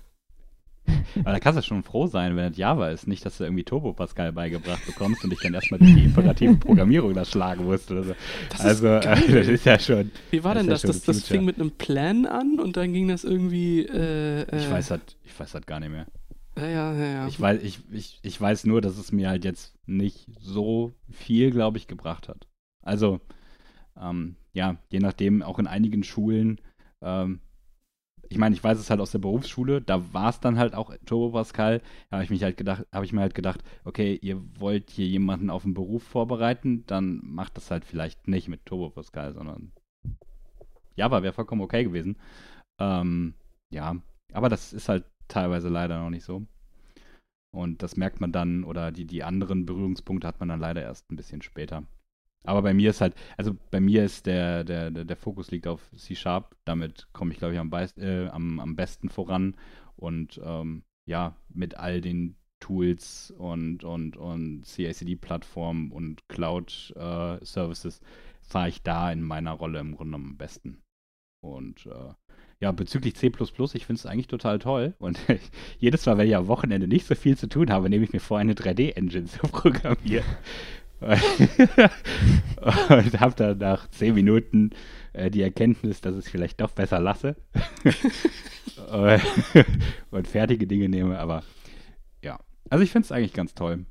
Aber 1.19 1.31
da 1.31 1.39
kannst 1.39 1.59
du 1.59 1.63
schon 1.63 1.83
froh 1.83 2.07
sein, 2.07 2.35
wenn 2.35 2.51
es 2.51 2.57
Java 2.57 2.89
ist. 2.89 3.07
Nicht, 3.07 3.25
dass 3.25 3.37
du 3.37 3.43
irgendwie 3.43 3.63
Turbo 3.63 3.93
Pascal 3.93 4.31
beigebracht 4.31 4.85
bekommst 4.85 5.23
und 5.23 5.29
dich 5.29 5.39
dann 5.39 5.53
erstmal 5.53 5.79
durch 5.79 5.93
die 5.93 6.03
imperative 6.05 6.55
Programmierung 6.55 7.13
da 7.13 7.25
schlagen 7.25 7.65
musst. 7.65 7.91
Oder 7.91 8.03
so. 8.03 8.15
Das 8.49 8.61
also, 8.61 8.87
äh, 8.87 9.01
das 9.31 9.47
ist 9.47 9.65
ja 9.65 9.79
schon. 9.79 10.11
Wie 10.31 10.43
war 10.43 10.55
denn 10.55 10.67
das? 10.67 10.83
Ja 10.83 10.87
das, 10.87 11.03
das, 11.03 11.17
das 11.17 11.27
fing 11.27 11.45
mit 11.45 11.59
einem 11.59 11.71
Plan 11.71 12.25
an 12.25 12.59
und 12.59 12.77
dann 12.77 12.93
ging 12.93 13.07
das 13.07 13.23
irgendwie. 13.23 13.85
Äh, 13.85 14.41
äh, 14.43 14.57
ich, 14.57 14.69
weiß 14.69 14.91
halt, 14.91 15.15
ich 15.23 15.39
weiß 15.39 15.53
halt 15.53 15.67
gar 15.67 15.79
nicht 15.79 15.91
mehr. 15.91 16.07
Ja, 16.57 16.93
ja, 16.93 16.93
ja. 16.93 17.27
Ich 17.27 17.39
weiß, 17.39 17.63
ich, 17.63 17.79
ich, 17.91 18.19
ich 18.21 18.39
weiß 18.39 18.65
nur, 18.65 18.81
dass 18.81 18.97
es 18.97 19.11
mir 19.11 19.29
halt 19.29 19.43
jetzt 19.43 19.73
nicht 19.85 20.27
so 20.39 20.93
viel, 21.09 21.51
glaube 21.51 21.77
ich, 21.77 21.87
gebracht 21.87 22.27
hat. 22.27 22.47
Also, 22.83 23.21
ähm, 23.99 24.35
ja, 24.53 24.77
je 24.89 24.99
nachdem, 24.99 25.41
auch 25.41 25.57
in 25.57 25.67
einigen 25.67 26.03
Schulen, 26.03 26.59
ähm, 27.01 27.39
ich 28.33 28.39
meine, 28.39 28.55
ich 28.55 28.63
weiß 28.63 28.79
es 28.79 28.89
halt 28.89 28.99
aus 28.99 29.11
der 29.11 29.19
Berufsschule, 29.19 29.79
da 29.79 30.11
war 30.11 30.31
es 30.31 30.39
dann 30.39 30.57
halt 30.57 30.73
auch 30.73 30.91
Turbo 31.05 31.37
Pascal. 31.37 31.83
Da 32.09 32.19
habe 32.19 32.33
ich 32.33 32.43
halt 32.43 32.57
gedacht, 32.57 32.87
ich 33.03 33.13
mir 33.13 33.21
halt 33.21 33.35
gedacht, 33.35 33.63
okay, 33.83 34.17
ihr 34.19 34.41
wollt 34.59 34.89
hier 34.89 35.05
jemanden 35.05 35.51
auf 35.51 35.61
den 35.61 35.75
Beruf 35.75 36.01
vorbereiten, 36.01 36.83
dann 36.87 37.21
macht 37.23 37.57
das 37.57 37.69
halt 37.69 37.85
vielleicht 37.85 38.27
nicht 38.27 38.47
mit 38.47 38.65
Turbo 38.65 38.89
Pascal, 38.89 39.35
sondern 39.35 39.71
Java 40.95 41.21
wäre 41.21 41.33
vollkommen 41.33 41.61
okay 41.61 41.83
gewesen. 41.83 42.17
Ähm, 42.79 43.35
ja, 43.69 43.97
aber 44.31 44.49
das 44.49 44.73
ist 44.73 44.89
halt 44.89 45.05
teilweise 45.27 45.69
leider 45.69 45.99
noch 45.99 46.09
nicht 46.09 46.25
so. 46.25 46.47
Und 47.51 47.83
das 47.83 47.97
merkt 47.97 48.19
man 48.19 48.31
dann, 48.31 48.63
oder 48.63 48.91
die, 48.91 49.05
die 49.05 49.23
anderen 49.23 49.67
Berührungspunkte 49.67 50.27
hat 50.27 50.39
man 50.39 50.49
dann 50.49 50.59
leider 50.59 50.81
erst 50.81 51.11
ein 51.11 51.17
bisschen 51.17 51.43
später. 51.43 51.83
Aber 52.43 52.61
bei 52.61 52.73
mir 52.73 52.89
ist 52.89 53.01
halt, 53.01 53.15
also 53.37 53.55
bei 53.71 53.79
mir 53.79 54.03
ist 54.03 54.25
der, 54.25 54.63
der, 54.63 54.91
der, 54.91 55.05
der 55.05 55.15
Fokus 55.15 55.51
liegt 55.51 55.67
auf 55.67 55.81
C-Sharp. 55.95 56.55
Damit 56.65 57.07
komme 57.13 57.31
ich, 57.31 57.39
glaube 57.39 57.53
ich, 57.53 57.59
am, 57.59 57.71
äh, 57.97 58.27
am, 58.27 58.59
am 58.59 58.75
besten 58.75 59.09
voran. 59.09 59.55
Und 59.95 60.41
ähm, 60.43 60.83
ja, 61.05 61.35
mit 61.49 61.77
all 61.77 62.01
den 62.01 62.35
Tools 62.59 63.33
und, 63.37 63.83
und, 63.83 64.17
und 64.17 64.65
CICD-Plattformen 64.65 65.91
und 65.91 66.27
Cloud-Services 66.29 67.99
äh, 67.99 68.05
fahre 68.41 68.69
ich 68.69 68.83
da 68.83 69.11
in 69.11 69.21
meiner 69.21 69.51
Rolle 69.51 69.79
im 69.79 69.95
Grunde 69.95 70.15
am 70.15 70.37
besten. 70.37 70.81
Und 71.41 71.85
äh, 71.87 72.13
ja, 72.61 72.71
bezüglich 72.71 73.15
C, 73.15 73.27
ich 73.27 73.85
finde 73.85 73.99
es 73.99 74.05
eigentlich 74.05 74.27
total 74.27 74.59
toll. 74.59 74.93
Und 74.97 75.19
jedes 75.79 76.05
Mal, 76.05 76.17
wenn 76.17 76.27
ich 76.27 76.35
am 76.37 76.47
Wochenende 76.47 76.87
nicht 76.87 77.05
so 77.05 77.15
viel 77.15 77.37
zu 77.37 77.47
tun 77.47 77.69
habe, 77.69 77.89
nehme 77.89 78.05
ich 78.05 78.13
mir 78.13 78.21
vor, 78.21 78.37
eine 78.37 78.53
3D-Engine 78.53 79.25
zu 79.25 79.39
programmieren. 79.39 80.23
und 82.89 83.19
habe 83.19 83.35
dann 83.35 83.57
nach 83.57 83.89
zehn 83.89 84.15
Minuten 84.15 84.71
äh, 85.13 85.29
die 85.29 85.41
Erkenntnis, 85.41 86.01
dass 86.01 86.13
ich 86.15 86.25
es 86.25 86.31
vielleicht 86.31 86.61
doch 86.61 86.71
besser 86.71 86.99
lasse 86.99 87.35
und 90.11 90.27
fertige 90.27 90.67
Dinge 90.67 90.89
nehme. 90.89 91.19
Aber 91.19 91.43
ja, 92.21 92.39
also 92.69 92.83
ich 92.83 92.91
finde 92.91 93.05
es 93.05 93.11
eigentlich 93.11 93.33
ganz 93.33 93.53
toll. 93.53 93.85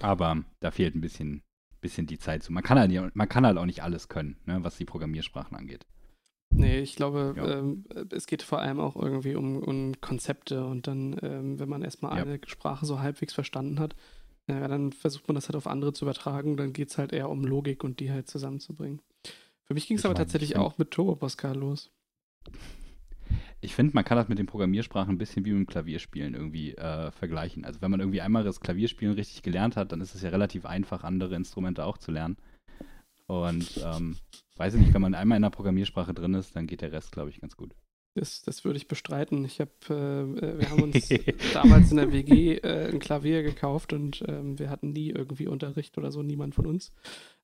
Aber 0.00 0.42
da 0.60 0.70
fehlt 0.70 0.94
ein 0.94 1.00
bisschen, 1.00 1.42
bisschen 1.80 2.06
die 2.06 2.18
Zeit 2.18 2.42
zu. 2.42 2.52
Man 2.52 2.62
kann 2.62 2.78
halt, 2.78 3.14
man 3.14 3.28
kann 3.28 3.46
halt 3.46 3.58
auch 3.58 3.66
nicht 3.66 3.82
alles 3.82 4.08
können, 4.08 4.36
ne, 4.46 4.58
was 4.62 4.76
die 4.76 4.84
Programmiersprachen 4.84 5.56
angeht. 5.56 5.86
Nee, 6.54 6.80
ich 6.80 6.96
glaube, 6.96 7.34
ja. 7.36 7.58
ähm, 7.58 7.84
es 8.10 8.26
geht 8.26 8.42
vor 8.42 8.60
allem 8.60 8.78
auch 8.78 8.94
irgendwie 8.94 9.34
um, 9.34 9.56
um 9.62 10.00
Konzepte 10.00 10.66
und 10.66 10.86
dann, 10.86 11.16
ähm, 11.22 11.58
wenn 11.58 11.68
man 11.68 11.82
erstmal 11.82 12.16
ja. 12.16 12.24
eine 12.24 12.40
Sprache 12.46 12.84
so 12.84 13.00
halbwegs 13.00 13.32
verstanden 13.32 13.80
hat, 13.80 13.96
ja, 14.60 14.68
dann 14.68 14.92
versucht 14.92 15.28
man 15.28 15.34
das 15.34 15.48
halt 15.48 15.56
auf 15.56 15.66
andere 15.66 15.92
zu 15.92 16.04
übertragen. 16.04 16.56
Dann 16.56 16.72
geht 16.72 16.90
es 16.90 16.98
halt 16.98 17.12
eher 17.12 17.28
um 17.28 17.44
Logik 17.44 17.84
und 17.84 18.00
die 18.00 18.10
halt 18.10 18.28
zusammenzubringen. 18.28 19.00
Für 19.64 19.74
mich 19.74 19.86
ging 19.86 19.96
es 19.96 20.04
aber 20.04 20.14
meine, 20.14 20.24
tatsächlich 20.24 20.56
auch 20.56 20.78
mit 20.78 20.90
Turbo 20.90 21.16
Pascal 21.16 21.56
los. 21.56 21.90
Ich 23.60 23.74
finde, 23.74 23.94
man 23.94 24.04
kann 24.04 24.16
das 24.16 24.28
mit 24.28 24.38
den 24.38 24.46
Programmiersprachen 24.46 25.14
ein 25.14 25.18
bisschen 25.18 25.44
wie 25.44 25.52
mit 25.52 25.60
dem 25.60 25.66
Klavierspielen 25.66 26.34
irgendwie 26.34 26.74
äh, 26.74 27.12
vergleichen. 27.12 27.64
Also 27.64 27.80
wenn 27.80 27.90
man 27.90 28.00
irgendwie 28.00 28.20
einmal 28.20 28.42
das 28.42 28.60
Klavierspielen 28.60 29.14
richtig 29.14 29.42
gelernt 29.42 29.76
hat, 29.76 29.92
dann 29.92 30.00
ist 30.00 30.14
es 30.14 30.22
ja 30.22 30.30
relativ 30.30 30.66
einfach, 30.66 31.04
andere 31.04 31.36
Instrumente 31.36 31.84
auch 31.84 31.98
zu 31.98 32.10
lernen. 32.10 32.36
Und 33.26 33.80
ähm, 33.84 34.16
weiß 34.56 34.74
ich 34.74 34.80
nicht, 34.80 34.94
wenn 34.94 35.02
man 35.02 35.14
einmal 35.14 35.36
in 35.36 35.42
der 35.42 35.50
Programmiersprache 35.50 36.12
drin 36.12 36.34
ist, 36.34 36.56
dann 36.56 36.66
geht 36.66 36.82
der 36.82 36.92
Rest, 36.92 37.12
glaube 37.12 37.30
ich, 37.30 37.40
ganz 37.40 37.56
gut. 37.56 37.72
Das, 38.14 38.42
das 38.42 38.64
würde 38.64 38.76
ich 38.76 38.88
bestreiten. 38.88 39.44
Ich 39.44 39.60
habe, 39.60 39.70
äh, 39.88 40.44
äh 40.46 40.58
wir 40.58 40.70
haben 40.70 40.82
uns 40.82 41.08
damals 41.54 41.90
in 41.90 41.96
der 41.96 42.12
WG 42.12 42.56
äh, 42.58 42.90
ein 42.90 42.98
Klavier 42.98 43.42
gekauft 43.42 43.92
und 43.92 44.22
ähm, 44.28 44.58
wir 44.58 44.68
hatten 44.68 44.92
nie 44.92 45.10
irgendwie 45.10 45.46
Unterricht 45.46 45.96
oder 45.96 46.12
so, 46.12 46.22
niemand 46.22 46.54
von 46.54 46.66
uns. 46.66 46.92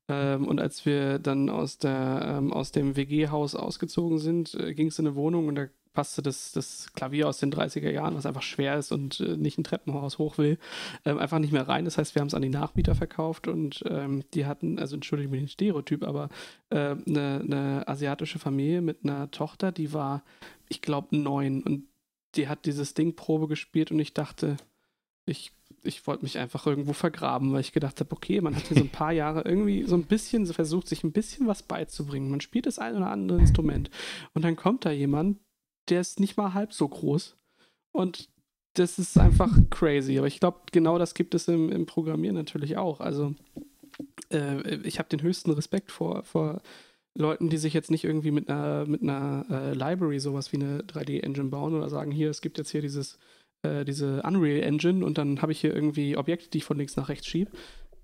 Ähm, 0.09 0.46
und 0.46 0.61
als 0.61 0.87
wir 0.87 1.18
dann 1.18 1.50
aus, 1.50 1.78
der, 1.78 2.37
ähm, 2.38 2.52
aus 2.52 2.72
dem 2.72 2.96
WG-Haus 2.96 3.54
ausgezogen 3.54 4.18
sind, 4.18 4.54
äh, 4.54 4.74
ging 4.74 4.88
es 4.88 4.98
in 4.98 5.07
eine 5.07 5.16
Wohnung 5.16 5.48
und 5.48 5.54
da 5.54 5.68
passte 5.99 6.23
das, 6.23 6.53
das 6.53 6.93
Klavier 6.93 7.27
aus 7.27 7.39
den 7.39 7.53
30er 7.53 7.91
Jahren, 7.91 8.15
was 8.15 8.25
einfach 8.25 8.43
schwer 8.43 8.79
ist 8.79 8.93
und 8.93 9.19
äh, 9.19 9.37
nicht 9.37 9.59
ein 9.59 9.65
Treppenhaus 9.65 10.19
hoch 10.19 10.39
will, 10.39 10.57
ähm, 11.05 11.19
einfach 11.19 11.41
nicht 11.41 11.51
mehr 11.51 11.67
rein. 11.67 11.87
Das 11.87 11.99
heißt, 11.99 12.15
wir 12.15 12.21
haben 12.21 12.29
es 12.29 12.35
an 12.35 12.43
die 12.43 12.51
Nachmieter 12.51 12.95
verkauft 12.95 13.49
und 13.49 13.83
ähm, 13.89 14.23
die 14.33 14.47
hatten, 14.47 14.79
also 14.79 14.95
entschuldige 14.95 15.29
mich 15.29 15.41
den 15.41 15.49
Stereotyp, 15.49 16.05
aber 16.05 16.29
äh, 16.71 16.95
eine, 17.05 17.41
eine 17.43 17.89
asiatische 17.89 18.39
Familie 18.39 18.81
mit 18.81 18.99
einer 19.03 19.29
Tochter, 19.33 19.73
die 19.73 19.93
war, 19.93 20.23
ich 20.69 20.83
glaube, 20.83 21.17
neun 21.17 21.65
und 21.65 21.89
die 22.37 22.47
hat 22.47 22.65
dieses 22.65 22.95
Ding 22.95 23.17
Probe 23.17 23.49
gespielt 23.49 23.91
und 23.91 23.99
ich 23.99 24.15
dachte, 24.15 24.57
ich 25.27 25.51
ich 25.83 26.07
wollte 26.07 26.25
mich 26.25 26.39
einfach 26.39 26.67
irgendwo 26.67 26.93
vergraben, 26.93 27.53
weil 27.53 27.61
ich 27.61 27.73
gedacht 27.73 28.01
habe, 28.01 28.13
okay, 28.13 28.41
man 28.41 28.55
hat 28.55 28.67
hier 28.67 28.77
so 28.77 28.83
ein 28.83 28.89
paar 28.89 29.13
Jahre 29.13 29.43
irgendwie 29.43 29.85
so 29.85 29.95
ein 29.95 30.05
bisschen 30.05 30.47
versucht, 30.47 30.89
sich 30.89 31.05
ein 31.05 31.13
bisschen 31.13 31.47
was 31.47 31.63
beizubringen. 31.63 32.31
Man 32.31 32.41
spielt 32.41 32.67
das 32.67 32.79
ein 32.79 32.97
oder 32.97 33.11
andere 33.11 33.39
Instrument. 33.39 33.91
Und 34.35 34.45
dann 34.45 34.57
kommt 34.57 34.85
da 34.85 34.91
jemand, 34.91 35.39
der 35.90 36.01
ist 36.01 36.20
nicht 36.20 36.37
mal 36.37 36.55
halb 36.55 36.72
so 36.72 36.88
groß. 36.88 37.37
Und 37.92 38.29
das 38.74 38.98
ist 38.98 39.18
einfach 39.18 39.51
crazy. 39.70 40.18
Aber 40.18 40.27
ich 40.27 40.40
glaube, 40.40 40.61
genau 40.72 40.98
das 40.98 41.14
gibt 41.14 41.35
es 41.35 41.48
im, 41.48 41.70
im 41.70 41.87
Programmieren 41.87 42.37
natürlich 42.37 42.77
auch. 42.77 43.01
Also 43.01 43.35
äh, 44.33 44.77
ich 44.85 44.98
habe 44.98 45.09
den 45.09 45.22
höchsten 45.22 45.51
Respekt 45.51 45.90
vor, 45.90 46.22
vor 46.24 46.61
Leuten, 47.14 47.48
die 47.48 47.57
sich 47.57 47.74
jetzt 47.74 47.90
nicht 47.90 48.05
irgendwie 48.05 48.31
mit 48.31 48.48
einer, 48.48 48.87
mit 48.87 49.03
einer 49.03 49.46
äh, 49.50 49.73
Library 49.73 50.21
sowas 50.21 50.52
wie 50.52 50.58
eine 50.58 50.83
3D-Engine 50.83 51.48
bauen 51.48 51.75
oder 51.75 51.88
sagen, 51.88 52.13
hier, 52.13 52.31
es 52.31 52.40
gibt 52.40 52.58
jetzt 52.58 52.71
hier 52.71 52.83
dieses, 52.83 53.19
äh, 53.63 53.85
diese 53.85 54.23
Unreal 54.23 54.63
Engine 54.63 55.04
und 55.04 55.19
dann 55.19 55.42
habe 55.42 55.52
ich 55.52 55.60
hier 55.60 55.75
irgendwie 55.75 56.17
Objekte, 56.17 56.50
die 56.50 56.58
ich 56.58 56.65
von 56.65 56.79
links 56.79 56.96
nach 56.96 57.08
rechts 57.08 57.27
schiebe 57.27 57.50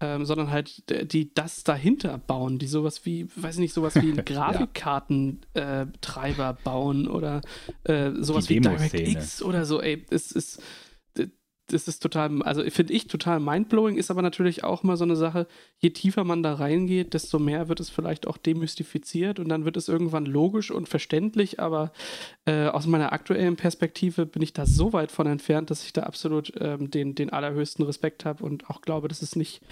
ähm, 0.05 0.27
sondern 0.27 0.51
halt 0.51 0.83
die 1.13 1.33
das 1.35 1.65
dahinter 1.65 2.19
bauen, 2.19 2.59
die 2.59 2.67
sowas 2.67 3.07
wie, 3.07 3.27
weiß 3.37 3.55
ich 3.55 3.61
nicht, 3.61 3.73
sowas 3.73 3.95
wie 3.95 4.01
einen 4.13 4.23
Grafikkartentreiber 4.25 6.51
äh, 6.51 6.57
bauen 6.63 7.09
oder 7.09 7.41
äh, 7.85 8.11
sowas 8.19 8.51
wie 8.51 8.61
DirectX 8.61 9.43
oder 9.43 9.65
so, 9.65 9.81
ey, 9.81 10.05
es 10.11 10.33
ist 10.33 10.61
das 11.69 11.89
ist 11.89 12.01
total, 12.01 12.43
also 12.43 12.63
finde 12.71 12.93
ich 12.93 13.07
total 13.07 13.41
mindblowing, 13.41 13.97
ist 13.97 14.11
aber 14.11 14.23
natürlich 14.23 14.65
auch 14.65 14.83
mal 14.83 14.97
so 14.97 15.05
eine 15.05 15.17
Sache, 15.17 15.47
je 15.79 15.91
tiefer 15.91 16.25
man 16.25 16.43
da 16.43 16.55
reingeht, 16.55 17.15
desto 17.15 17.39
mehr 17.39 17.69
wird 17.69 17.81
es 17.81 17.91
vielleicht 17.91 18.27
auch 18.27 18.37
demystifiziert 18.37 19.41
und 19.41 19.49
dann 19.49 19.65
wird 19.65 19.77
es 19.77 19.89
irgendwann 19.89 20.27
logisch 20.27 20.71
und 20.71 20.89
verständlich, 20.89 21.61
aber 21.61 21.93
äh, 22.45 22.67
aus 22.67 22.87
meiner 22.87 23.13
aktuellen 23.13 23.57
Perspektive 23.57 24.27
bin 24.27 24.43
ich 24.43 24.53
da 24.53 24.67
so 24.67 24.93
weit 24.93 25.11
von 25.11 25.27
entfernt, 25.27 25.71
dass 25.71 25.85
ich 25.85 25.93
da 25.93 26.03
absolut 26.03 26.53
ähm, 26.61 26.91
den, 26.91 27.15
den 27.15 27.31
allerhöchsten 27.31 27.85
Respekt 27.85 28.25
habe 28.25 28.45
und 28.45 28.69
auch 28.69 28.83
glaube, 28.83 29.09
dass 29.09 29.23
es 29.23 29.35
nicht, 29.35 29.63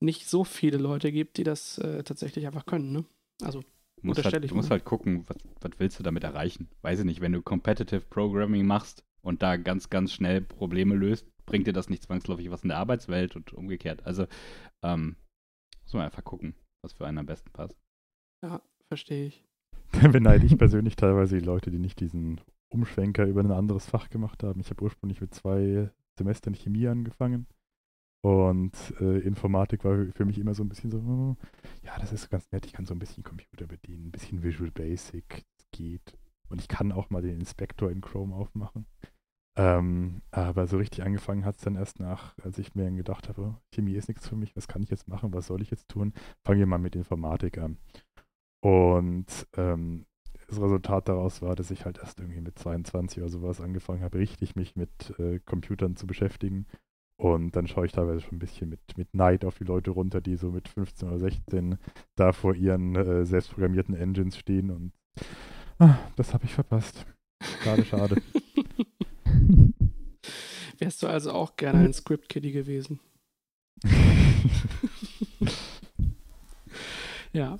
nicht 0.00 0.28
so 0.28 0.44
viele 0.44 0.78
Leute 0.78 1.12
gibt, 1.12 1.36
die 1.36 1.44
das 1.44 1.78
äh, 1.78 2.02
tatsächlich 2.02 2.46
einfach 2.46 2.66
können, 2.66 2.92
ne? 2.92 3.04
Also 3.42 3.62
Du 4.02 4.08
musst, 4.08 4.18
Unterstell 4.18 4.38
halt, 4.38 4.44
ich 4.44 4.50
du 4.50 4.56
musst 4.56 4.68
mal. 4.68 4.76
halt 4.76 4.84
gucken, 4.84 5.24
was, 5.28 5.36
was 5.60 5.70
willst 5.78 5.98
du 5.98 6.02
damit 6.02 6.24
erreichen? 6.24 6.68
Weiß 6.82 6.98
ich 6.98 7.04
nicht, 7.04 7.20
wenn 7.20 7.32
du 7.32 7.40
Competitive 7.40 8.00
Programming 8.00 8.66
machst 8.66 9.04
und 9.22 9.42
da 9.42 9.56
ganz, 9.56 9.90
ganz 9.90 10.12
schnell 10.12 10.40
Probleme 10.40 10.96
löst, 10.96 11.26
bringt 11.46 11.66
dir 11.66 11.72
das 11.72 11.90
nicht 11.90 12.02
zwangsläufig 12.02 12.50
was 12.50 12.62
in 12.62 12.68
der 12.68 12.78
Arbeitswelt 12.78 13.36
und 13.36 13.52
umgekehrt. 13.52 14.04
Also 14.04 14.26
ähm, 14.82 15.16
muss 15.82 15.94
man 15.94 16.04
einfach 16.04 16.24
gucken, 16.24 16.54
was 16.82 16.92
für 16.92 17.06
einen 17.06 17.18
am 17.18 17.26
besten 17.26 17.50
passt. 17.52 17.78
verstehe 18.88 19.26
ich. 19.26 19.44
beneide 20.12 20.46
ich 20.46 20.56
persönlich 20.56 20.96
teilweise 20.96 21.38
die 21.38 21.44
Leute, 21.44 21.70
die 21.70 21.78
nicht 21.78 22.00
diesen 22.00 22.40
Umschwenker 22.70 23.26
über 23.26 23.40
ein 23.42 23.50
anderes 23.50 23.86
Fach 23.86 24.08
gemacht 24.08 24.42
haben. 24.42 24.60
Ich 24.60 24.70
habe 24.70 24.82
ursprünglich 24.82 25.20
mit 25.20 25.34
zwei 25.34 25.90
Semestern 26.16 26.54
Chemie 26.54 26.88
angefangen 26.88 27.46
und 28.22 28.72
äh, 29.00 29.18
Informatik 29.18 29.84
war 29.84 30.06
für 30.14 30.24
mich 30.24 30.38
immer 30.38 30.54
so 30.54 30.62
ein 30.62 30.68
bisschen 30.68 30.90
so, 30.90 30.98
oh, 30.98 31.36
ja, 31.82 31.98
das 31.98 32.12
ist 32.12 32.30
ganz 32.30 32.50
nett, 32.52 32.64
ich 32.66 32.72
kann 32.72 32.86
so 32.86 32.94
ein 32.94 33.00
bisschen 33.00 33.24
Computer 33.24 33.66
bedienen, 33.66 34.06
ein 34.06 34.12
bisschen 34.12 34.42
Visual 34.42 34.70
Basic, 34.70 35.44
das 35.56 35.70
geht. 35.72 36.16
Und 36.48 36.60
ich 36.60 36.68
kann 36.68 36.92
auch 36.92 37.10
mal 37.10 37.22
den 37.22 37.40
Inspektor 37.40 37.90
in 37.90 38.00
Chrome 38.00 38.34
aufmachen. 38.34 38.86
Ähm, 39.54 40.22
aber 40.30 40.66
so 40.66 40.78
richtig 40.78 41.02
angefangen 41.02 41.44
hat 41.44 41.56
es 41.56 41.62
dann 41.62 41.76
erst 41.76 42.00
nach, 42.00 42.34
als 42.42 42.58
ich 42.58 42.74
mir 42.74 42.90
gedacht 42.90 43.28
habe, 43.28 43.42
oh, 43.42 43.54
Chemie 43.74 43.94
ist 43.94 44.08
nichts 44.08 44.26
für 44.26 44.36
mich, 44.36 44.56
was 44.56 44.66
kann 44.66 44.82
ich 44.82 44.90
jetzt 44.90 45.08
machen, 45.08 45.34
was 45.34 45.46
soll 45.46 45.60
ich 45.60 45.70
jetzt 45.70 45.88
tun? 45.88 46.14
Fangen 46.42 46.58
wir 46.58 46.66
mal 46.66 46.78
mit 46.78 46.96
Informatik 46.96 47.58
an. 47.58 47.76
Und 48.60 49.26
ähm, 49.56 50.06
das 50.48 50.60
Resultat 50.60 51.08
daraus 51.08 51.42
war, 51.42 51.54
dass 51.54 51.70
ich 51.70 51.84
halt 51.84 51.98
erst 51.98 52.20
irgendwie 52.20 52.40
mit 52.40 52.58
22 52.58 53.18
oder 53.18 53.28
sowas 53.28 53.60
angefangen 53.60 54.02
habe, 54.02 54.18
richtig 54.18 54.56
mich 54.56 54.76
mit 54.76 55.18
äh, 55.18 55.38
Computern 55.40 55.96
zu 55.96 56.06
beschäftigen. 56.06 56.66
Und 57.16 57.54
dann 57.54 57.66
schaue 57.66 57.86
ich 57.86 57.92
teilweise 57.92 58.20
schon 58.20 58.36
ein 58.36 58.40
bisschen 58.40 58.68
mit, 58.68 58.80
mit 58.96 59.14
Neid 59.14 59.44
auf 59.44 59.58
die 59.58 59.64
Leute 59.64 59.90
runter, 59.90 60.20
die 60.20 60.36
so 60.36 60.50
mit 60.50 60.68
15 60.68 61.08
oder 61.08 61.18
16 61.18 61.78
da 62.16 62.32
vor 62.32 62.54
ihren 62.54 62.96
äh, 62.96 63.24
selbstprogrammierten 63.24 63.94
Engines 63.94 64.36
stehen. 64.36 64.70
Und 64.70 64.92
ah, 65.78 65.98
das 66.16 66.34
habe 66.34 66.44
ich 66.44 66.54
verpasst. 66.54 67.06
Schade, 67.62 67.84
schade. 67.84 68.16
Wärst 70.82 71.00
du 71.04 71.06
also 71.06 71.30
auch 71.30 71.54
gerne 71.54 71.78
ein 71.84 71.92
Script-Kiddie 71.92 72.50
gewesen? 72.50 72.98
Ja. 77.34 77.58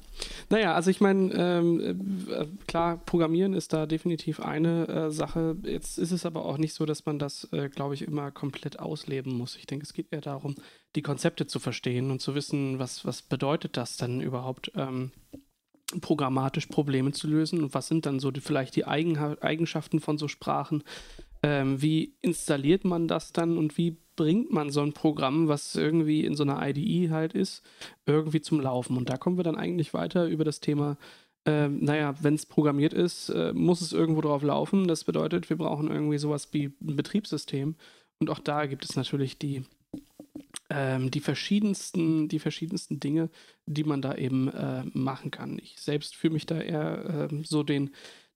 Naja, 0.50 0.74
also 0.74 0.90
ich 0.90 1.00
meine, 1.00 1.32
ähm, 1.32 2.26
äh, 2.28 2.44
klar, 2.66 2.98
Programmieren 2.98 3.54
ist 3.54 3.72
da 3.72 3.86
definitiv 3.86 4.38
eine 4.38 4.86
äh, 4.86 5.10
Sache. 5.10 5.56
Jetzt 5.62 5.96
ist 5.96 6.10
es 6.10 6.26
aber 6.26 6.44
auch 6.44 6.58
nicht 6.58 6.74
so, 6.74 6.84
dass 6.84 7.06
man 7.06 7.18
das, 7.18 7.48
äh, 7.52 7.70
glaube 7.70 7.94
ich, 7.94 8.02
immer 8.02 8.30
komplett 8.30 8.78
ausleben 8.78 9.32
muss. 9.32 9.56
Ich 9.56 9.64
denke, 9.64 9.84
es 9.84 9.94
geht 9.94 10.12
eher 10.12 10.20
darum, 10.20 10.56
die 10.94 11.00
Konzepte 11.00 11.46
zu 11.46 11.58
verstehen 11.58 12.10
und 12.10 12.20
zu 12.20 12.34
wissen, 12.34 12.78
was, 12.78 13.06
was 13.06 13.22
bedeutet 13.22 13.78
das 13.78 13.96
denn 13.96 14.20
überhaupt, 14.20 14.72
ähm, 14.74 15.10
programmatisch 16.00 16.66
Probleme 16.66 17.12
zu 17.12 17.26
lösen 17.26 17.62
und 17.62 17.72
was 17.72 17.88
sind 17.88 18.04
dann 18.04 18.20
so 18.20 18.30
die, 18.30 18.40
vielleicht 18.40 18.76
die 18.76 18.84
Eigen 18.84 19.16
Eigenschaften 19.16 20.00
von 20.00 20.18
so 20.18 20.28
Sprachen. 20.28 20.82
Ähm, 21.42 21.82
wie 21.82 22.14
installiert 22.20 22.84
man 22.84 23.08
das 23.08 23.32
dann 23.32 23.58
und 23.58 23.76
wie 23.76 23.96
bringt 24.14 24.52
man 24.52 24.70
so 24.70 24.80
ein 24.82 24.92
Programm, 24.92 25.48
was 25.48 25.74
irgendwie 25.74 26.24
in 26.24 26.36
so 26.36 26.44
einer 26.44 26.64
IDE 26.66 27.10
halt 27.10 27.32
ist, 27.34 27.62
irgendwie 28.06 28.40
zum 28.40 28.60
Laufen? 28.60 28.96
Und 28.96 29.08
da 29.08 29.16
kommen 29.16 29.36
wir 29.36 29.44
dann 29.44 29.56
eigentlich 29.56 29.94
weiter 29.94 30.26
über 30.26 30.44
das 30.44 30.60
Thema, 30.60 30.96
ähm, 31.44 31.80
naja, 31.82 32.14
wenn 32.20 32.34
es 32.34 32.46
programmiert 32.46 32.92
ist, 32.94 33.28
äh, 33.30 33.52
muss 33.52 33.80
es 33.80 33.92
irgendwo 33.92 34.20
drauf 34.20 34.42
laufen. 34.42 34.86
Das 34.86 35.04
bedeutet, 35.04 35.50
wir 35.50 35.56
brauchen 35.56 35.90
irgendwie 35.90 36.18
sowas 36.18 36.48
wie 36.52 36.66
ein 36.80 36.96
Betriebssystem. 36.96 37.74
Und 38.20 38.30
auch 38.30 38.38
da 38.38 38.66
gibt 38.66 38.84
es 38.84 38.94
natürlich 38.94 39.38
die, 39.38 39.64
ähm, 40.70 41.10
die, 41.10 41.20
verschiedensten, 41.20 42.28
die 42.28 42.38
verschiedensten 42.38 43.00
Dinge, 43.00 43.28
die 43.66 43.82
man 43.82 44.02
da 44.02 44.14
eben 44.14 44.48
äh, 44.48 44.84
machen 44.92 45.32
kann. 45.32 45.58
Ich 45.58 45.80
selbst 45.80 46.14
fühle 46.14 46.34
mich 46.34 46.46
da 46.46 46.60
eher 46.60 47.28
äh, 47.32 47.42
so 47.42 47.64
den 47.64 47.90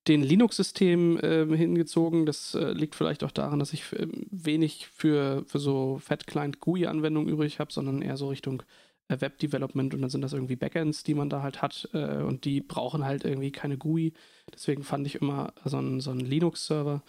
den 0.09 0.23
Linux-System 0.23 1.19
äh, 1.19 1.57
hingezogen. 1.57 2.27
Das 2.27 2.55
äh, 2.55 2.73
liegt 2.73 2.95
vielleicht 2.95 3.25
auch 3.25 3.33
daran, 3.33 3.59
dass 3.59 3.73
ich 3.73 3.93
äh, 3.93 4.07
wenig 4.31 4.87
für, 4.89 5.45
für 5.47 5.59
so 5.59 5.99
Fat-Client-GUI-Anwendungen 5.99 7.33
übrig 7.33 7.59
habe, 7.59 7.73
sondern 7.73 8.03
eher 8.03 8.17
so 8.17 8.29
Richtung 8.29 8.63
äh, 9.09 9.21
Web-Development 9.21 9.95
und 9.95 10.01
dann 10.01 10.11
sind 10.11 10.23
das 10.23 10.33
irgendwie 10.33 10.57
Backends, 10.57 11.03
die 11.03 11.15
man 11.15 11.29
da 11.29 11.43
halt 11.43 11.63
hat 11.63 11.89
äh, 11.93 12.23
und 12.23 12.45
die 12.45 12.61
brauchen 12.61 13.05
halt 13.05 13.25
irgendwie 13.25 13.53
keine 13.53 13.79
GUI. 13.79 14.13
Deswegen 14.53 14.83
fand 14.83 15.07
ich 15.07 15.17
immer 15.17 15.53
so 15.65 15.79
einen, 15.79 16.01
so 16.01 16.11
einen 16.11 16.21
Linux-Server 16.21 17.03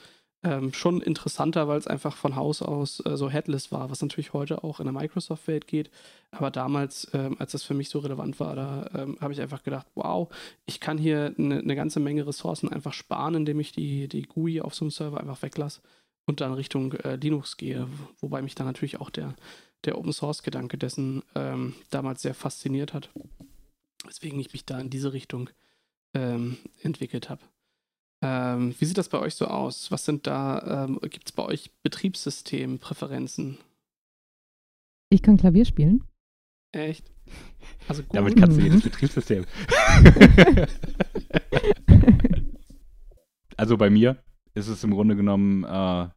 ähm, 0.44 0.72
schon 0.74 1.02
interessanter, 1.02 1.68
weil 1.68 1.80
es 1.80 1.88
einfach 1.88 2.16
von 2.16 2.36
Haus 2.36 2.62
aus 2.62 3.04
äh, 3.06 3.18
so 3.18 3.30
headless 3.30 3.72
war, 3.72 3.90
was 3.90 4.02
natürlich 4.02 4.34
heute 4.34 4.64
auch 4.64 4.80
in 4.80 4.86
der 4.86 4.94
Microsoft-Welt 4.94 5.68
geht. 5.68 5.90
Aber 6.32 6.52
damals, 6.52 7.08
ähm, 7.14 7.36
als 7.40 7.54
das 7.54 7.64
für 7.64 7.74
mich 7.74 7.90
so 7.90 8.00
relevant 8.00 8.40
war, 8.40 8.56
da 8.56 8.90
ähm, 8.94 9.18
habe 9.20 9.34
ich 9.34 9.42
einfach 9.42 9.64
gedacht, 9.64 9.88
wow, 9.96 10.30
ich 10.66 10.80
kann 10.80 10.98
hier 10.98 11.34
eine 11.38 11.64
ne 11.64 11.76
ganze 11.76 12.00
Menge 12.00 12.28
Ressourcen 12.28 12.72
einfach 12.72 12.94
sparen, 12.94 13.36
indem 13.36 13.60
ich 13.60 13.72
die, 13.72 14.08
die 14.08 14.24
GUI 14.24 14.62
auf 14.62 14.76
so 14.76 14.86
einem 14.86 14.92
Server 14.92 15.20
einfach 15.20 15.42
weglasse 15.42 15.82
und 16.28 16.42
dann 16.42 16.54
Richtung 16.54 16.94
äh, 16.94 17.16
Linux 17.16 17.58
gehe. 17.58 17.88
Wobei 18.20 18.42
mich 18.42 18.54
dann 18.54 18.68
natürlich 18.68 19.00
auch 19.00 19.10
der, 19.10 19.36
der 19.86 19.98
Open-Source-Gedanke 19.98 20.78
dessen 20.78 21.24
ähm, 21.34 21.74
damals 21.90 22.22
sehr 22.22 22.36
fasziniert 22.36 22.94
hat. 22.94 23.10
Weswegen 24.06 24.40
ich 24.40 24.54
mich 24.54 24.66
da 24.66 24.80
in 24.80 24.90
diese 24.92 25.14
Richtung 25.14 25.50
ähm, 26.14 26.58
entwickelt 26.82 27.30
habe. 27.30 27.42
Ähm, 28.22 28.74
wie 28.80 28.86
sieht 28.86 28.98
das 28.98 29.10
bei 29.10 29.20
euch 29.20 29.36
so 29.36 29.46
aus? 29.46 29.92
Was 29.92 30.06
sind 30.06 30.26
da, 30.28 30.86
ähm, 30.86 31.00
gibt 31.04 31.28
es 31.30 31.32
bei 31.32 31.44
euch 31.44 31.72
Betriebssystempräferenzen? 31.84 33.58
Ich 35.10 35.22
kann 35.22 35.38
Klavier 35.38 35.66
spielen. 35.66 36.04
Echt? 36.72 37.12
Also 37.88 38.04
gut. 38.04 38.16
Damit 38.16 38.36
kannst 38.38 38.58
du 38.58 38.62
Mhm. 38.62 38.68
jedes 38.68 38.82
Betriebssystem. 38.84 39.46
also 43.58 43.78
bei 43.78 43.90
mir 43.90 44.18
ist 44.54 44.68
es 44.68 44.84
im 44.84 44.92
Grunde 44.92 45.16
genommen, 45.16 45.64
äh, 45.64 46.04
äh, 46.04 46.10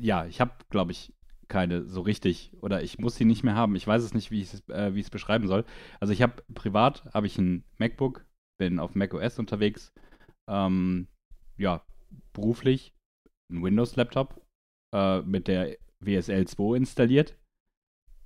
ja, 0.00 0.26
ich 0.26 0.40
habe, 0.40 0.52
glaube 0.70 0.92
ich, 0.92 1.12
keine 1.48 1.84
so 1.84 2.00
richtig 2.00 2.52
oder 2.62 2.82
ich 2.82 2.98
muss 2.98 3.16
sie 3.16 3.26
nicht 3.26 3.44
mehr 3.44 3.54
haben. 3.54 3.76
Ich 3.76 3.86
weiß 3.86 4.02
es 4.02 4.14
nicht, 4.14 4.30
wie 4.30 4.40
ich 4.40 4.54
es 4.54 4.66
äh, 4.70 4.94
wie 4.94 5.00
ich 5.00 5.06
es 5.06 5.10
beschreiben 5.10 5.46
soll. 5.48 5.64
Also 6.00 6.12
ich 6.14 6.22
habe 6.22 6.42
privat 6.54 7.04
habe 7.12 7.26
ich 7.26 7.36
ein 7.36 7.64
MacBook, 7.78 8.24
bin 8.58 8.78
auf 8.78 8.94
macOS 8.94 9.38
unterwegs. 9.38 9.92
Ähm, 10.48 11.08
ja, 11.56 11.84
beruflich 12.32 12.94
ein 13.50 13.62
Windows-Laptop 13.62 14.40
äh, 14.92 15.22
mit 15.22 15.48
der 15.48 15.76
WSL 16.00 16.46
2 16.46 16.76
installiert, 16.76 17.38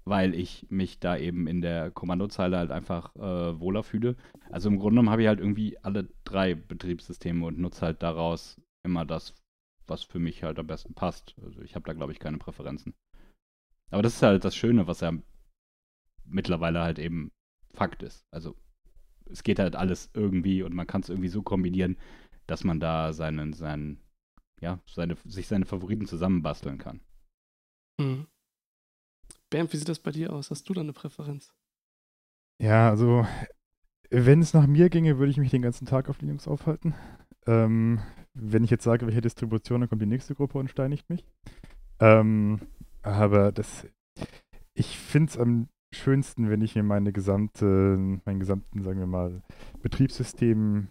weil 0.05 0.35
ich 0.35 0.67
mich 0.71 0.99
da 0.99 1.17
eben 1.17 1.47
in 1.47 1.61
der 1.61 1.91
Kommandozeile 1.91 2.59
halt 2.59 2.71
einfach 2.71 3.15
äh, 3.17 3.61
wohler 3.61 3.83
fühle. 3.83 4.17
Also 4.51 4.69
im 4.69 4.79
Grunde 4.79 4.93
genommen 4.93 5.11
habe 5.11 5.23
ich 5.23 5.29
halt 5.29 5.41
irgendwie 5.41 5.79
alle 5.79 6.09
drei 6.25 6.55
Betriebssysteme 6.55 7.45
und 7.45 7.59
nutze 7.59 7.83
halt 7.83 8.03
daraus 8.03 8.61
immer 8.85 9.05
das, 9.05 9.35
was 9.87 10.03
für 10.03 10.19
mich 10.19 10.43
halt 10.43 10.59
am 10.59 10.67
besten 10.67 10.95
passt. 10.95 11.35
Also 11.43 11.61
ich 11.63 11.75
habe 11.75 11.85
da, 11.87 11.93
glaube 11.93 12.13
ich, 12.13 12.21
keine 12.21 12.39
Präferenzen. 12.39 12.95
Aber 13.91 14.03
das 14.03 14.15
ist 14.15 14.23
halt 14.23 14.45
das 14.45 14.57
Schöne, 14.57 14.87
was 14.87 15.01
ja 15.01 15.13
mittlerweile 16.25 16.81
halt 16.81 16.99
eben 16.99 17.31
Fakt 17.73 18.03
ist. 18.03 18.25
Also 18.33 18.57
es 19.31 19.43
geht 19.43 19.59
halt 19.59 19.77
alles 19.77 20.11
irgendwie 20.15 20.63
und 20.63 20.75
man 20.75 20.87
kann 20.87 21.03
es 21.03 21.09
irgendwie 21.09 21.29
so 21.29 21.43
kombinieren, 21.43 21.97
dass 22.47 22.65
man 22.65 22.81
da 22.81 23.13
seinen, 23.13 23.53
seinen, 23.53 24.01
ja, 24.61 24.81
seine, 24.87 25.17
sich 25.25 25.49
seine 25.49 25.67
Favoriten 25.67 26.07
zusammenbasteln 26.07 26.79
kann. 26.79 27.01
Hm. 28.01 28.27
Bernd, 29.51 29.73
wie 29.73 29.77
sieht 29.77 29.89
das 29.89 29.99
bei 29.99 30.11
dir 30.11 30.33
aus? 30.33 30.51
Hast 30.51 30.69
du 30.69 30.75
da 30.75 30.81
eine 30.81 30.93
Präferenz? 30.93 31.53
Ja, 32.61 32.89
also 32.89 33.27
wenn 34.11 34.41
es 34.41 34.55
nach 34.55 34.67
mir 34.67 34.89
ginge, 34.89 35.19
würde 35.19 35.31
ich 35.31 35.37
mich 35.37 35.51
den 35.51 35.63
ganzen 35.63 35.87
Tag 35.87 36.09
auf 36.09 36.21
Linux 36.21 36.49
aufhalten. 36.49 36.95
Ähm, 37.47 38.01
wenn 38.35 38.65
ich 38.65 38.71
jetzt 38.71 38.85
sage, 38.85 39.07
welche 39.07 39.21
Distribution, 39.21 39.81
dann 39.81 39.89
kommt 39.89 40.03
die 40.03 40.07
nächste 40.07 40.35
Gruppe 40.35 40.59
und 40.59 40.71
steinigt 40.71 41.09
mich. 41.09 41.25
Ähm, 42.01 42.61
aber 43.03 43.53
das, 43.53 43.87
ich 44.75 44.99
finde 44.99 45.31
es 45.31 45.39
am 45.39 45.69
schönsten, 45.97 46.51
wenn 46.51 46.63
ich 46.63 46.75
mir 46.75 46.83
meine 46.83 47.13
gesamte, 47.13 47.97
meinen 48.25 48.41
gesamten, 48.41 48.83
sagen 48.83 48.99
wir 48.99 49.07
mal, 49.07 49.43
Betriebssystem 49.83 50.89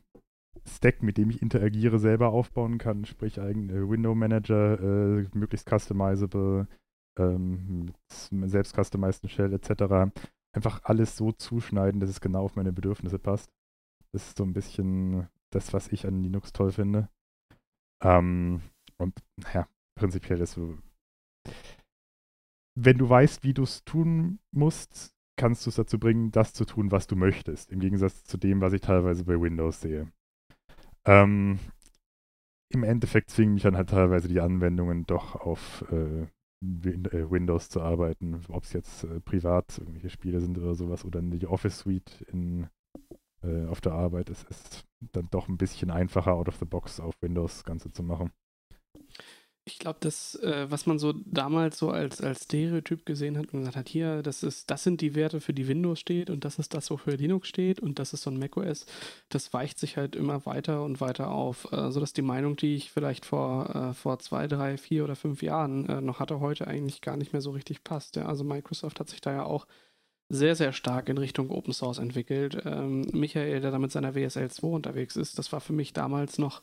Stack, 0.68 1.03
mit 1.03 1.18
dem 1.18 1.30
ich 1.30 1.41
interagiere, 1.41 1.99
selber 1.99 2.30
aufbauen 2.30 2.78
kann, 2.78 3.06
sprich 3.06 3.39
eigene 3.39 3.88
Window 3.88 4.16
Manager, 4.16 4.80
äh, 4.80 5.28
möglichst 5.34 5.70
customizable, 5.70 6.68
ähm, 7.20 7.93
mit 8.32 8.49
selbst 8.49 8.76
customizeden 8.76 9.30
Shell 9.30 9.53
etc. 9.53 10.12
Einfach 10.56 10.82
alles 10.84 11.18
so 11.18 11.32
zuschneiden, 11.32 11.99
dass 11.99 12.10
es 12.10 12.22
genau 12.22 12.43
auf 12.43 12.56
meine 12.56 12.74
Bedürfnisse 12.74 13.20
passt. 13.20 13.51
Das 14.12 14.28
ist 14.28 14.38
so 14.38 14.43
ein 14.43 14.53
bisschen 14.53 15.28
das, 15.51 15.74
was 15.74 15.89
ich 15.89 16.08
an 16.08 16.24
Linux 16.24 16.51
toll 16.51 16.72
finde. 16.72 17.10
Ähm, 18.03 18.62
und 18.97 19.14
naja, 19.38 19.68
prinzipiell 19.97 20.41
ist 20.41 20.53
so, 20.53 20.78
wenn 22.76 22.97
du 22.97 23.09
weißt, 23.09 23.43
wie 23.43 23.53
du 23.53 23.63
es 23.63 23.84
tun 23.84 24.39
musst, 24.51 25.15
kannst 25.38 25.65
du 25.65 25.69
es 25.69 25.76
dazu 25.76 25.99
bringen, 25.99 26.32
das 26.32 26.53
zu 26.53 26.65
tun, 26.65 26.91
was 26.91 27.07
du 27.07 27.15
möchtest. 27.15 27.71
Im 27.71 27.80
Gegensatz 27.80 28.23
zu 28.23 28.38
dem, 28.38 28.61
was 28.61 28.73
ich 28.73 28.82
teilweise 28.82 29.26
bei 29.26 29.39
Windows 29.39 29.82
sehe. 29.82 30.11
Ähm, 31.05 31.59
Im 32.69 32.84
Endeffekt 32.84 33.30
zwingen 33.30 33.55
mich 33.55 33.63
dann 33.63 33.78
halt 33.78 33.89
teilweise 33.89 34.28
die 34.28 34.39
Anwendungen 34.41 35.05
doch 35.05 35.36
auf 35.36 35.86
äh, 35.91 36.23
äh, 36.23 37.32
Windows 37.32 37.69
zu 37.69 37.82
arbeiten. 37.82 38.41
Ob 38.49 38.63
es 38.63 38.73
jetzt 38.73 39.03
äh, 39.03 39.19
privat 39.19 39.78
irgendwelche 39.78 40.09
Spiele 40.09 40.39
sind 40.39 40.57
oder 40.57 40.76
sowas 40.76 41.05
oder 41.05 41.21
die 41.21 41.47
Office 41.47 41.80
Suite 41.80 42.26
in 42.32 42.69
äh, 43.43 43.65
auf 43.67 43.82
der 43.82 43.93
Arbeit. 43.93 44.30
Es 44.30 44.43
ist 44.43 44.86
dann 45.13 45.28
doch 45.32 45.47
ein 45.47 45.57
bisschen 45.57 45.91
einfacher, 45.91 46.34
out 46.34 46.47
of 46.47 46.57
the 46.57 46.65
box 46.65 46.99
auf 46.99 47.15
Windows 47.21 47.55
das 47.55 47.63
Ganze 47.63 47.91
zu 47.91 48.03
machen. 48.03 48.32
Ich 49.68 49.80
glaube, 49.80 49.97
das, 49.99 50.36
äh, 50.36 50.70
was 50.70 50.86
man 50.86 50.99
so 50.99 51.11
damals 51.26 51.80
so 51.80 51.89
als, 51.89 52.22
als 52.22 52.43
Stereotyp 52.43 53.03
gesehen 53.03 53.36
hat 53.36 53.51
und 53.51 53.61
gesagt 53.61 53.76
hat, 53.76 53.89
hier, 53.89 54.22
das 54.22 54.43
ist, 54.43 54.70
das 54.70 54.84
sind 54.84 55.01
die 55.01 55.16
Werte, 55.16 55.41
für 55.41 55.53
die 55.53 55.68
Windows 55.68 55.99
steht 55.99 56.30
und 56.30 56.45
das 56.45 56.59
ist 56.59 56.76
das, 56.76 56.91
wofür 56.91 57.18
Linux 57.18 57.47
steht 57.47 57.80
und 57.80 57.97
das 57.97 58.13
ist 58.13 58.22
so 58.22 58.30
ein 58.30 58.38
macOS, 58.38 58.86
das 59.30 59.53
weicht 59.53 59.80
sich 59.80 59.97
halt 59.97 60.16
immer 60.16 60.45
weiter 60.45 60.84
und 60.84 61.01
weiter 61.01 61.32
auf. 61.32 61.72
Äh, 61.72 61.89
sodass 61.89 62.13
die 62.13 62.22
Meinung, 62.22 62.55
die 62.57 62.76
ich 62.76 62.91
vielleicht 62.91 63.26
vor, 63.26 63.76
äh, 63.76 63.93
vor 63.95 64.20
zwei, 64.20 64.45
drei, 64.47 64.78
vier 64.78 65.03
oder 65.03 65.16
fünf 65.16 65.41
Jahren 65.41 65.89
äh, 65.89 65.99
noch 65.99 66.20
hatte, 66.20 66.39
heute 66.39 66.68
eigentlich 66.68 67.01
gar 67.01 67.18
nicht 67.18 67.34
mehr 67.34 67.41
so 67.41 67.49
richtig 67.49 67.84
passt. 67.84 68.18
Ja? 68.18 68.28
Also 68.28 68.43
Microsoft 68.43 68.99
hat 68.99 69.09
sich 69.09 69.22
da 69.22 69.34
ja 69.34 69.43
auch 69.45 69.66
sehr, 70.30 70.55
sehr 70.55 70.74
stark 70.74 71.09
in 71.09 71.18
Richtung 71.18 71.49
Open 71.49 71.74
Source 71.74 71.97
entwickelt. 71.97 72.61
Ähm, 72.66 73.01
Michael, 73.13 73.61
der 73.61 73.72
da 73.72 73.80
mit 73.80 73.91
seiner 73.91 74.13
WSL 74.13 74.51
2 74.51 74.68
unterwegs 74.68 75.16
ist, 75.16 75.39
das 75.39 75.51
war 75.51 75.59
für 75.59 75.74
mich 75.74 75.93
damals 75.93 76.38
noch 76.38 76.61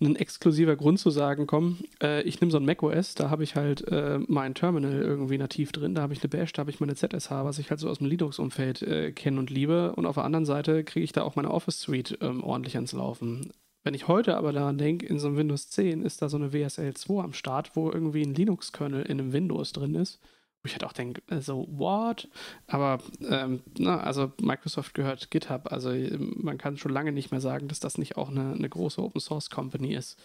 ein 0.00 0.16
exklusiver 0.16 0.76
Grund 0.76 1.00
zu 1.00 1.10
sagen, 1.10 1.46
komm, 1.46 1.78
äh, 2.02 2.22
ich 2.22 2.40
nehme 2.40 2.52
so 2.52 2.58
ein 2.58 2.64
macOS, 2.64 3.14
da 3.14 3.30
habe 3.30 3.42
ich 3.42 3.56
halt 3.56 3.86
äh, 3.88 4.20
mein 4.28 4.54
Terminal 4.54 4.92
irgendwie 4.92 5.38
nativ 5.38 5.72
drin, 5.72 5.94
da 5.94 6.02
habe 6.02 6.12
ich 6.12 6.20
eine 6.20 6.28
Bash, 6.28 6.52
da 6.52 6.60
habe 6.60 6.70
ich 6.70 6.78
meine 6.78 6.94
ZSH, 6.94 7.30
was 7.30 7.58
ich 7.58 7.70
halt 7.70 7.80
so 7.80 7.88
aus 7.88 7.98
dem 7.98 8.06
Linux-Umfeld 8.06 8.82
äh, 8.82 9.12
kenne 9.12 9.40
und 9.40 9.50
liebe. 9.50 9.94
Und 9.96 10.06
auf 10.06 10.14
der 10.14 10.24
anderen 10.24 10.44
Seite 10.44 10.84
kriege 10.84 11.04
ich 11.04 11.12
da 11.12 11.22
auch 11.22 11.36
meine 11.36 11.50
Office-Suite 11.50 12.18
ähm, 12.20 12.44
ordentlich 12.44 12.76
ans 12.76 12.92
Laufen. 12.92 13.52
Wenn 13.82 13.94
ich 13.94 14.06
heute 14.06 14.36
aber 14.36 14.52
daran 14.52 14.78
denke, 14.78 15.06
in 15.06 15.18
so 15.18 15.28
einem 15.28 15.36
Windows 15.36 15.70
10 15.70 16.02
ist 16.02 16.22
da 16.22 16.28
so 16.28 16.36
eine 16.36 16.52
WSL 16.52 16.94
2 16.94 17.22
am 17.22 17.32
Start, 17.32 17.74
wo 17.74 17.90
irgendwie 17.90 18.22
ein 18.22 18.34
Linux-Kernel 18.34 19.02
in 19.02 19.20
einem 19.20 19.32
Windows 19.32 19.72
drin 19.72 19.94
ist 19.94 20.20
ich 20.68 20.74
halt 20.74 20.84
auch 20.84 20.92
denke, 20.92 21.22
also, 21.28 21.66
what? 21.70 22.28
Aber, 22.66 22.98
ähm, 23.28 23.62
na, 23.76 24.00
also 24.00 24.32
Microsoft 24.40 24.94
gehört 24.94 25.30
GitHub, 25.30 25.72
also 25.72 25.92
man 26.36 26.58
kann 26.58 26.76
schon 26.76 26.92
lange 26.92 27.12
nicht 27.12 27.30
mehr 27.30 27.40
sagen, 27.40 27.68
dass 27.68 27.80
das 27.80 27.98
nicht 27.98 28.16
auch 28.16 28.30
eine, 28.30 28.52
eine 28.52 28.68
große 28.68 29.02
Open 29.02 29.20
Source 29.20 29.50
Company 29.50 29.94
ist. 29.94 30.18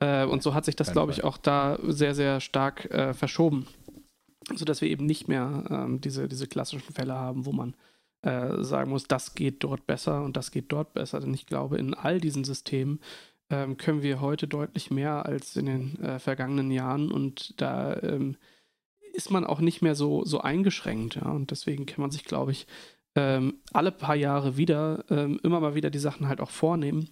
Äh, 0.00 0.24
und 0.24 0.42
so 0.42 0.54
hat 0.54 0.64
sich 0.64 0.76
das, 0.76 0.92
glaube 0.92 1.12
ich, 1.12 1.24
auch 1.24 1.36
da 1.36 1.78
sehr, 1.82 2.14
sehr 2.14 2.40
stark 2.40 2.90
äh, 2.90 3.14
verschoben, 3.14 3.66
sodass 4.54 4.80
wir 4.80 4.88
eben 4.88 5.06
nicht 5.06 5.28
mehr 5.28 5.64
ähm, 5.70 6.00
diese, 6.00 6.28
diese 6.28 6.46
klassischen 6.46 6.92
Fälle 6.92 7.14
haben, 7.14 7.46
wo 7.46 7.52
man 7.52 7.74
äh, 8.22 8.62
sagen 8.62 8.90
muss, 8.90 9.04
das 9.04 9.34
geht 9.34 9.64
dort 9.64 9.86
besser 9.86 10.22
und 10.22 10.36
das 10.36 10.50
geht 10.50 10.70
dort 10.70 10.94
besser. 10.94 11.20
Denn 11.20 11.34
ich 11.34 11.46
glaube, 11.46 11.78
in 11.78 11.94
all 11.94 12.20
diesen 12.20 12.44
Systemen 12.44 13.00
ähm, 13.50 13.76
können 13.76 14.02
wir 14.02 14.20
heute 14.20 14.48
deutlich 14.48 14.90
mehr 14.90 15.26
als 15.26 15.56
in 15.56 15.66
den 15.66 16.00
äh, 16.00 16.18
vergangenen 16.18 16.70
Jahren 16.70 17.12
und 17.12 17.60
da 17.60 17.96
ähm, 18.02 18.36
ist 19.12 19.30
man 19.30 19.44
auch 19.44 19.60
nicht 19.60 19.82
mehr 19.82 19.94
so, 19.94 20.24
so 20.24 20.40
eingeschränkt. 20.40 21.16
Ja? 21.16 21.30
Und 21.30 21.50
deswegen 21.50 21.86
kann 21.86 22.00
man 22.00 22.10
sich, 22.10 22.24
glaube 22.24 22.52
ich, 22.52 22.66
ähm, 23.14 23.54
alle 23.72 23.92
paar 23.92 24.16
Jahre 24.16 24.56
wieder 24.56 25.04
ähm, 25.10 25.38
immer 25.42 25.60
mal 25.60 25.74
wieder 25.74 25.90
die 25.90 25.98
Sachen 25.98 26.28
halt 26.28 26.40
auch 26.40 26.50
vornehmen, 26.50 27.10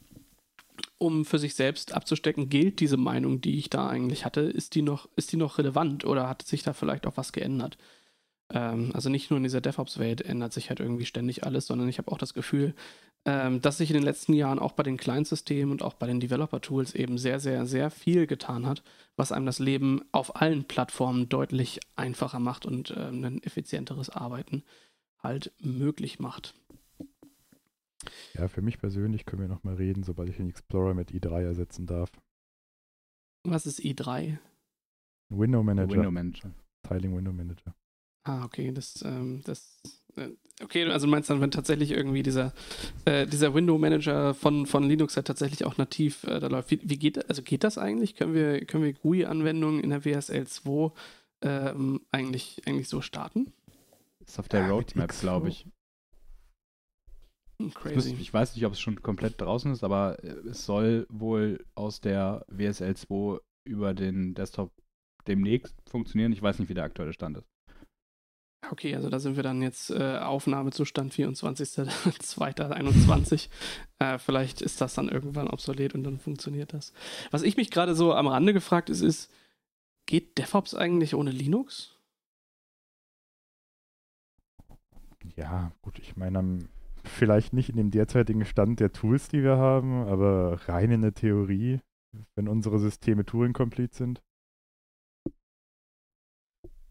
um 0.98 1.24
für 1.24 1.38
sich 1.38 1.54
selbst 1.54 1.94
abzustecken, 1.94 2.48
gilt 2.48 2.80
diese 2.80 2.96
Meinung, 2.96 3.40
die 3.40 3.58
ich 3.58 3.70
da 3.70 3.88
eigentlich 3.88 4.24
hatte, 4.24 4.40
ist 4.40 4.74
die 4.74 4.82
noch, 4.82 5.08
ist 5.16 5.32
die 5.32 5.36
noch 5.36 5.58
relevant 5.58 6.04
oder 6.04 6.28
hat 6.28 6.42
sich 6.42 6.62
da 6.62 6.72
vielleicht 6.72 7.06
auch 7.06 7.16
was 7.16 7.32
geändert? 7.32 7.76
Ähm, 8.50 8.90
also 8.94 9.08
nicht 9.08 9.30
nur 9.30 9.36
in 9.36 9.42
dieser 9.42 9.60
DevOps-Welt 9.60 10.22
ändert 10.22 10.52
sich 10.52 10.70
halt 10.70 10.80
irgendwie 10.80 11.06
ständig 11.06 11.44
alles, 11.44 11.66
sondern 11.66 11.88
ich 11.88 11.98
habe 11.98 12.10
auch 12.10 12.18
das 12.18 12.34
Gefühl, 12.34 12.74
ähm, 13.26 13.60
dass 13.60 13.78
sich 13.78 13.90
in 13.90 13.94
den 13.94 14.02
letzten 14.02 14.32
Jahren 14.32 14.58
auch 14.58 14.72
bei 14.72 14.82
den 14.82 14.96
Client-Systemen 14.96 15.72
und 15.72 15.82
auch 15.82 15.94
bei 15.94 16.06
den 16.06 16.20
Developer-Tools 16.20 16.94
eben 16.94 17.18
sehr, 17.18 17.38
sehr, 17.38 17.66
sehr 17.66 17.90
viel 17.90 18.26
getan 18.26 18.66
hat, 18.66 18.82
was 19.16 19.32
einem 19.32 19.46
das 19.46 19.58
Leben 19.58 20.02
auf 20.12 20.36
allen 20.36 20.64
Plattformen 20.64 21.28
deutlich 21.28 21.80
einfacher 21.96 22.38
macht 22.38 22.64
und 22.64 22.94
ähm, 22.96 23.24
ein 23.24 23.42
effizienteres 23.42 24.10
Arbeiten 24.10 24.64
halt 25.18 25.52
möglich 25.60 26.18
macht. 26.18 26.54
Ja, 28.34 28.48
für 28.48 28.62
mich 28.62 28.78
persönlich 28.78 29.26
können 29.26 29.42
wir 29.42 29.48
nochmal 29.48 29.74
reden, 29.74 30.02
sobald 30.02 30.30
ich 30.30 30.36
den 30.36 30.48
Explorer 30.48 30.94
mit 30.94 31.10
i3 31.10 31.42
ersetzen 31.42 31.86
darf. 31.86 32.10
Was 33.44 33.66
ist 33.66 33.80
i3? 33.80 34.38
Window 35.28 35.62
Manager. 35.62 35.96
Window 35.96 36.10
Manager. 36.10 36.50
Tiling 36.82 37.14
Window 37.14 37.32
Manager. 37.32 37.74
Ah, 38.24 38.44
okay, 38.44 38.72
das, 38.72 39.02
ähm, 39.04 39.42
das, 39.44 39.78
okay, 40.62 40.84
also 40.86 41.06
du 41.06 41.10
meinst 41.10 41.30
dann, 41.30 41.40
wenn 41.40 41.50
tatsächlich 41.50 41.90
irgendwie 41.90 42.22
dieser, 42.22 42.52
äh, 43.04 43.26
dieser 43.26 43.54
Window 43.54 43.78
Manager 43.78 44.34
von, 44.34 44.66
von 44.66 44.84
Linux 44.84 45.16
halt 45.16 45.26
tatsächlich 45.26 45.64
auch 45.64 45.76
nativ 45.76 46.24
äh, 46.24 46.40
da 46.40 46.48
läuft. 46.48 46.70
Wie, 46.70 46.80
wie, 46.82 46.98
geht, 46.98 47.28
also 47.28 47.42
geht 47.42 47.64
das 47.64 47.78
eigentlich? 47.78 48.14
Können 48.14 48.34
wir, 48.34 48.64
können 48.66 48.84
wir 48.84 48.92
GUI-Anwendungen 48.92 49.82
in 49.82 49.90
der 49.90 50.04
WSL 50.04 50.46
2 50.46 50.92
ähm, 51.42 52.00
eigentlich, 52.10 52.62
eigentlich 52.66 52.88
so 52.88 53.00
starten? 53.00 53.52
Ist 54.26 54.38
auf 54.38 54.48
der 54.48 54.60
ja, 54.60 54.70
Roadmap, 54.70 55.18
glaube 55.20 55.48
ich. 55.48 55.66
Hm, 57.58 57.74
crazy. 57.74 58.16
Ich 58.20 58.32
weiß 58.32 58.54
nicht, 58.54 58.64
ob 58.64 58.72
es 58.72 58.80
schon 58.80 59.02
komplett 59.02 59.40
draußen 59.40 59.72
ist, 59.72 59.84
aber 59.84 60.22
äh, 60.22 60.28
es 60.48 60.64
soll 60.64 61.06
wohl 61.08 61.64
aus 61.74 62.00
der 62.00 62.44
WSL 62.48 62.96
2 62.96 63.38
über 63.64 63.94
den 63.94 64.34
Desktop 64.34 64.72
demnächst 65.26 65.76
funktionieren. 65.88 66.32
Ich 66.32 66.42
weiß 66.42 66.58
nicht, 66.58 66.68
wie 66.68 66.74
der 66.74 66.84
aktuelle 66.84 67.12
Stand 67.12 67.38
ist. 67.38 67.49
Okay, 68.68 68.94
also 68.94 69.08
da 69.08 69.18
sind 69.18 69.36
wir 69.36 69.42
dann 69.42 69.62
jetzt 69.62 69.90
äh, 69.90 70.18
Aufnahmezustand 70.18 71.14
24.02.21. 71.14 73.48
äh, 73.98 74.18
vielleicht 74.18 74.60
ist 74.60 74.80
das 74.80 74.94
dann 74.94 75.08
irgendwann 75.08 75.48
obsolet 75.48 75.94
und 75.94 76.04
dann 76.04 76.18
funktioniert 76.18 76.74
das. 76.74 76.92
Was 77.30 77.42
ich 77.42 77.56
mich 77.56 77.70
gerade 77.70 77.94
so 77.94 78.12
am 78.12 78.26
Rande 78.26 78.52
gefragt 78.52 78.90
ist, 78.90 79.00
ist, 79.00 79.32
geht 80.06 80.36
DevOps 80.38 80.74
eigentlich 80.74 81.14
ohne 81.14 81.30
Linux? 81.30 81.96
Ja, 85.36 85.72
gut, 85.80 85.98
ich 85.98 86.16
meine, 86.16 86.68
vielleicht 87.04 87.52
nicht 87.52 87.70
in 87.70 87.76
dem 87.76 87.90
derzeitigen 87.90 88.44
Stand 88.44 88.80
der 88.80 88.92
Tools, 88.92 89.28
die 89.28 89.42
wir 89.42 89.56
haben, 89.56 90.06
aber 90.06 90.60
rein 90.68 90.90
in 90.90 91.02
der 91.02 91.14
Theorie, 91.14 91.80
wenn 92.34 92.48
unsere 92.48 92.78
Systeme 92.78 93.24
Turing-complete 93.24 93.96
sind. 93.96 94.22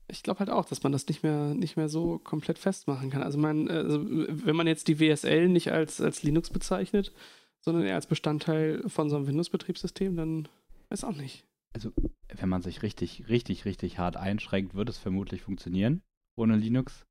Ich 0.09 0.23
glaube 0.23 0.39
halt 0.39 0.49
auch, 0.49 0.65
dass 0.65 0.83
man 0.83 0.91
das 0.91 1.07
nicht 1.07 1.23
mehr, 1.23 1.53
nicht 1.53 1.77
mehr 1.77 1.89
so 1.89 2.19
komplett 2.19 2.57
festmachen 2.57 3.09
kann. 3.09 3.23
Also, 3.23 3.37
man, 3.37 3.67
also 3.69 4.05
wenn 4.05 4.55
man 4.55 4.67
jetzt 4.67 4.87
die 4.87 4.99
WSL 4.99 5.47
nicht 5.49 5.71
als, 5.71 6.01
als 6.01 6.23
Linux 6.23 6.49
bezeichnet, 6.49 7.13
sondern 7.61 7.85
eher 7.85 7.95
als 7.95 8.07
Bestandteil 8.07 8.83
von 8.87 9.09
so 9.09 9.15
einem 9.15 9.27
Windows-Betriebssystem, 9.27 10.15
dann 10.15 10.47
weiß 10.89 11.03
auch 11.03 11.15
nicht. 11.15 11.45
Also, 11.73 11.91
wenn 12.33 12.49
man 12.49 12.61
sich 12.61 12.81
richtig, 12.81 13.29
richtig, 13.29 13.65
richtig 13.65 13.99
hart 13.99 14.17
einschränkt, 14.17 14.75
wird 14.75 14.89
es 14.89 14.97
vermutlich 14.97 15.41
funktionieren 15.41 16.01
ohne 16.39 16.55
Linux. 16.55 17.05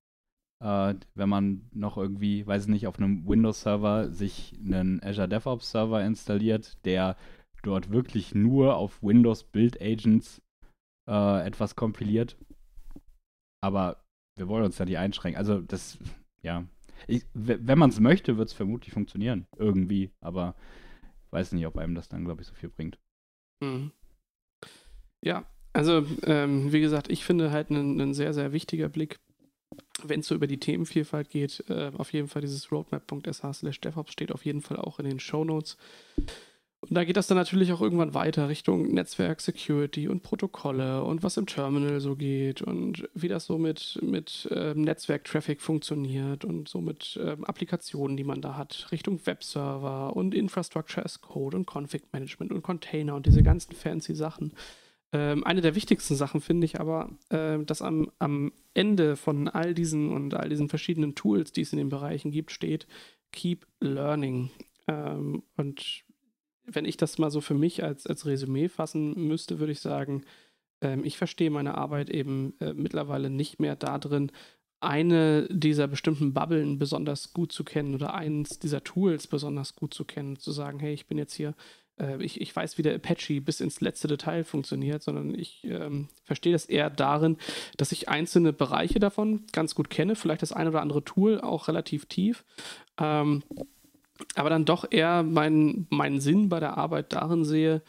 Äh, 0.61 0.95
wenn 1.15 1.29
man 1.29 1.69
noch 1.73 1.97
irgendwie, 1.97 2.47
weiß 2.47 2.65
ich 2.65 2.69
nicht, 2.69 2.87
auf 2.89 2.99
einem 2.99 3.29
Windows-Server 3.29 4.11
sich 4.11 4.55
einen 4.59 5.01
Azure 5.03 5.29
DevOps-Server 5.29 6.05
installiert, 6.05 6.85
der 6.85 7.17
dort 7.63 7.91
wirklich 7.91 8.35
nur 8.35 8.77
auf 8.77 9.03
Windows 9.03 9.45
Build 9.45 9.81
Agents 9.81 10.43
äh, 11.09 11.47
etwas 11.47 11.77
kompiliert, 11.77 12.37
aber 13.61 14.05
wir 14.37 14.49
wollen 14.49 14.65
uns 14.65 14.79
ja 14.79 14.85
nicht 14.85 14.99
einschränken. 14.99 15.39
Also 15.39 15.61
das, 15.61 15.99
ja. 16.43 16.65
Ich, 17.07 17.25
wenn 17.35 17.79
man 17.79 17.91
es 17.91 18.01
möchte, 18.01 18.37
wird 18.37 18.49
es 18.49 18.55
vermutlich 18.55 18.93
funktionieren. 18.93 19.47
Irgendwie. 19.57 20.11
Aber 20.21 20.55
ich 21.27 21.33
weiß 21.33 21.53
nicht, 21.53 21.67
ob 21.67 21.77
einem 21.79 21.95
das 21.95 22.09
dann, 22.09 22.25
glaube 22.25 22.43
ich, 22.43 22.49
so 22.49 22.55
viel 22.55 22.69
bringt. 22.69 22.99
Mhm. 23.61 23.93
Ja, 25.23 25.47
also 25.73 26.05
ähm, 26.25 26.73
wie 26.73 26.81
gesagt, 26.81 27.11
ich 27.11 27.25
finde 27.25 27.51
halt 27.51 27.71
ein 27.71 28.15
sehr, 28.15 28.33
sehr 28.33 28.53
wichtiger 28.53 28.89
Blick, 28.89 29.19
wenn 30.03 30.21
es 30.21 30.29
so 30.29 30.35
über 30.35 30.47
die 30.47 30.61
Themenvielfalt 30.61 31.29
geht, 31.31 31.65
äh, 31.69 31.91
auf 31.97 32.13
jeden 32.13 32.29
Fall 32.29 32.43
dieses 32.43 32.71
roadmap.sh 32.71 33.53
slash 33.53 33.81
DevOps 33.81 34.13
steht 34.13 34.33
auf 34.33 34.45
jeden 34.45 34.61
Fall 34.61 34.77
auch 34.77 34.99
in 34.99 35.07
den 35.07 35.21
Show 35.21 35.45
Notes. 35.45 35.77
Und 36.89 36.95
da 36.95 37.05
geht 37.05 37.19
das 37.19 37.27
dann 37.27 37.37
natürlich 37.37 37.73
auch 37.73 37.83
irgendwann 37.83 38.15
weiter 38.15 38.49
Richtung 38.49 38.95
Netzwerk, 38.95 39.43
Security 39.43 40.09
und 40.09 40.23
Protokolle 40.23 41.05
und 41.05 41.23
was 41.23 41.37
im 41.37 41.47
Terminal 41.47 42.01
so 42.01 42.17
geht 42.17 42.63
und 42.63 43.09
wie 43.13 43.29
das 43.29 43.45
so 43.45 43.59
mit, 43.59 43.99
mit 44.03 44.49
ähm, 44.51 44.83
Netzwerk-Traffic 44.83 45.61
funktioniert 45.61 46.47
und 46.47 46.69
so 46.69 46.81
mit 46.81 47.21
ähm, 47.23 47.45
Applikationen, 47.45 48.17
die 48.17 48.25
man 48.25 48.41
da 48.41 48.57
hat, 48.57 48.89
Richtung 48.91 49.27
Webserver 49.27 50.17
und 50.17 50.35
Infrastructure 50.35 51.05
as 51.05 51.21
Code 51.21 51.59
und 51.59 51.67
Config 51.67 52.05
Management 52.13 52.53
und 52.53 52.63
Container 52.63 53.15
und 53.15 53.27
diese 53.27 53.43
ganzen 53.43 53.75
fancy 53.75 54.15
Sachen. 54.15 54.55
Ähm, 55.13 55.45
eine 55.45 55.61
der 55.61 55.75
wichtigsten 55.75 56.17
Sachen 56.17 56.41
finde 56.41 56.65
ich 56.65 56.81
aber, 56.81 57.11
äh, 57.29 57.59
dass 57.65 57.83
am, 57.83 58.11
am 58.19 58.53
Ende 58.73 59.17
von 59.17 59.49
all 59.49 59.75
diesen 59.75 60.11
und 60.11 60.35
all 60.35 60.49
diesen 60.49 60.71
verschiedenen 60.71 61.15
Tools, 61.15 61.53
die 61.53 61.63
es 61.63 61.73
in 61.73 61.79
den 61.79 61.91
Bereichen 61.91 62.31
gibt, 62.31 62.51
steht 62.51 62.87
Keep 63.33 63.67
Learning. 63.81 64.51
Ähm, 64.87 65.43
und 65.57 66.08
wenn 66.71 66.85
ich 66.85 66.97
das 66.97 67.19
mal 67.19 67.31
so 67.31 67.41
für 67.41 67.55
mich 67.55 67.83
als, 67.83 68.07
als 68.07 68.27
Resümee 68.27 68.69
fassen 68.69 69.15
müsste, 69.27 69.59
würde 69.59 69.73
ich 69.73 69.81
sagen, 69.81 70.23
ähm, 70.81 71.05
ich 71.05 71.19
verstehe 71.19 71.51
meine 71.51 71.77
Arbeit 71.77 72.11
eben 72.11 72.55
äh, 72.61 72.73
mittlerweile 72.75 73.31
nicht 73.31 73.61
mehr 73.61 73.77
darin, 73.77 74.31
eine 74.81 75.49
dieser 75.51 75.89
bestimmten 75.89 76.35
Bubblen 76.35 76.79
besonders 76.79 77.33
gut 77.33 77.51
zu 77.51 77.65
kennen 77.65 77.95
oder 77.95 78.15
eins 78.15 78.61
dieser 78.61 78.85
Tools 78.85 79.27
besonders 79.27 79.75
gut 79.75 79.93
zu 79.93 80.05
kennen, 80.05 80.39
zu 80.39 80.53
sagen, 80.53 80.79
hey, 80.79 80.93
ich 80.93 81.07
bin 81.07 81.19
jetzt 81.19 81.35
hier 81.35 81.55
äh, 81.99 82.23
ich, 82.23 82.41
ich 82.41 82.55
weiß, 82.55 82.79
wie 82.79 82.83
der 82.83 82.95
Apache 82.95 83.41
bis 83.41 83.61
ins 83.61 83.81
letzte 83.81 84.09
Detail 84.09 84.45
funktioniert, 84.45 85.03
sondern 85.03 85.35
ich 85.35 85.65
ähm, 85.65 86.09
verstehe 86.25 86.53
das 86.53 86.67
eher 86.67 86.91
darin, 86.91 87.37
dass 87.77 87.93
ich 87.93 88.09
einzelne 88.09 88.53
Bereiche 88.53 88.99
davon 88.99 89.45
ganz 89.53 89.75
gut 89.75 89.91
kenne, 89.91 90.15
vielleicht 90.15 90.43
das 90.43 90.53
ein 90.53 90.69
oder 90.69 90.81
andere 90.81 91.05
Tool 91.05 91.41
auch 91.41 91.69
relativ 91.69 92.07
tief. 92.07 92.45
Ähm, 92.99 93.43
aber 94.35 94.51
dann 94.51 94.65
doch 94.65 94.87
eher 94.91 95.23
meinen, 95.23 95.87
meinen 95.91 96.21
Sinn 96.21 96.49
bei 96.49 96.61
der 96.61 96.77
Arbeit 96.77 97.13
darin 97.13 97.45
sehe, 97.45 97.83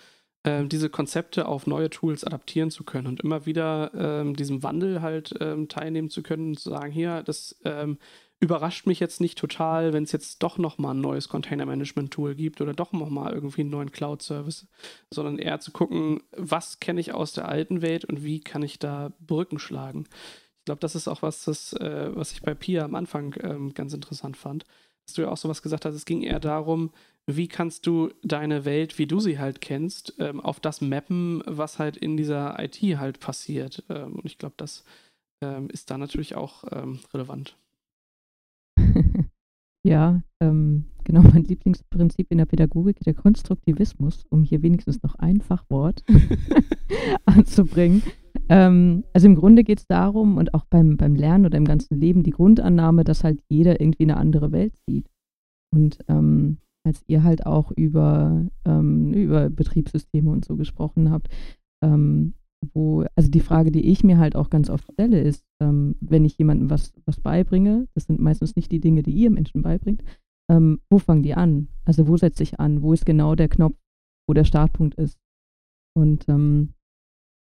äh, 0.44 0.66
diese 0.66 0.90
Konzepte 0.90 1.48
auf 1.48 1.68
neue 1.68 1.90
Tools 1.90 2.24
adaptieren 2.24 2.72
zu 2.72 2.84
können 2.84 3.08
und 3.08 3.22
immer 3.22 3.46
wieder 3.46 3.92
ähm, 3.94 4.36
diesem 4.36 4.64
Wandel 4.64 5.02
halt 5.02 5.36
ähm, 5.40 5.68
teilnehmen 5.68 6.10
zu 6.10 6.24
können 6.24 6.50
und 6.50 6.60
zu 6.60 6.70
sagen, 6.70 6.92
hier, 6.92 7.24
das 7.24 7.60
ähm, 7.66 7.98
überrascht 8.40 8.88
mich 8.88 9.00
jetzt 9.00 9.20
nicht 9.20 9.38
total, 9.38 9.92
wenn 9.92 10.04
es 10.04 10.14
jetzt 10.14 10.42
doch 10.42 10.58
nochmal 10.58 10.96
ein 10.96 11.02
neues 11.02 11.28
Container-Management-Tool 11.28 12.36
gibt 12.36 12.62
oder 12.62 12.74
doch 12.74 12.94
nochmal 12.94 13.34
irgendwie 13.34 13.62
einen 13.62 13.70
neuen 13.70 13.92
Cloud-Service, 13.92 14.68
sondern 15.14 15.40
eher 15.40 15.60
zu 15.60 15.72
gucken, 15.72 16.22
was 16.32 16.80
kenne 16.80 17.02
ich 17.02 17.14
aus 17.14 17.34
der 17.34 17.50
alten 17.50 17.82
Welt 17.82 18.06
und 18.06 18.24
wie 18.24 18.40
kann 18.40 18.64
ich 18.64 18.80
da 18.80 19.12
Brücken 19.20 19.60
schlagen. 19.60 20.06
Ich 20.60 20.66
glaube, 20.66 20.80
das 20.80 20.96
ist 20.96 21.10
auch 21.10 21.22
was, 21.22 21.44
das, 21.46 21.74
äh, 21.74 22.12
was 22.14 22.32
ich 22.32 22.42
bei 22.42 22.54
Pia 22.54 22.86
am 22.86 22.96
Anfang 22.96 23.36
ähm, 23.42 23.74
ganz 23.74 23.94
interessant 23.94 24.38
fand. 24.38 24.64
Dass 25.10 25.16
du 25.16 25.24
ja 25.24 25.30
auch 25.30 25.38
sowas 25.38 25.64
gesagt 25.64 25.86
hast, 25.86 25.96
es 25.96 26.06
ging 26.06 26.22
eher 26.22 26.40
darum, 26.40 26.92
wie 27.26 27.48
kannst 27.48 27.88
du 27.88 28.12
deine 28.22 28.64
Welt, 28.64 29.00
wie 29.00 29.08
du 29.08 29.20
sie 29.20 29.40
halt 29.40 29.60
kennst, 29.60 30.14
ähm, 30.20 30.40
auf 30.40 30.60
das 30.60 30.82
mappen, 30.82 31.42
was 31.48 31.80
halt 31.80 31.98
in 31.98 32.16
dieser 32.16 32.64
IT 32.64 32.80
halt 33.00 33.20
passiert. 33.20 33.84
Ähm, 33.90 34.18
und 34.18 34.26
ich 34.26 34.38
glaube, 34.38 34.54
das 34.58 34.84
ähm, 35.44 35.68
ist 35.72 35.90
da 35.90 35.98
natürlich 35.98 36.36
auch 36.36 36.64
ähm, 36.72 37.00
relevant. 37.12 37.58
Ja, 39.82 40.22
ähm, 40.42 40.86
genau 41.06 41.22
mein 41.22 41.46
Lieblingsprinzip 41.46 42.30
in 42.32 42.38
der 42.38 42.46
Pädagogik, 42.46 43.00
der 43.00 43.14
Konstruktivismus, 43.14 44.26
um 44.30 44.44
hier 44.44 44.62
wenigstens 44.62 45.02
noch 45.04 45.16
ein 45.16 45.40
Fachwort 45.40 46.04
anzubringen. 47.26 48.04
Ähm, 48.50 49.04
also 49.14 49.28
im 49.28 49.36
Grunde 49.36 49.64
geht 49.64 49.80
es 49.80 49.88
darum, 49.88 50.38
und 50.38 50.54
auch 50.54 50.66
beim, 50.66 50.98
beim 50.98 51.16
Lernen 51.16 51.46
oder 51.46 51.58
im 51.58 51.66
ganzen 51.66 52.00
Leben, 52.00 52.24
die 52.24 52.32
Grundannahme, 52.32 53.04
dass 53.04 53.24
halt 53.24 53.42
jeder 53.48 53.80
irgendwie 53.80 54.04
eine 54.04 54.18
andere 54.18 54.52
Welt 54.52 54.74
sieht. 54.88 55.08
Und 55.74 56.00
ähm, 56.08 56.58
als 56.84 57.04
ihr 57.08 57.24
halt 57.24 57.46
auch 57.46 57.72
über, 57.72 58.48
ähm, 58.66 59.14
über 59.14 59.50
Betriebssysteme 59.50 60.32
und 60.32 60.46
so 60.46 60.56
gesprochen 60.56 61.12
habt, 61.12 61.30
ähm, 61.84 62.34
wo, 62.74 63.06
also 63.16 63.30
die 63.30 63.40
Frage, 63.40 63.72
die 63.72 63.86
ich 63.86 64.04
mir 64.04 64.18
halt 64.18 64.36
auch 64.36 64.50
ganz 64.50 64.70
oft 64.70 64.92
stelle, 64.92 65.22
ist, 65.22 65.46
ähm, 65.62 65.96
wenn 66.02 66.26
ich 66.26 66.38
jemandem 66.38 66.70
was, 66.70 66.94
was 67.06 67.20
beibringe, 67.20 67.88
das 67.94 68.06
sind 68.06 68.20
meistens 68.20 68.56
nicht 68.56 68.72
die 68.72 68.82
Dinge, 68.82 69.04
die 69.04 69.14
ihr 69.14 69.30
Menschen 69.30 69.62
beibringt, 69.62 70.04
ähm, 70.52 70.80
wo 70.90 70.98
fangen 70.98 71.24
die 71.24 71.36
an? 71.36 71.68
Also 71.86 72.08
wo 72.08 72.18
setze 72.18 72.44
ich 72.44 72.60
an? 72.60 72.82
Wo 72.82 72.94
ist 72.94 73.06
genau 73.06 73.36
der 73.36 73.48
Knopf, 73.48 73.78
wo 74.28 74.34
der 74.34 74.44
Startpunkt 74.44 74.96
ist? 74.96 75.18
Und 75.96 76.28
ähm, 76.28 76.74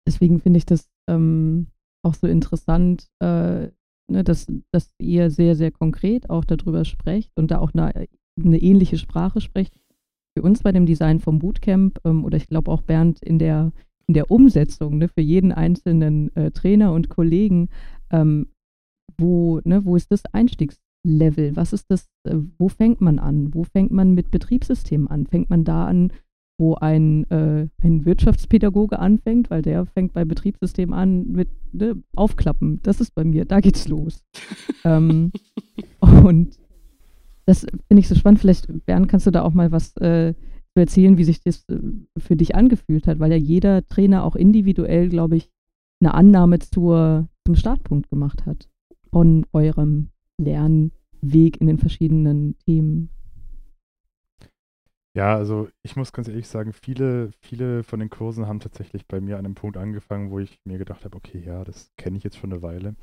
deswegen 0.07 0.39
finde 0.39 0.57
ich 0.57 0.65
das 0.65 0.89
ähm, 1.09 1.67
auch 2.03 2.13
so 2.13 2.27
interessant, 2.27 3.07
äh, 3.19 3.69
ne, 4.11 4.23
dass, 4.23 4.47
dass 4.71 4.91
ihr 4.99 5.29
sehr, 5.29 5.55
sehr 5.55 5.71
konkret 5.71 6.29
auch 6.29 6.45
darüber 6.45 6.85
sprecht 6.85 7.31
und 7.35 7.51
da 7.51 7.59
auch 7.59 7.73
eine, 7.73 8.07
eine 8.39 8.61
ähnliche 8.61 8.97
Sprache 8.97 9.41
sprecht. 9.41 9.73
Für 10.37 10.43
uns 10.43 10.63
bei 10.63 10.71
dem 10.71 10.85
Design 10.85 11.19
vom 11.19 11.39
Bootcamp 11.39 11.99
ähm, 12.03 12.25
oder 12.25 12.37
ich 12.37 12.47
glaube 12.47 12.71
auch 12.71 12.81
Bernd 12.81 13.21
in 13.21 13.39
der 13.39 13.71
in 14.07 14.13
der 14.13 14.31
Umsetzung 14.31 14.97
ne, 14.97 15.07
für 15.07 15.21
jeden 15.21 15.51
einzelnen 15.51 16.35
äh, 16.35 16.51
Trainer 16.51 16.93
und 16.93 17.09
Kollegen, 17.09 17.69
ähm, 18.11 18.47
wo, 19.17 19.61
ne, 19.63 19.85
wo 19.85 19.95
ist 19.95 20.11
das 20.11 20.23
Einstiegslevel? 20.31 21.55
Was 21.55 21.73
ist 21.73 21.85
das, 21.89 22.07
äh, 22.27 22.37
wo 22.57 22.69
fängt 22.69 23.01
man 23.01 23.19
an? 23.19 23.53
Wo 23.53 23.63
fängt 23.63 23.91
man 23.91 24.13
mit 24.13 24.31
Betriebssystemen 24.31 25.07
an? 25.07 25.25
Fängt 25.25 25.49
man 25.49 25.63
da 25.63 25.85
an, 25.85 26.11
wo 26.57 26.75
ein, 26.75 27.29
äh, 27.29 27.67
ein 27.81 28.05
Wirtschaftspädagoge 28.05 28.99
anfängt, 28.99 29.49
weil 29.49 29.61
der 29.61 29.85
fängt 29.85 30.13
bei 30.13 30.23
Betriebssystemen 30.23 30.93
an 30.93 31.31
mit 31.31 31.49
ne, 31.73 32.01
Aufklappen. 32.15 32.79
Das 32.83 33.01
ist 33.01 33.13
bei 33.13 33.23
mir, 33.23 33.45
da 33.45 33.59
geht's 33.59 33.87
los. 33.87 34.23
ähm, 34.85 35.31
und 35.99 36.57
das 37.45 37.61
finde 37.87 37.99
ich 37.99 38.07
so 38.07 38.15
spannend. 38.15 38.39
Vielleicht, 38.39 38.67
Bernd, 38.85 39.09
kannst 39.09 39.27
du 39.27 39.31
da 39.31 39.43
auch 39.43 39.53
mal 39.53 39.71
was 39.71 39.95
äh, 39.97 40.33
zu 40.73 40.79
erzählen, 40.79 41.17
wie 41.17 41.23
sich 41.23 41.41
das 41.41 41.67
äh, 41.69 41.79
für 42.17 42.35
dich 42.35 42.55
angefühlt 42.55 43.07
hat, 43.07 43.19
weil 43.19 43.31
ja 43.31 43.37
jeder 43.37 43.85
Trainer 43.87 44.23
auch 44.23 44.35
individuell, 44.35 45.09
glaube 45.09 45.37
ich, 45.37 45.49
eine 46.01 46.13
Annahme 46.13 46.59
zur, 46.59 47.29
zum 47.45 47.55
Startpunkt 47.55 48.09
gemacht 48.09 48.45
hat 48.45 48.69
von 49.11 49.45
eurem 49.53 50.09
Lernweg 50.37 51.61
in 51.61 51.67
den 51.67 51.77
verschiedenen 51.77 52.57
Themen. 52.65 53.09
Ja, 55.15 55.35
also 55.35 55.69
ich 55.81 55.95
muss 55.95 56.11
ganz 56.11 56.27
ehrlich 56.27 56.47
sagen, 56.47 56.73
viele, 56.73 57.31
viele 57.39 57.83
von 57.83 58.01
den 58.01 58.09
Kursen 58.09 58.47
haben 58.47 58.59
tatsächlich 58.59 59.07
bei 59.07 59.21
mir 59.21 59.37
an 59.37 59.45
einem 59.45 59.55
Punkt 59.55 59.77
angefangen, 59.77 60.29
wo 60.29 60.39
ich 60.39 60.59
mir 60.65 60.77
gedacht 60.77 61.05
habe, 61.05 61.15
okay, 61.15 61.39
ja, 61.39 61.63
das 61.63 61.89
kenne 61.97 62.17
ich 62.17 62.23
jetzt 62.25 62.37
schon 62.37 62.51
eine 62.51 62.61
Weile. 62.61 62.95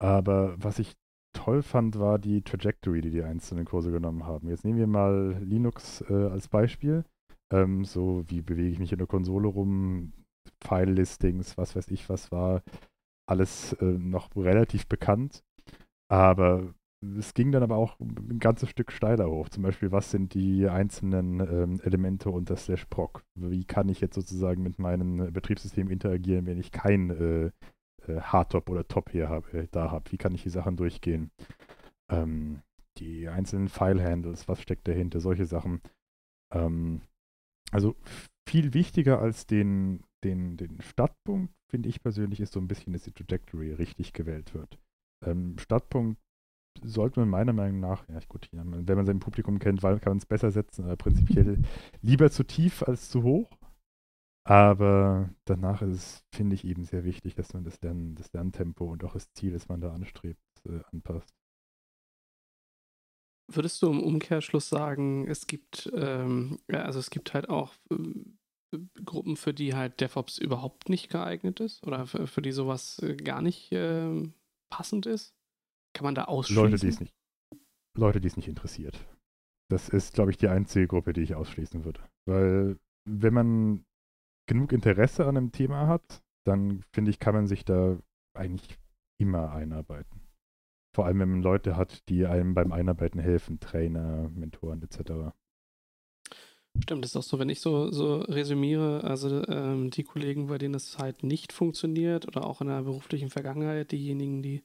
Aber 0.00 0.56
was 0.58 0.80
ich 0.80 0.94
toll 1.32 1.62
fand, 1.62 1.98
war 1.98 2.18
die 2.18 2.42
Trajectory, 2.42 3.00
die 3.02 3.10
die 3.10 3.22
einzelnen 3.22 3.66
Kurse 3.66 3.92
genommen 3.92 4.26
haben. 4.26 4.48
Jetzt 4.48 4.64
nehmen 4.64 4.78
wir 4.78 4.88
mal 4.88 5.38
Linux 5.42 6.02
äh, 6.08 6.28
als 6.28 6.48
Beispiel. 6.48 7.04
Ähm, 7.52 7.84
so, 7.84 8.24
wie 8.28 8.42
bewege 8.42 8.70
ich 8.70 8.80
mich 8.80 8.92
in 8.92 8.98
der 8.98 9.06
Konsole 9.06 9.46
rum, 9.48 10.12
File-Listings, 10.64 11.56
was 11.56 11.76
weiß 11.76 11.88
ich, 11.90 12.08
was 12.08 12.32
war 12.32 12.62
alles 13.28 13.74
äh, 13.74 13.84
noch 13.84 14.34
relativ 14.36 14.88
bekannt. 14.88 15.44
Aber 16.10 16.74
es 17.18 17.34
ging 17.34 17.52
dann 17.52 17.62
aber 17.62 17.76
auch 17.76 17.98
ein 18.00 18.38
ganzes 18.38 18.70
Stück 18.70 18.92
steiler 18.92 19.30
hoch. 19.30 19.48
Zum 19.48 19.62
Beispiel, 19.62 19.92
was 19.92 20.10
sind 20.10 20.34
die 20.34 20.68
einzelnen 20.68 21.40
ähm, 21.40 21.80
Elemente 21.82 22.30
unter 22.30 22.56
Slash 22.56 22.86
Proc? 22.86 23.24
Wie 23.34 23.64
kann 23.64 23.88
ich 23.88 24.00
jetzt 24.00 24.14
sozusagen 24.14 24.62
mit 24.62 24.78
meinem 24.78 25.32
Betriebssystem 25.32 25.90
interagieren, 25.90 26.46
wenn 26.46 26.58
ich 26.58 26.72
kein 26.72 27.10
äh, 27.10 27.50
äh, 28.08 28.20
Hardtop 28.20 28.68
oder 28.70 28.86
Top 28.86 29.10
hier 29.10 29.28
hab, 29.28 29.52
äh, 29.54 29.68
da 29.70 29.90
habe. 29.90 30.10
Wie 30.12 30.18
kann 30.18 30.34
ich 30.34 30.42
die 30.42 30.50
Sachen 30.50 30.76
durchgehen? 30.76 31.30
Ähm, 32.08 32.62
die 32.98 33.28
einzelnen 33.28 33.68
File-Handles, 33.68 34.48
was 34.48 34.60
steckt 34.60 34.86
dahinter, 34.86 35.20
solche 35.20 35.46
Sachen. 35.46 35.80
Ähm, 36.52 37.02
also 37.70 37.96
viel 38.48 38.74
wichtiger 38.74 39.20
als 39.20 39.46
den, 39.46 40.04
den, 40.22 40.56
den 40.56 40.80
Startpunkt, 40.80 41.52
finde 41.68 41.88
ich 41.88 42.02
persönlich, 42.02 42.40
ist 42.40 42.52
so 42.52 42.60
ein 42.60 42.68
bisschen, 42.68 42.92
dass 42.92 43.02
die 43.02 43.12
Trajectory 43.12 43.72
richtig 43.72 44.12
gewählt 44.12 44.54
wird. 44.54 44.78
Ähm, 45.24 45.56
Startpunkt 45.58 46.20
sollte 46.82 47.20
man 47.20 47.28
meiner 47.28 47.52
Meinung 47.52 47.80
nach, 47.80 48.08
ja 48.08 48.18
gut, 48.28 48.48
wenn 48.52 48.96
man 48.96 49.06
sein 49.06 49.20
Publikum 49.20 49.58
kennt, 49.58 49.82
kann 49.82 50.00
man 50.04 50.18
es 50.18 50.26
besser 50.26 50.50
setzen, 50.50 50.84
aber 50.84 50.96
prinzipiell 50.96 51.58
lieber 52.02 52.30
zu 52.30 52.44
tief 52.44 52.82
als 52.82 53.10
zu 53.10 53.22
hoch. 53.22 53.50
Aber 54.46 55.30
danach 55.46 55.80
ist 55.80 55.94
es, 55.94 56.24
finde 56.34 56.54
ich, 56.54 56.64
eben 56.64 56.84
sehr 56.84 57.04
wichtig, 57.04 57.34
dass 57.34 57.54
man 57.54 57.64
das, 57.64 57.80
Lernen, 57.80 58.14
das 58.14 58.32
Lerntempo 58.32 58.84
und 58.84 59.02
auch 59.02 59.14
das 59.14 59.32
Ziel, 59.32 59.52
das 59.52 59.68
man 59.68 59.80
da 59.80 59.92
anstrebt, 59.92 60.40
äh, 60.66 60.80
anpasst. 60.92 61.34
Würdest 63.50 63.80
du 63.82 63.90
im 63.90 64.02
Umkehrschluss 64.02 64.68
sagen, 64.68 65.26
es 65.28 65.46
gibt, 65.46 65.90
ähm, 65.94 66.58
ja, 66.70 66.82
also 66.82 66.98
es 66.98 67.10
gibt 67.10 67.32
halt 67.32 67.48
auch 67.48 67.74
äh, 67.90 68.78
Gruppen, 69.04 69.36
für 69.36 69.54
die 69.54 69.74
halt 69.74 70.00
DevOps 70.00 70.38
überhaupt 70.38 70.88
nicht 70.88 71.10
geeignet 71.10 71.60
ist 71.60 71.86
oder 71.86 72.06
für, 72.06 72.26
für 72.26 72.42
die 72.42 72.52
sowas 72.52 72.98
äh, 73.00 73.16
gar 73.16 73.40
nicht 73.40 73.72
äh, 73.72 74.30
passend 74.70 75.06
ist? 75.06 75.34
Kann 75.94 76.04
man 76.04 76.14
da 76.14 76.24
ausschließen? 76.24 76.62
Leute, 76.62 76.76
die 76.76 76.88
es 76.88 77.00
nicht, 77.00 77.14
Leute, 77.96 78.20
die 78.20 78.28
es 78.28 78.36
nicht 78.36 78.48
interessiert. 78.48 79.06
Das 79.70 79.88
ist, 79.88 80.14
glaube 80.14 80.30
ich, 80.30 80.36
die 80.36 80.48
einzige 80.48 80.86
Gruppe, 80.86 81.14
die 81.14 81.22
ich 81.22 81.34
ausschließen 81.34 81.84
würde. 81.84 82.02
Weil 82.26 82.78
wenn 83.08 83.32
man 83.32 83.84
genug 84.46 84.72
Interesse 84.72 85.26
an 85.26 85.36
einem 85.36 85.52
Thema 85.52 85.86
hat, 85.86 86.22
dann 86.46 86.82
finde 86.92 87.10
ich, 87.10 87.18
kann 87.18 87.34
man 87.34 87.46
sich 87.46 87.64
da 87.64 87.98
eigentlich 88.36 88.78
immer 89.18 89.52
einarbeiten. 89.52 90.20
Vor 90.94 91.06
allem, 91.06 91.20
wenn 91.20 91.30
man 91.30 91.42
Leute 91.42 91.76
hat, 91.76 92.08
die 92.08 92.26
einem 92.26 92.54
beim 92.54 92.72
Einarbeiten 92.72 93.20
helfen, 93.20 93.58
Trainer, 93.58 94.28
Mentoren 94.28 94.82
etc. 94.82 95.32
Stimmt, 96.82 97.04
das 97.04 97.12
ist 97.12 97.16
auch 97.16 97.22
so, 97.22 97.38
wenn 97.38 97.48
ich 97.48 97.60
so, 97.60 97.90
so 97.90 98.16
resümiere, 98.16 99.04
also 99.04 99.46
ähm, 99.46 99.90
die 99.90 100.02
Kollegen, 100.02 100.48
bei 100.48 100.58
denen 100.58 100.74
es 100.74 100.98
halt 100.98 101.22
nicht 101.22 101.52
funktioniert 101.52 102.26
oder 102.26 102.44
auch 102.44 102.60
in 102.60 102.66
der 102.66 102.82
beruflichen 102.82 103.30
Vergangenheit, 103.30 103.92
diejenigen, 103.92 104.42
die 104.42 104.62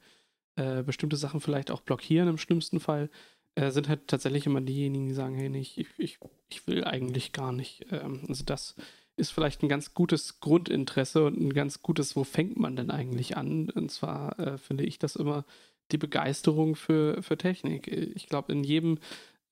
äh, 0.60 0.84
bestimmte 0.84 1.16
Sachen 1.16 1.40
vielleicht 1.40 1.72
auch 1.72 1.82
blockieren 1.82 2.28
im 2.28 2.38
schlimmsten 2.38 2.80
Fall, 2.80 3.10
äh, 3.56 3.72
sind 3.72 3.88
halt 3.88 4.08
tatsächlich 4.08 4.46
immer 4.46 4.62
diejenigen, 4.62 5.08
die 5.08 5.14
sagen, 5.14 5.36
hey, 5.36 5.56
ich, 5.58 5.86
ich, 5.98 6.20
ich 6.50 6.68
will 6.68 6.84
eigentlich 6.84 7.32
gar 7.32 7.52
nicht. 7.52 7.86
Ähm, 7.92 8.22
also 8.28 8.44
das 8.44 8.76
ist 9.16 9.32
vielleicht 9.32 9.64
ein 9.64 9.70
ganz 9.70 9.94
gutes 9.94 10.40
Grundinteresse 10.40 11.26
und 11.26 11.40
ein 11.40 11.54
ganz 11.54 11.82
gutes, 11.82 12.16
wo 12.16 12.24
fängt 12.24 12.58
man 12.60 12.76
denn 12.76 12.92
eigentlich 12.92 13.38
an? 13.38 13.70
Und 13.70 13.90
zwar 13.90 14.38
äh, 14.40 14.58
finde 14.58 14.84
ich 14.84 15.00
das 15.00 15.16
immer 15.16 15.46
die 15.92 15.98
Begeisterung 15.98 16.76
für, 16.76 17.24
für 17.24 17.38
Technik. 17.38 17.88
Ich 17.88 18.28
glaube, 18.28 18.52
in 18.52 18.64
jedem, 18.64 19.00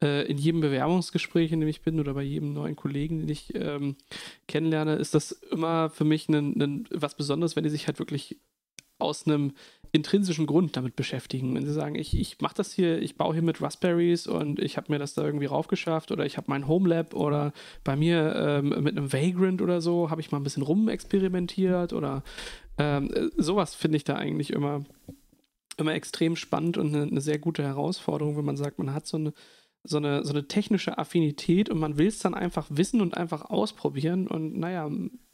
äh, 0.04 0.30
in 0.30 0.38
jedem 0.38 0.62
Bewerbungsgespräch, 0.62 1.52
in 1.52 1.62
dem 1.62 1.70
ich 1.70 1.82
bin 1.82 2.00
oder 2.00 2.14
bei 2.14 2.22
jedem 2.22 2.54
neuen 2.54 2.76
Kollegen, 2.76 3.20
den 3.20 3.30
ich 3.30 3.56
ähm, 3.56 3.96
kennenlerne, 4.48 4.96
ist 4.96 5.16
das 5.16 5.32
immer 5.32 5.90
für 5.90 6.06
mich 6.06 6.30
ein, 6.30 6.62
ein, 6.62 6.88
was 6.92 7.16
Besonderes, 7.16 7.56
wenn 7.56 7.64
die 7.64 7.70
sich 7.70 7.88
halt 7.88 8.00
wirklich 8.00 8.38
aus 9.00 9.26
einem 9.28 9.54
intrinsischen 9.92 10.46
Grund 10.46 10.76
damit 10.78 10.96
beschäftigen. 10.96 11.56
Wenn 11.56 11.66
sie 11.66 11.74
sagen, 11.74 11.96
ich, 11.96 12.18
ich 12.18 12.40
mache 12.42 12.56
das 12.56 12.74
hier, 12.74 13.02
ich 13.02 13.18
baue 13.18 13.34
hier 13.34 13.44
mit 13.44 13.62
Raspberries 13.62 14.28
und 14.28 14.60
ich 14.60 14.78
habe 14.78 14.92
mir 14.92 15.00
das 15.00 15.14
da 15.14 15.24
irgendwie 15.24 15.46
raufgeschafft 15.46 16.12
oder 16.12 16.26
ich 16.26 16.38
habe 16.38 16.48
mein 16.50 16.68
Homelab 16.68 17.14
oder 17.14 17.54
bei 17.84 17.96
mir 17.96 18.36
ähm, 18.36 18.70
mit 18.84 18.98
einem 18.98 19.12
Vagrant 19.12 19.62
oder 19.62 19.82
so 19.82 20.10
habe 20.10 20.22
ich 20.22 20.32
mal 20.32 20.40
ein 20.40 20.44
bisschen 20.44 20.64
rumexperimentiert 20.64 21.94
oder 21.94 22.24
ähm, 22.78 23.32
sowas 23.38 23.76
finde 23.76 23.98
ich 23.98 24.04
da 24.04 24.16
eigentlich 24.16 24.52
immer, 24.52 24.84
immer 25.78 25.94
extrem 25.94 26.36
spannend 26.36 26.78
und 26.78 26.94
eine, 26.94 27.04
eine 27.04 27.22
sehr 27.22 27.40
gute 27.40 27.64
Herausforderung, 27.64 28.38
wenn 28.38 28.46
man 28.46 28.58
sagt, 28.58 28.80
man 28.80 28.94
hat 28.94 29.08
so 29.08 29.18
eine 29.18 29.34
so 29.88 29.98
eine, 29.98 30.24
so 30.24 30.32
eine 30.34 30.48
technische 30.48 30.98
Affinität 30.98 31.70
und 31.70 31.80
man 31.80 31.98
will 31.98 32.08
es 32.08 32.20
dann 32.20 32.34
einfach 32.34 32.68
wissen 32.70 33.02
und 33.02 33.16
einfach 33.16 33.50
ausprobieren. 33.50 34.28
Und 34.28 34.58
naja, 34.58 34.90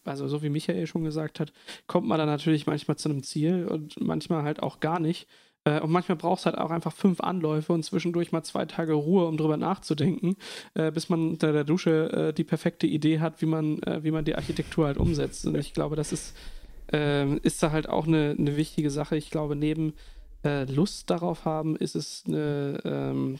also 0.06 0.28
so 0.28 0.44
wie 0.44 0.50
Michael 0.50 0.88
schon 0.88 1.04
gesagt 1.04 1.40
hat, 1.40 1.54
kommt 1.88 2.08
man 2.08 2.18
dann 2.18 2.28
natürlich 2.28 2.68
manchmal 2.68 2.98
zu 2.98 3.10
einem 3.10 3.24
Ziel 3.24 3.68
und 3.68 4.00
manchmal 4.02 4.44
halt 4.44 4.62
auch 4.62 4.80
gar 4.80 5.00
nicht. 5.00 5.28
Äh, 5.66 5.80
und 5.80 5.92
manchmal 5.92 6.18
braucht 6.18 6.40
es 6.40 6.46
halt 6.46 6.58
auch 6.58 6.72
einfach 6.72 6.94
fünf 6.94 7.22
Anläufe 7.22 7.74
und 7.74 7.84
zwischendurch 7.84 8.32
mal 8.32 8.44
zwei 8.44 8.66
Tage 8.66 8.94
Ruhe, 8.94 9.28
um 9.28 9.38
drüber 9.38 9.58
nachzudenken, 9.58 10.36
äh, 10.74 10.92
bis 10.92 11.10
man 11.10 11.32
unter 11.32 11.54
der 11.54 11.64
Dusche 11.64 12.12
äh, 12.12 12.34
die 12.34 12.44
perfekte 12.44 12.88
Idee 12.88 13.20
hat, 13.20 13.42
wie 13.42 13.46
man, 13.46 13.80
wie 14.02 14.12
man 14.12 14.26
die 14.26 14.36
Architektur 14.36 14.86
halt 14.86 14.98
umsetzt. 14.98 15.46
Und 15.46 15.56
ich 15.58 15.74
glaube, 15.74 15.96
das 15.96 16.12
ist, 16.12 16.36
ähm, 16.92 17.40
ist 17.44 17.64
da 17.64 17.72
halt 17.72 17.90
auch 17.90 18.08
eine, 18.08 18.36
eine 18.38 18.58
wichtige 18.58 18.90
Sache. 18.90 19.16
Ich 19.16 19.30
glaube, 19.30 19.56
neben 19.56 19.94
Lust 20.44 21.10
darauf 21.10 21.46
haben, 21.46 21.76
ist 21.76 21.96
es 21.96 22.24
eine, 22.28 22.80
ähm, 22.84 23.40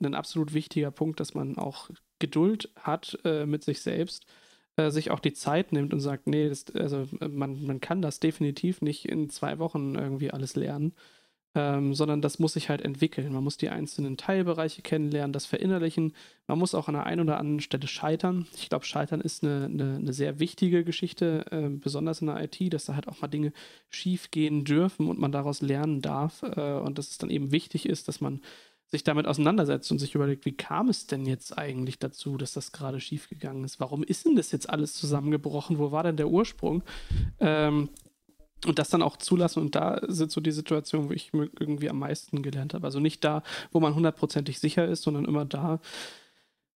ein 0.00 0.14
absolut 0.14 0.54
wichtiger 0.54 0.90
Punkt, 0.90 1.18
dass 1.18 1.34
man 1.34 1.58
auch 1.58 1.90
Geduld 2.18 2.70
hat 2.76 3.18
mit 3.24 3.64
sich 3.64 3.82
selbst 3.82 4.26
äh, 4.76 4.90
sich 4.90 5.10
auch 5.10 5.20
die 5.20 5.32
Zeit 5.32 5.72
nimmt 5.72 5.94
und 5.94 6.00
sagt, 6.00 6.26
nee, 6.26 6.50
das, 6.50 6.66
also 6.74 7.08
äh, 7.20 7.28
man, 7.28 7.64
man 7.64 7.80
kann 7.80 8.02
das 8.02 8.20
definitiv 8.20 8.82
nicht 8.82 9.06
in 9.06 9.30
zwei 9.30 9.58
Wochen 9.58 9.94
irgendwie 9.94 10.30
alles 10.30 10.54
lernen, 10.54 10.92
ähm, 11.56 11.94
sondern 11.94 12.20
das 12.20 12.38
muss 12.38 12.52
sich 12.52 12.68
halt 12.68 12.82
entwickeln. 12.82 13.32
Man 13.32 13.42
muss 13.42 13.56
die 13.56 13.70
einzelnen 13.70 14.18
Teilbereiche 14.18 14.82
kennenlernen, 14.82 15.32
das 15.32 15.46
verinnerlichen. 15.46 16.12
Man 16.46 16.58
muss 16.58 16.74
auch 16.74 16.86
an 16.86 16.94
der 16.94 17.06
einen 17.06 17.22
oder 17.22 17.38
anderen 17.38 17.60
Stelle 17.60 17.88
scheitern. 17.88 18.46
Ich 18.54 18.68
glaube, 18.68 18.84
Scheitern 18.84 19.22
ist 19.22 19.42
eine, 19.42 19.64
eine, 19.64 19.96
eine, 19.96 20.12
sehr 20.12 20.38
wichtige 20.38 20.84
Geschichte, 20.84 21.46
äh, 21.50 21.70
besonders 21.70 22.20
in 22.20 22.26
der 22.26 22.44
IT, 22.44 22.72
dass 22.74 22.84
da 22.84 22.94
halt 22.94 23.08
auch 23.08 23.22
mal 23.22 23.28
Dinge 23.28 23.52
schief 23.88 24.30
gehen 24.30 24.64
dürfen 24.64 25.08
und 25.08 25.18
man 25.18 25.32
daraus 25.32 25.62
lernen 25.62 26.02
darf 26.02 26.42
äh, 26.42 26.74
und 26.74 26.98
dass 26.98 27.10
es 27.10 27.18
dann 27.18 27.30
eben 27.30 27.52
wichtig 27.52 27.88
ist, 27.88 28.06
dass 28.06 28.20
man 28.20 28.42
sich 28.88 29.02
damit 29.02 29.26
auseinandersetzt 29.26 29.90
und 29.90 29.98
sich 29.98 30.14
überlegt, 30.14 30.44
wie 30.44 30.56
kam 30.56 30.90
es 30.90 31.06
denn 31.06 31.24
jetzt 31.24 31.56
eigentlich 31.56 31.98
dazu, 31.98 32.36
dass 32.36 32.52
das 32.52 32.70
gerade 32.70 33.00
schiefgegangen 33.00 33.64
ist? 33.64 33.80
Warum 33.80 34.04
ist 34.04 34.26
denn 34.26 34.36
das 34.36 34.52
jetzt 34.52 34.68
alles 34.68 34.94
zusammengebrochen? 34.94 35.78
Wo 35.78 35.90
war 35.90 36.02
denn 36.02 36.16
der 36.16 36.28
Ursprung? 36.28 36.84
Ähm, 37.40 37.88
und 38.64 38.78
das 38.78 38.88
dann 38.88 39.02
auch 39.02 39.16
zulassen. 39.16 39.60
Und 39.60 39.74
da 39.74 40.00
sind 40.06 40.30
so 40.30 40.40
die 40.40 40.52
Situationen, 40.52 41.08
wo 41.08 41.12
ich 41.12 41.32
irgendwie 41.34 41.90
am 41.90 41.98
meisten 41.98 42.42
gelernt 42.42 42.74
habe. 42.74 42.86
Also 42.86 43.00
nicht 43.00 43.22
da, 43.24 43.42
wo 43.72 43.80
man 43.80 43.94
hundertprozentig 43.94 44.58
sicher 44.58 44.86
ist, 44.86 45.02
sondern 45.02 45.26
immer 45.26 45.44
da, 45.44 45.80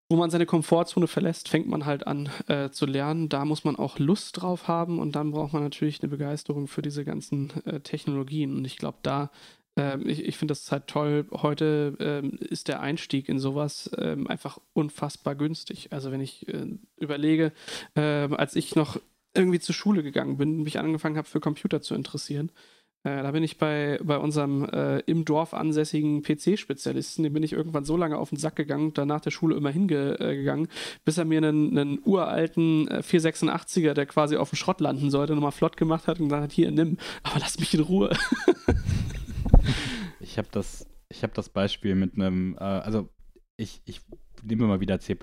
wo 0.09 0.17
man 0.17 0.31
seine 0.31 0.45
Komfortzone 0.45 1.07
verlässt, 1.07 1.49
fängt 1.49 1.69
man 1.69 1.87
halt 1.87 2.07
an 2.07 2.29
äh, 2.49 2.71
zu 2.71 2.85
lernen. 2.85 3.29
Da 3.29 3.45
muss 3.45 3.65
man 3.65 3.77
auch 3.77 3.99
Lust 3.99 4.41
drauf 4.41 4.67
haben 4.69 4.99
und 4.99 5.15
dann 5.15 5.31
braucht 5.31 5.53
man 5.53 5.63
natürlich 5.63 6.03
eine 6.03 6.11
Begeisterung 6.11 6.67
für 6.67 6.83
diese 6.83 7.05
ganzen 7.05 7.51
äh, 7.65 7.81
Technologien. 7.81 8.57
Und 8.57 8.65
ich 8.65 8.77
glaube, 8.77 8.99
da 9.03 9.31
ähm, 9.77 10.09
ich, 10.09 10.25
ich 10.25 10.37
finde 10.37 10.53
das 10.53 10.71
halt 10.73 10.89
toll. 10.89 11.27
Heute 11.31 11.97
ähm, 12.01 12.39
ist 12.41 12.69
der 12.69 12.81
Einstieg 12.81 13.29
in 13.29 13.39
sowas 13.39 13.89
ähm, 13.97 14.27
einfach 14.27 14.59
unfassbar 14.73 15.37
günstig. 15.37 15.93
Also 15.93 16.11
wenn 16.11 16.21
ich 16.21 16.49
äh, 16.49 16.67
überlege, 16.97 17.53
äh, 17.95 18.01
als 18.01 18.57
ich 18.57 18.75
noch 18.75 19.01
irgendwie 19.35 19.61
zur 19.61 19.75
Schule 19.75 20.03
gegangen 20.03 20.37
bin, 20.37 20.63
mich 20.63 20.79
angefangen 20.79 21.17
habe 21.17 21.29
für 21.29 21.41
Computer 21.41 21.81
zu 21.81 21.95
interessieren, 21.95 22.51
äh, 23.03 23.23
da 23.23 23.31
bin 23.31 23.43
ich 23.43 23.57
bei, 23.57 23.99
bei 24.03 24.19
unserem 24.19 24.65
äh, 24.65 24.99
im 25.01 25.25
Dorf 25.25 25.55
ansässigen 25.55 26.23
PC-Spezialisten, 26.23 27.23
dem 27.23 27.33
bin 27.33 27.43
ich 27.43 27.55
irgendwann 27.55 27.85
so 27.85 27.97
lange 27.97 28.19
auf 28.19 28.29
den 28.29 28.39
Sack 28.39 28.57
gegangen, 28.57 28.93
dann 28.93 29.09
nach 29.09 29.23
der 29.23 29.31
Schule 29.31 29.57
immer 29.57 29.71
hingegangen, 29.71 30.69
bis 31.07 31.17
er 31.17 31.25
mir 31.25 31.39
einen, 31.39 31.79
einen 31.79 32.01
uralten 32.05 32.89
äh, 32.89 32.99
486er, 32.99 33.95
der 33.95 34.05
quasi 34.05 34.37
auf 34.37 34.51
dem 34.51 34.57
Schrott 34.57 34.81
landen 34.81 35.11
sollte, 35.11 35.35
nochmal 35.35 35.53
flott 35.53 35.79
gemacht 35.79 36.09
hat 36.09 36.21
und 36.21 36.27
gesagt 36.29 36.43
hat, 36.43 36.53
hier, 36.53 36.71
nimm, 36.71 36.99
aber 37.23 37.41
lass 37.41 37.59
mich 37.59 37.73
in 37.73 37.81
Ruhe. 37.81 38.11
ich 40.21 40.37
habe 40.37 40.49
das, 40.53 40.87
hab 41.23 41.33
das 41.33 41.49
Beispiel 41.49 41.95
mit 41.95 42.17
einem, 42.17 42.55
äh, 42.61 42.65
also 42.65 43.09
ich, 43.57 43.81
ich 43.87 44.03
nehme 44.43 44.67
mal 44.67 44.81
wieder 44.81 45.01
C 45.01 45.17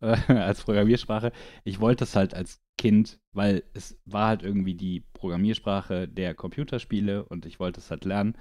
äh, 0.00 0.06
als 0.32 0.64
Programmiersprache. 0.64 1.32
Ich 1.64 1.80
wollte 1.80 2.04
es 2.04 2.16
halt 2.16 2.34
als 2.34 2.60
Kind, 2.78 3.18
weil 3.34 3.64
es 3.74 3.98
war 4.04 4.28
halt 4.28 4.42
irgendwie 4.42 4.74
die 4.74 5.00
Programmiersprache 5.14 6.08
der 6.08 6.34
Computerspiele 6.34 7.24
und 7.24 7.46
ich 7.46 7.58
wollte 7.58 7.80
es 7.80 7.90
halt 7.90 8.04
lernen. 8.04 8.36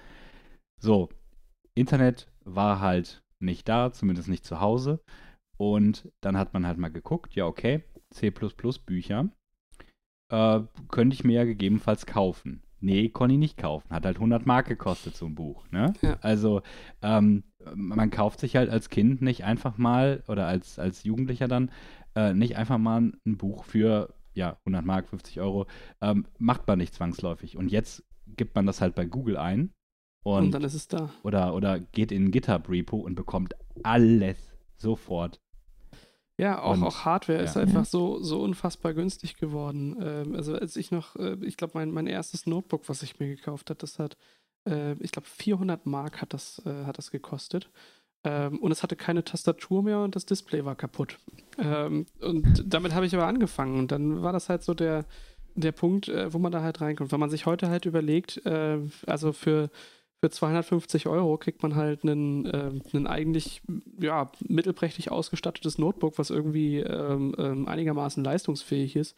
So, 0.79 1.09
Internet 1.73 2.27
war 2.43 2.79
halt 2.79 3.23
nicht 3.39 3.67
da, 3.67 3.91
zumindest 3.91 4.29
nicht 4.29 4.45
zu 4.45 4.59
Hause. 4.61 4.99
Und 5.57 6.11
dann 6.21 6.37
hat 6.37 6.53
man 6.53 6.67
halt 6.67 6.77
mal 6.77 6.91
geguckt, 6.91 7.33
ja, 7.35 7.45
okay, 7.45 7.83
C 8.11 8.31
Bücher 8.31 9.29
äh, 10.31 10.59
könnte 10.89 11.13
ich 11.13 11.23
mir 11.23 11.33
ja 11.33 11.43
gegebenenfalls 11.45 12.05
kaufen. 12.05 12.63
Nee, 12.79 13.09
konnte 13.09 13.33
ich 13.33 13.39
nicht 13.39 13.57
kaufen. 13.57 13.89
Hat 13.89 14.05
halt 14.05 14.17
100 14.17 14.45
Mark 14.45 14.67
gekostet, 14.67 15.15
so 15.15 15.25
ein 15.25 15.35
Buch. 15.35 15.65
Ne? 15.71 15.93
Ja. 16.01 16.17
Also, 16.21 16.61
ähm, 17.01 17.43
man 17.75 18.09
kauft 18.09 18.39
sich 18.39 18.55
halt 18.55 18.69
als 18.69 18.89
Kind 18.89 19.21
nicht 19.21 19.43
einfach 19.43 19.77
mal 19.77 20.23
oder 20.27 20.47
als, 20.47 20.79
als 20.79 21.03
Jugendlicher 21.03 21.47
dann 21.47 21.71
äh, 22.15 22.33
nicht 22.33 22.57
einfach 22.57 22.77
mal 22.77 23.11
ein 23.25 23.37
Buch 23.37 23.63
für 23.63 24.13
ja, 24.33 24.57
100 24.59 24.85
Mark, 24.85 25.07
50 25.07 25.39
Euro. 25.41 25.65
Ähm, 26.01 26.25
macht 26.37 26.67
man 26.67 26.77
nicht 26.77 26.93
zwangsläufig. 26.93 27.57
Und 27.57 27.71
jetzt 27.71 28.03
gibt 28.35 28.55
man 28.55 28.65
das 28.65 28.81
halt 28.81 28.93
bei 28.93 29.05
Google 29.05 29.37
ein. 29.37 29.73
Und, 30.23 30.45
und 30.45 30.51
dann 30.51 30.63
ist 30.63 30.75
es 30.75 30.87
da. 30.87 31.09
Oder, 31.23 31.55
oder 31.55 31.79
geht 31.79 32.11
in 32.11 32.25
ein 32.25 32.31
GitHub-Repo 32.31 32.97
und 32.97 33.15
bekommt 33.15 33.55
alles 33.83 34.37
sofort 34.77 35.39
ja, 36.39 36.61
auch, 36.61 36.73
und, 36.73 36.83
auch 36.83 37.03
Hardware 37.03 37.39
ja. 37.39 37.43
ist 37.43 37.57
einfach 37.57 37.85
so, 37.85 38.21
so 38.21 38.41
unfassbar 38.41 38.93
günstig 38.93 39.37
geworden. 39.37 39.97
Ähm, 39.99 40.35
also 40.35 40.53
als 40.53 40.75
ich 40.75 40.91
noch, 40.91 41.15
äh, 41.15 41.35
ich 41.41 41.57
glaube, 41.57 41.71
mein, 41.75 41.91
mein 41.91 42.05
erstes 42.05 42.45
Notebook, 42.45 42.87
was 42.89 43.01
ich 43.01 43.19
mir 43.19 43.27
gekauft 43.27 43.71
habe, 43.71 43.79
das 43.79 43.97
hat, 43.97 44.17
äh, 44.67 44.93
ich 44.99 45.11
glaube, 45.11 45.27
400 45.27 45.85
Mark 45.85 46.21
hat 46.21 46.33
das, 46.33 46.61
äh, 46.65 46.85
hat 46.85 46.97
das 46.97 47.11
gekostet. 47.11 47.69
Ähm, 48.23 48.59
und 48.59 48.71
es 48.71 48.83
hatte 48.83 48.95
keine 48.95 49.23
Tastatur 49.23 49.83
mehr 49.83 49.99
und 49.99 50.15
das 50.15 50.25
Display 50.25 50.65
war 50.65 50.75
kaputt. 50.75 51.17
Ähm, 51.57 52.05
und 52.19 52.63
damit 52.65 52.93
habe 52.93 53.05
ich 53.05 53.15
aber 53.15 53.27
angefangen. 53.27 53.79
Und 53.79 53.91
dann 53.91 54.21
war 54.21 54.33
das 54.33 54.49
halt 54.49 54.63
so 54.63 54.73
der, 54.73 55.05
der 55.55 55.71
Punkt, 55.71 56.09
äh, 56.09 56.33
wo 56.33 56.39
man 56.39 56.51
da 56.51 56.61
halt 56.61 56.81
reinkommt. 56.81 57.11
Wenn 57.11 57.19
man 57.19 57.29
sich 57.29 57.45
heute 57.45 57.69
halt 57.69 57.85
überlegt, 57.85 58.45
äh, 58.45 58.79
also 59.05 59.33
für 59.33 59.69
für 60.19 60.29
250 60.31 61.07
Euro 61.07 61.37
kriegt 61.37 61.61
man 61.61 61.75
halt 61.75 62.03
einen, 62.03 62.45
äh, 62.47 62.71
einen 62.93 63.07
eigentlich 63.07 63.61
ja, 63.99 64.31
mittelprächtig 64.47 65.11
ausgestattetes 65.11 65.77
Notebook, 65.77 66.17
was 66.17 66.31
irgendwie 66.31 66.79
ähm, 66.79 67.35
ähm, 67.37 67.67
einigermaßen 67.67 68.23
leistungsfähig 68.23 68.95
ist. 68.95 69.15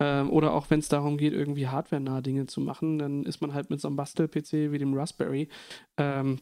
Ähm, 0.00 0.30
oder 0.30 0.52
auch 0.52 0.68
wenn 0.68 0.80
es 0.80 0.88
darum 0.88 1.16
geht, 1.16 1.32
irgendwie 1.32 1.68
hardware-nahe 1.68 2.22
Dinge 2.22 2.46
zu 2.46 2.60
machen, 2.60 2.98
dann 2.98 3.24
ist 3.24 3.40
man 3.40 3.54
halt 3.54 3.70
mit 3.70 3.80
so 3.80 3.88
einem 3.88 3.96
Bastel-PC 3.96 4.70
wie 4.72 4.78
dem 4.78 4.94
Raspberry 4.94 5.48
ähm, 5.96 6.40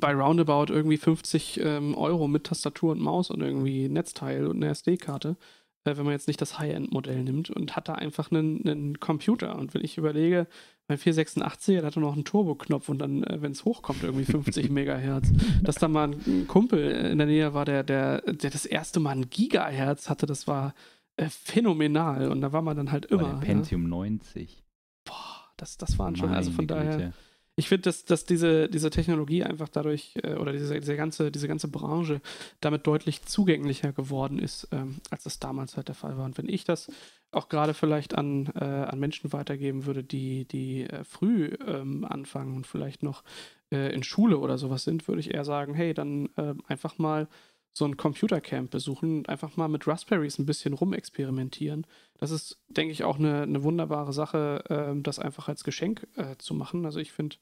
bei 0.00 0.12
Roundabout 0.12 0.72
irgendwie 0.72 0.96
50 0.96 1.60
ähm, 1.62 1.94
Euro 1.94 2.26
mit 2.26 2.44
Tastatur 2.44 2.92
und 2.92 3.00
Maus 3.00 3.30
und 3.30 3.42
irgendwie 3.42 3.88
Netzteil 3.88 4.46
und 4.46 4.56
eine 4.56 4.70
SD-Karte 4.70 5.36
äh, 5.84 5.96
wenn 5.96 6.04
man 6.04 6.12
jetzt 6.12 6.26
nicht 6.26 6.40
das 6.40 6.58
High-End-Modell 6.58 7.22
nimmt 7.22 7.50
und 7.50 7.76
hat 7.76 7.88
da 7.88 7.94
einfach 7.94 8.30
einen, 8.30 8.66
einen 8.66 9.00
Computer. 9.00 9.56
Und 9.56 9.74
wenn 9.74 9.84
ich 9.84 9.98
überlege, 9.98 10.46
mein 10.88 10.98
486er, 10.98 11.76
der 11.76 11.84
hatte 11.84 12.00
noch 12.00 12.14
einen 12.14 12.24
Turbo-Knopf 12.24 12.88
und 12.88 12.98
dann, 12.98 13.22
äh, 13.24 13.40
wenn 13.40 13.52
es 13.52 13.64
hochkommt, 13.64 14.02
irgendwie 14.02 14.24
50 14.24 14.70
Megahertz. 14.70 15.30
Dass 15.62 15.76
da 15.76 15.88
mal 15.88 16.10
ein 16.10 16.46
Kumpel 16.48 16.90
in 16.90 17.18
der 17.18 17.26
Nähe 17.26 17.54
war, 17.54 17.64
der, 17.64 17.82
der, 17.82 18.20
der 18.20 18.50
das 18.50 18.66
erste 18.66 19.00
Mal 19.00 19.16
ein 19.16 19.30
Gigahertz 19.30 20.08
hatte, 20.08 20.26
das 20.26 20.46
war 20.46 20.74
äh, 21.16 21.28
phänomenal. 21.28 22.28
Und 22.28 22.40
da 22.40 22.52
war 22.52 22.62
man 22.62 22.76
dann 22.76 22.92
halt 22.92 23.06
immer. 23.06 23.40
der 23.40 23.46
Pentium 23.46 23.82
ja. 23.82 23.88
90. 23.88 24.64
Boah, 25.04 25.52
das, 25.56 25.76
das 25.76 25.98
waren 25.98 26.16
schon, 26.16 26.30
also 26.30 26.50
von 26.50 26.66
daher. 26.66 27.12
Ich 27.56 27.68
finde, 27.68 27.82
dass, 27.82 28.04
dass 28.04 28.24
diese, 28.24 28.68
diese 28.68 28.90
Technologie 28.90 29.44
einfach 29.44 29.68
dadurch 29.68 30.14
äh, 30.22 30.34
oder 30.34 30.52
diese, 30.52 30.78
diese, 30.80 30.96
ganze, 30.96 31.30
diese 31.30 31.46
ganze 31.46 31.68
Branche 31.68 32.20
damit 32.60 32.86
deutlich 32.86 33.22
zugänglicher 33.22 33.92
geworden 33.92 34.40
ist, 34.40 34.68
ähm, 34.72 34.96
als 35.10 35.24
das 35.24 35.38
damals 35.38 35.76
halt 35.76 35.88
der 35.88 35.94
Fall 35.94 36.18
war. 36.18 36.24
Und 36.24 36.36
wenn 36.36 36.48
ich 36.48 36.64
das 36.64 36.90
auch 37.30 37.48
gerade 37.48 37.74
vielleicht 37.74 38.16
an, 38.16 38.46
äh, 38.54 38.64
an 38.64 38.98
Menschen 38.98 39.32
weitergeben 39.32 39.86
würde, 39.86 40.02
die, 40.02 40.46
die 40.46 40.84
äh, 40.84 41.04
früh 41.04 41.52
ähm, 41.66 42.04
anfangen 42.04 42.56
und 42.56 42.66
vielleicht 42.66 43.02
noch 43.02 43.22
äh, 43.70 43.92
in 43.94 44.02
Schule 44.02 44.38
oder 44.38 44.58
sowas 44.58 44.84
sind, 44.84 45.06
würde 45.06 45.20
ich 45.20 45.32
eher 45.32 45.44
sagen, 45.44 45.74
hey, 45.74 45.94
dann 45.94 46.30
ähm, 46.36 46.60
einfach 46.66 46.98
mal 46.98 47.28
so 47.74 47.84
ein 47.84 47.96
Computercamp 47.96 48.70
besuchen 48.70 49.18
und 49.18 49.28
einfach 49.28 49.56
mal 49.56 49.68
mit 49.68 49.86
Raspberries 49.86 50.38
ein 50.38 50.46
bisschen 50.46 50.74
rumexperimentieren. 50.74 51.86
Das 52.18 52.30
ist, 52.30 52.58
denke 52.68 52.92
ich, 52.92 53.02
auch 53.02 53.18
eine, 53.18 53.42
eine 53.42 53.64
wunderbare 53.64 54.12
Sache, 54.12 54.64
äh, 54.68 55.02
das 55.02 55.18
einfach 55.18 55.48
als 55.48 55.64
Geschenk 55.64 56.06
äh, 56.16 56.36
zu 56.38 56.54
machen. 56.54 56.86
Also 56.86 57.00
ich 57.00 57.10
finde, 57.10 57.36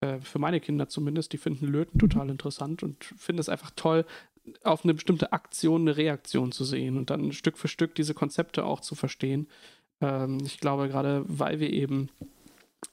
äh, 0.00 0.18
für 0.20 0.38
meine 0.38 0.60
Kinder 0.60 0.88
zumindest, 0.88 1.34
die 1.34 1.38
finden 1.38 1.66
Löten 1.66 1.98
total 1.98 2.30
interessant 2.30 2.82
und 2.82 3.04
finde 3.04 3.40
es 3.40 3.50
einfach 3.50 3.70
toll, 3.76 4.06
auf 4.62 4.84
eine 4.84 4.94
bestimmte 4.94 5.32
Aktion 5.32 5.82
eine 5.82 5.96
Reaktion 5.96 6.52
zu 6.52 6.64
sehen 6.64 6.96
und 6.96 7.10
dann 7.10 7.32
Stück 7.32 7.58
für 7.58 7.68
Stück 7.68 7.94
diese 7.94 8.14
Konzepte 8.14 8.64
auch 8.64 8.80
zu 8.80 8.94
verstehen. 8.94 9.48
Ähm, 10.00 10.38
ich 10.44 10.58
glaube, 10.58 10.88
gerade 10.88 11.22
weil 11.26 11.60
wir 11.60 11.70
eben 11.70 12.08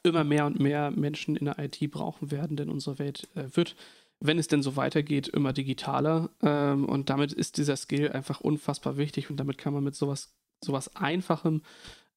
immer 0.04 0.24
mehr 0.24 0.46
und 0.46 0.60
mehr 0.60 0.92
Menschen 0.92 1.36
in 1.36 1.46
der 1.46 1.60
IT 1.60 1.80
brauchen 1.92 2.32
werden, 2.32 2.58
denn 2.58 2.70
unsere 2.70 3.00
Welt 3.00 3.30
äh, 3.36 3.46
wird, 3.56 3.76
wenn 4.24 4.39
es 4.39 4.47
denn 4.47 4.63
so 4.63 4.78
weitergeht, 4.78 5.28
immer 5.28 5.51
digitaler. 5.53 6.30
Ähm, 6.41 6.86
und 6.86 7.09
damit 7.09 7.34
ist 7.34 7.57
dieser 7.57 7.76
Skill 7.76 8.11
einfach 8.11 8.39
unfassbar 8.39 8.97
wichtig 8.97 9.30
und 9.30 9.38
damit 9.38 9.57
kann 9.57 9.74
man 9.74 9.84
mit 9.84 9.95
sowas, 9.95 10.34
sowas 10.63 10.95
Einfachem 10.95 11.61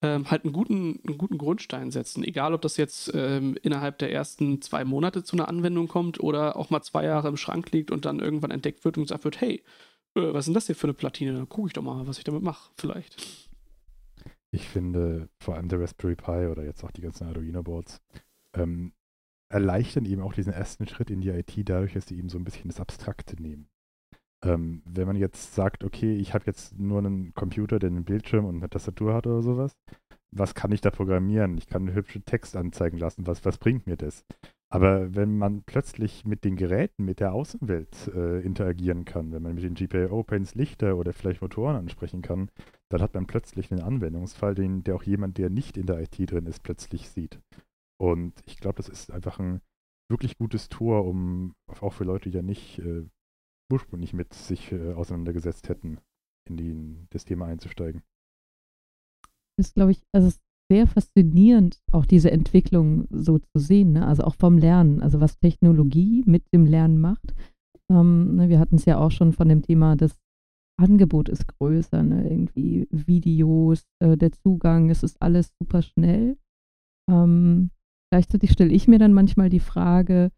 ähm, 0.02 0.30
halt 0.30 0.44
einen 0.44 0.52
guten, 0.52 1.00
einen 1.06 1.18
guten 1.18 1.36
Grundstein 1.36 1.90
setzen. 1.90 2.22
Egal, 2.22 2.54
ob 2.54 2.62
das 2.62 2.76
jetzt 2.76 3.10
ähm, 3.12 3.58
innerhalb 3.62 3.98
der 3.98 4.12
ersten 4.12 4.62
zwei 4.62 4.84
Monate 4.84 5.24
zu 5.24 5.34
einer 5.36 5.48
Anwendung 5.48 5.88
kommt 5.88 6.20
oder 6.20 6.56
auch 6.56 6.70
mal 6.70 6.82
zwei 6.82 7.04
Jahre 7.04 7.28
im 7.28 7.36
Schrank 7.36 7.72
liegt 7.72 7.90
und 7.90 8.04
dann 8.04 8.20
irgendwann 8.20 8.52
entdeckt 8.52 8.84
wird 8.84 8.98
und 8.98 9.04
gesagt 9.04 9.24
wird, 9.24 9.40
hey, 9.40 9.64
äh, 10.14 10.32
was 10.32 10.40
ist 10.40 10.46
denn 10.46 10.54
das 10.54 10.66
hier 10.66 10.76
für 10.76 10.86
eine 10.86 10.94
Platine? 10.94 11.32
Dann 11.32 11.48
gucke 11.48 11.68
ich 11.68 11.72
doch 11.72 11.82
mal, 11.82 12.06
was 12.06 12.18
ich 12.18 12.24
damit 12.24 12.42
mache, 12.42 12.70
vielleicht. 12.76 13.50
Ich 14.52 14.68
finde 14.68 15.28
vor 15.40 15.56
allem 15.56 15.68
der 15.68 15.80
Raspberry 15.80 16.14
Pi 16.14 16.46
oder 16.46 16.64
jetzt 16.64 16.84
auch 16.84 16.92
die 16.92 17.00
ganzen 17.02 17.26
Arduino-Boards 17.26 18.00
ähm, 18.54 18.92
erleichtern 19.48 20.04
eben 20.04 20.22
auch 20.22 20.32
diesen 20.32 20.52
ersten 20.52 20.86
Schritt 20.88 21.10
in 21.10 21.20
die 21.20 21.30
IT 21.30 21.54
dadurch, 21.68 21.94
dass 21.94 22.06
sie 22.06 22.18
eben 22.18 22.28
so 22.28 22.38
ein 22.38 22.44
bisschen 22.44 22.68
das 22.68 22.80
Abstrakte 22.80 23.40
nehmen. 23.40 23.68
Ähm, 24.44 24.82
wenn 24.84 25.06
man 25.06 25.16
jetzt 25.16 25.54
sagt, 25.54 25.84
okay, 25.84 26.14
ich 26.16 26.34
habe 26.34 26.44
jetzt 26.46 26.78
nur 26.78 26.98
einen 26.98 27.32
Computer, 27.34 27.78
der 27.78 27.90
einen 27.90 28.04
Bildschirm 28.04 28.44
und 28.44 28.56
eine 28.56 28.68
Tastatur 28.68 29.14
hat 29.14 29.26
oder 29.26 29.42
sowas, 29.42 29.76
was 30.30 30.54
kann 30.54 30.72
ich 30.72 30.80
da 30.80 30.90
programmieren? 30.90 31.56
Ich 31.56 31.66
kann 31.66 31.94
hübsche 31.94 32.20
Text 32.20 32.56
anzeigen 32.56 32.98
lassen, 32.98 33.26
was, 33.26 33.44
was 33.44 33.58
bringt 33.58 33.86
mir 33.86 33.96
das? 33.96 34.24
Aber 34.68 35.14
wenn 35.14 35.38
man 35.38 35.62
plötzlich 35.62 36.24
mit 36.24 36.44
den 36.44 36.56
Geräten, 36.56 37.04
mit 37.04 37.20
der 37.20 37.32
Außenwelt 37.32 38.10
äh, 38.14 38.40
interagieren 38.40 39.04
kann, 39.04 39.32
wenn 39.32 39.42
man 39.42 39.54
mit 39.54 39.62
den 39.62 39.74
GPIO-Pens 39.74 40.56
Lichter 40.56 40.96
oder 40.96 41.12
vielleicht 41.12 41.40
Motoren 41.40 41.76
ansprechen 41.76 42.20
kann, 42.20 42.50
dann 42.88 43.00
hat 43.00 43.14
man 43.14 43.26
plötzlich 43.26 43.70
einen 43.70 43.82
Anwendungsfall, 43.82 44.56
den 44.56 44.82
der 44.82 44.96
auch 44.96 45.04
jemand, 45.04 45.38
der 45.38 45.50
nicht 45.50 45.76
in 45.76 45.86
der 45.86 46.00
IT 46.00 46.18
drin 46.18 46.46
ist, 46.46 46.64
plötzlich 46.64 47.08
sieht. 47.08 47.38
Und 47.98 48.34
ich 48.46 48.58
glaube, 48.58 48.76
das 48.76 48.88
ist 48.88 49.10
einfach 49.10 49.38
ein 49.38 49.60
wirklich 50.10 50.36
gutes 50.36 50.68
Tor, 50.68 51.04
um 51.04 51.54
auch 51.80 51.92
für 51.92 52.04
Leute, 52.04 52.30
die 52.30 52.36
ja 52.36 52.42
nicht 52.42 52.78
äh, 52.78 53.04
ursprünglich 53.72 54.12
mit 54.12 54.32
sich 54.34 54.72
äh, 54.72 54.92
auseinandergesetzt 54.92 55.68
hätten, 55.68 55.98
in 56.48 56.56
die, 56.56 57.06
das 57.10 57.24
Thema 57.24 57.46
einzusteigen. 57.46 58.02
Das 59.58 59.68
ist, 59.68 59.74
glaube 59.74 59.92
ich, 59.92 60.02
also 60.12 60.30
sehr 60.70 60.86
faszinierend, 60.86 61.80
auch 61.92 62.06
diese 62.06 62.30
Entwicklung 62.30 63.06
so 63.10 63.38
zu 63.38 63.58
sehen, 63.58 63.92
ne? 63.92 64.06
also 64.06 64.24
auch 64.24 64.34
vom 64.34 64.58
Lernen, 64.58 65.00
also 65.00 65.20
was 65.20 65.38
Technologie 65.38 66.24
mit 66.26 66.44
dem 66.52 66.66
Lernen 66.66 67.00
macht. 67.00 67.34
Ähm, 67.90 68.34
ne, 68.34 68.48
wir 68.48 68.58
hatten 68.58 68.76
es 68.76 68.84
ja 68.84 68.98
auch 68.98 69.12
schon 69.12 69.32
von 69.32 69.48
dem 69.48 69.62
Thema, 69.62 69.96
das 69.96 70.18
Angebot 70.78 71.28
ist 71.28 71.46
größer, 71.46 72.02
ne? 72.02 72.28
irgendwie 72.28 72.88
Videos, 72.90 73.84
äh, 74.02 74.16
der 74.16 74.32
Zugang, 74.32 74.90
es 74.90 75.02
ist 75.02 75.22
alles 75.22 75.52
super 75.60 75.82
schnell. 75.82 76.36
Ähm, 77.08 77.70
gleichzeitig 78.10 78.52
stelle 78.52 78.72
ich 78.72 78.88
mir 78.88 78.98
dann 78.98 79.12
manchmal 79.12 79.48
die 79.48 79.60
Frage, 79.60 80.30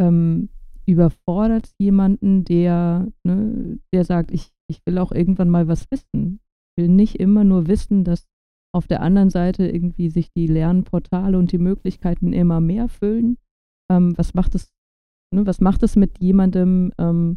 ähm, 0.00 0.48
überfordert 0.86 1.70
jemanden, 1.78 2.44
der, 2.44 3.08
ne, 3.24 3.78
der 3.92 4.04
sagt, 4.04 4.30
ich, 4.32 4.52
ich 4.68 4.84
will 4.86 4.98
auch 4.98 5.12
irgendwann 5.12 5.50
mal 5.50 5.68
was 5.68 5.90
wissen. 5.90 6.40
Ich 6.76 6.82
will 6.82 6.88
nicht 6.88 7.16
immer 7.20 7.44
nur 7.44 7.68
wissen, 7.68 8.04
dass 8.04 8.26
auf 8.74 8.86
der 8.86 9.02
anderen 9.02 9.30
Seite 9.30 9.68
irgendwie 9.68 10.08
sich 10.08 10.32
die 10.32 10.46
Lernportale 10.46 11.38
und 11.38 11.52
die 11.52 11.58
Möglichkeiten 11.58 12.32
immer 12.32 12.60
mehr 12.60 12.88
füllen. 12.88 13.36
Ähm, 13.90 14.16
was 14.16 14.34
macht 14.34 14.54
es, 14.54 14.72
ne, 15.32 15.46
was 15.46 15.60
macht 15.60 15.82
es 15.82 15.94
mit 15.96 16.18
jemandem, 16.20 16.92
ähm, 16.98 17.36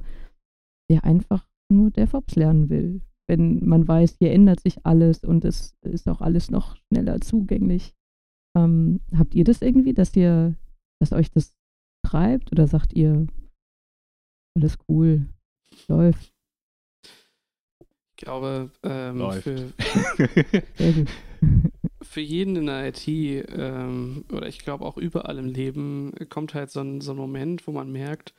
der 0.89 1.03
einfach 1.03 1.47
nur 1.69 1.91
DevOps 1.91 2.35
lernen 2.35 2.69
will? 2.69 3.01
Wenn 3.27 3.65
man 3.65 3.87
weiß, 3.87 4.17
hier 4.19 4.31
ändert 4.31 4.61
sich 4.61 4.85
alles 4.85 5.23
und 5.23 5.45
es 5.45 5.75
ist 5.81 6.07
auch 6.07 6.21
alles 6.21 6.51
noch 6.51 6.77
schneller 6.77 7.19
zugänglich. 7.21 7.93
Ähm, 8.55 9.01
habt 9.17 9.35
ihr 9.35 9.43
das 9.43 9.61
irgendwie, 9.61 9.93
dass 9.93 10.15
ihr, 10.15 10.55
dass 10.99 11.11
euch 11.11 11.29
das 11.31 11.55
treibt 12.05 12.51
oder 12.51 12.67
sagt 12.67 12.93
ihr, 12.93 13.27
alles 14.55 14.77
cool, 14.87 15.27
läuft? 15.87 16.33
Ich 18.17 18.23
glaube, 18.23 18.71
ähm, 18.83 19.17
Läuft. 19.17 19.43
für, 19.43 19.73
für 22.01 22.21
jeden 22.21 22.55
in 22.55 22.65
der 22.67 22.87
IT 22.87 23.07
ähm, 23.07 24.23
oder 24.31 24.47
ich 24.47 24.59
glaube 24.59 24.85
auch 24.85 24.95
überall 24.97 25.37
im 25.37 25.47
Leben 25.47 26.13
kommt 26.29 26.53
halt 26.53 26.71
so 26.71 26.79
ein, 26.79 27.01
so 27.01 27.11
ein 27.11 27.17
Moment, 27.17 27.67
wo 27.67 27.73
man 27.73 27.91
merkt, 27.91 28.33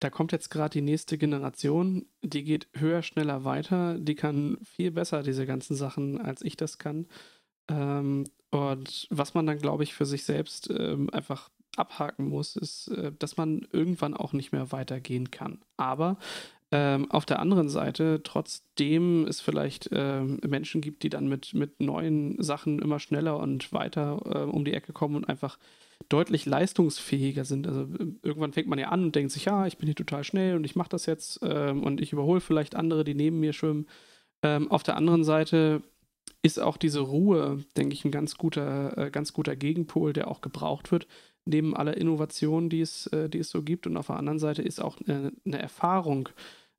da 0.00 0.10
kommt 0.10 0.32
jetzt 0.32 0.50
gerade 0.50 0.72
die 0.74 0.82
nächste 0.82 1.16
Generation, 1.16 2.04
die 2.22 2.44
geht 2.44 2.68
höher, 2.74 3.02
schneller 3.02 3.44
weiter, 3.44 3.98
die 3.98 4.14
kann 4.14 4.58
viel 4.62 4.90
besser 4.90 5.22
diese 5.22 5.46
ganzen 5.46 5.74
Sachen, 5.74 6.20
als 6.20 6.42
ich 6.42 6.56
das 6.56 6.76
kann. 6.76 7.06
Ähm, 7.68 8.24
und 8.50 9.06
was 9.10 9.34
man 9.34 9.46
dann, 9.46 9.58
glaube 9.58 9.82
ich, 9.82 9.94
für 9.94 10.06
sich 10.06 10.24
selbst 10.24 10.70
ähm, 10.70 11.10
einfach 11.10 11.50
abhaken 11.76 12.28
muss, 12.28 12.56
ist, 12.56 12.88
äh, 12.88 13.12
dass 13.18 13.36
man 13.36 13.66
irgendwann 13.72 14.14
auch 14.14 14.32
nicht 14.32 14.52
mehr 14.52 14.72
weitergehen 14.72 15.30
kann. 15.30 15.60
Aber 15.76 16.18
ähm, 16.72 17.10
auf 17.10 17.26
der 17.26 17.38
anderen 17.38 17.68
Seite, 17.68 18.22
trotzdem 18.24 19.24
es 19.26 19.40
vielleicht 19.40 19.88
ähm, 19.92 20.40
Menschen 20.46 20.80
gibt, 20.80 21.04
die 21.04 21.10
dann 21.10 21.28
mit, 21.28 21.54
mit 21.54 21.80
neuen 21.80 22.42
Sachen 22.42 22.80
immer 22.80 22.98
schneller 22.98 23.38
und 23.38 23.72
weiter 23.72 24.20
äh, 24.24 24.50
um 24.50 24.64
die 24.64 24.74
Ecke 24.74 24.92
kommen 24.92 25.16
und 25.16 25.28
einfach 25.28 25.58
deutlich 26.08 26.44
leistungsfähiger 26.44 27.44
sind. 27.44 27.68
Also 27.68 27.82
äh, 27.82 28.06
irgendwann 28.22 28.52
fängt 28.52 28.68
man 28.68 28.78
ja 28.78 28.88
an 28.88 29.04
und 29.04 29.14
denkt 29.14 29.32
sich, 29.32 29.44
ja, 29.44 29.66
ich 29.66 29.78
bin 29.78 29.86
hier 29.86 29.94
total 29.94 30.24
schnell 30.24 30.56
und 30.56 30.64
ich 30.64 30.74
mache 30.74 30.88
das 30.88 31.06
jetzt 31.06 31.40
ähm, 31.42 31.84
und 31.84 32.00
ich 32.00 32.12
überhole 32.12 32.40
vielleicht 32.40 32.74
andere, 32.74 33.04
die 33.04 33.14
neben 33.14 33.38
mir 33.38 33.52
schwimmen. 33.52 33.86
Ähm, 34.42 34.70
auf 34.70 34.82
der 34.82 34.96
anderen 34.96 35.22
Seite 35.22 35.82
ist 36.42 36.60
auch 36.60 36.76
diese 36.76 37.00
Ruhe, 37.00 37.64
denke 37.76 37.94
ich, 37.94 38.04
ein 38.04 38.10
ganz 38.10 38.36
guter, 38.36 38.96
äh, 38.96 39.10
ganz 39.10 39.32
guter 39.32 39.56
Gegenpol, 39.56 40.12
der 40.12 40.28
auch 40.28 40.40
gebraucht 40.40 40.92
wird, 40.92 41.06
neben 41.44 41.76
aller 41.76 41.96
Innovation, 41.96 42.68
die 42.68 42.80
es, 42.80 43.06
äh, 43.08 43.28
die 43.28 43.38
es 43.38 43.50
so 43.50 43.62
gibt. 43.62 43.86
Und 43.86 43.96
auf 43.96 44.08
der 44.08 44.16
anderen 44.16 44.38
Seite 44.38 44.62
ist 44.62 44.80
auch 44.80 44.96
eine, 45.06 45.32
eine 45.44 45.58
Erfahrung 45.60 46.28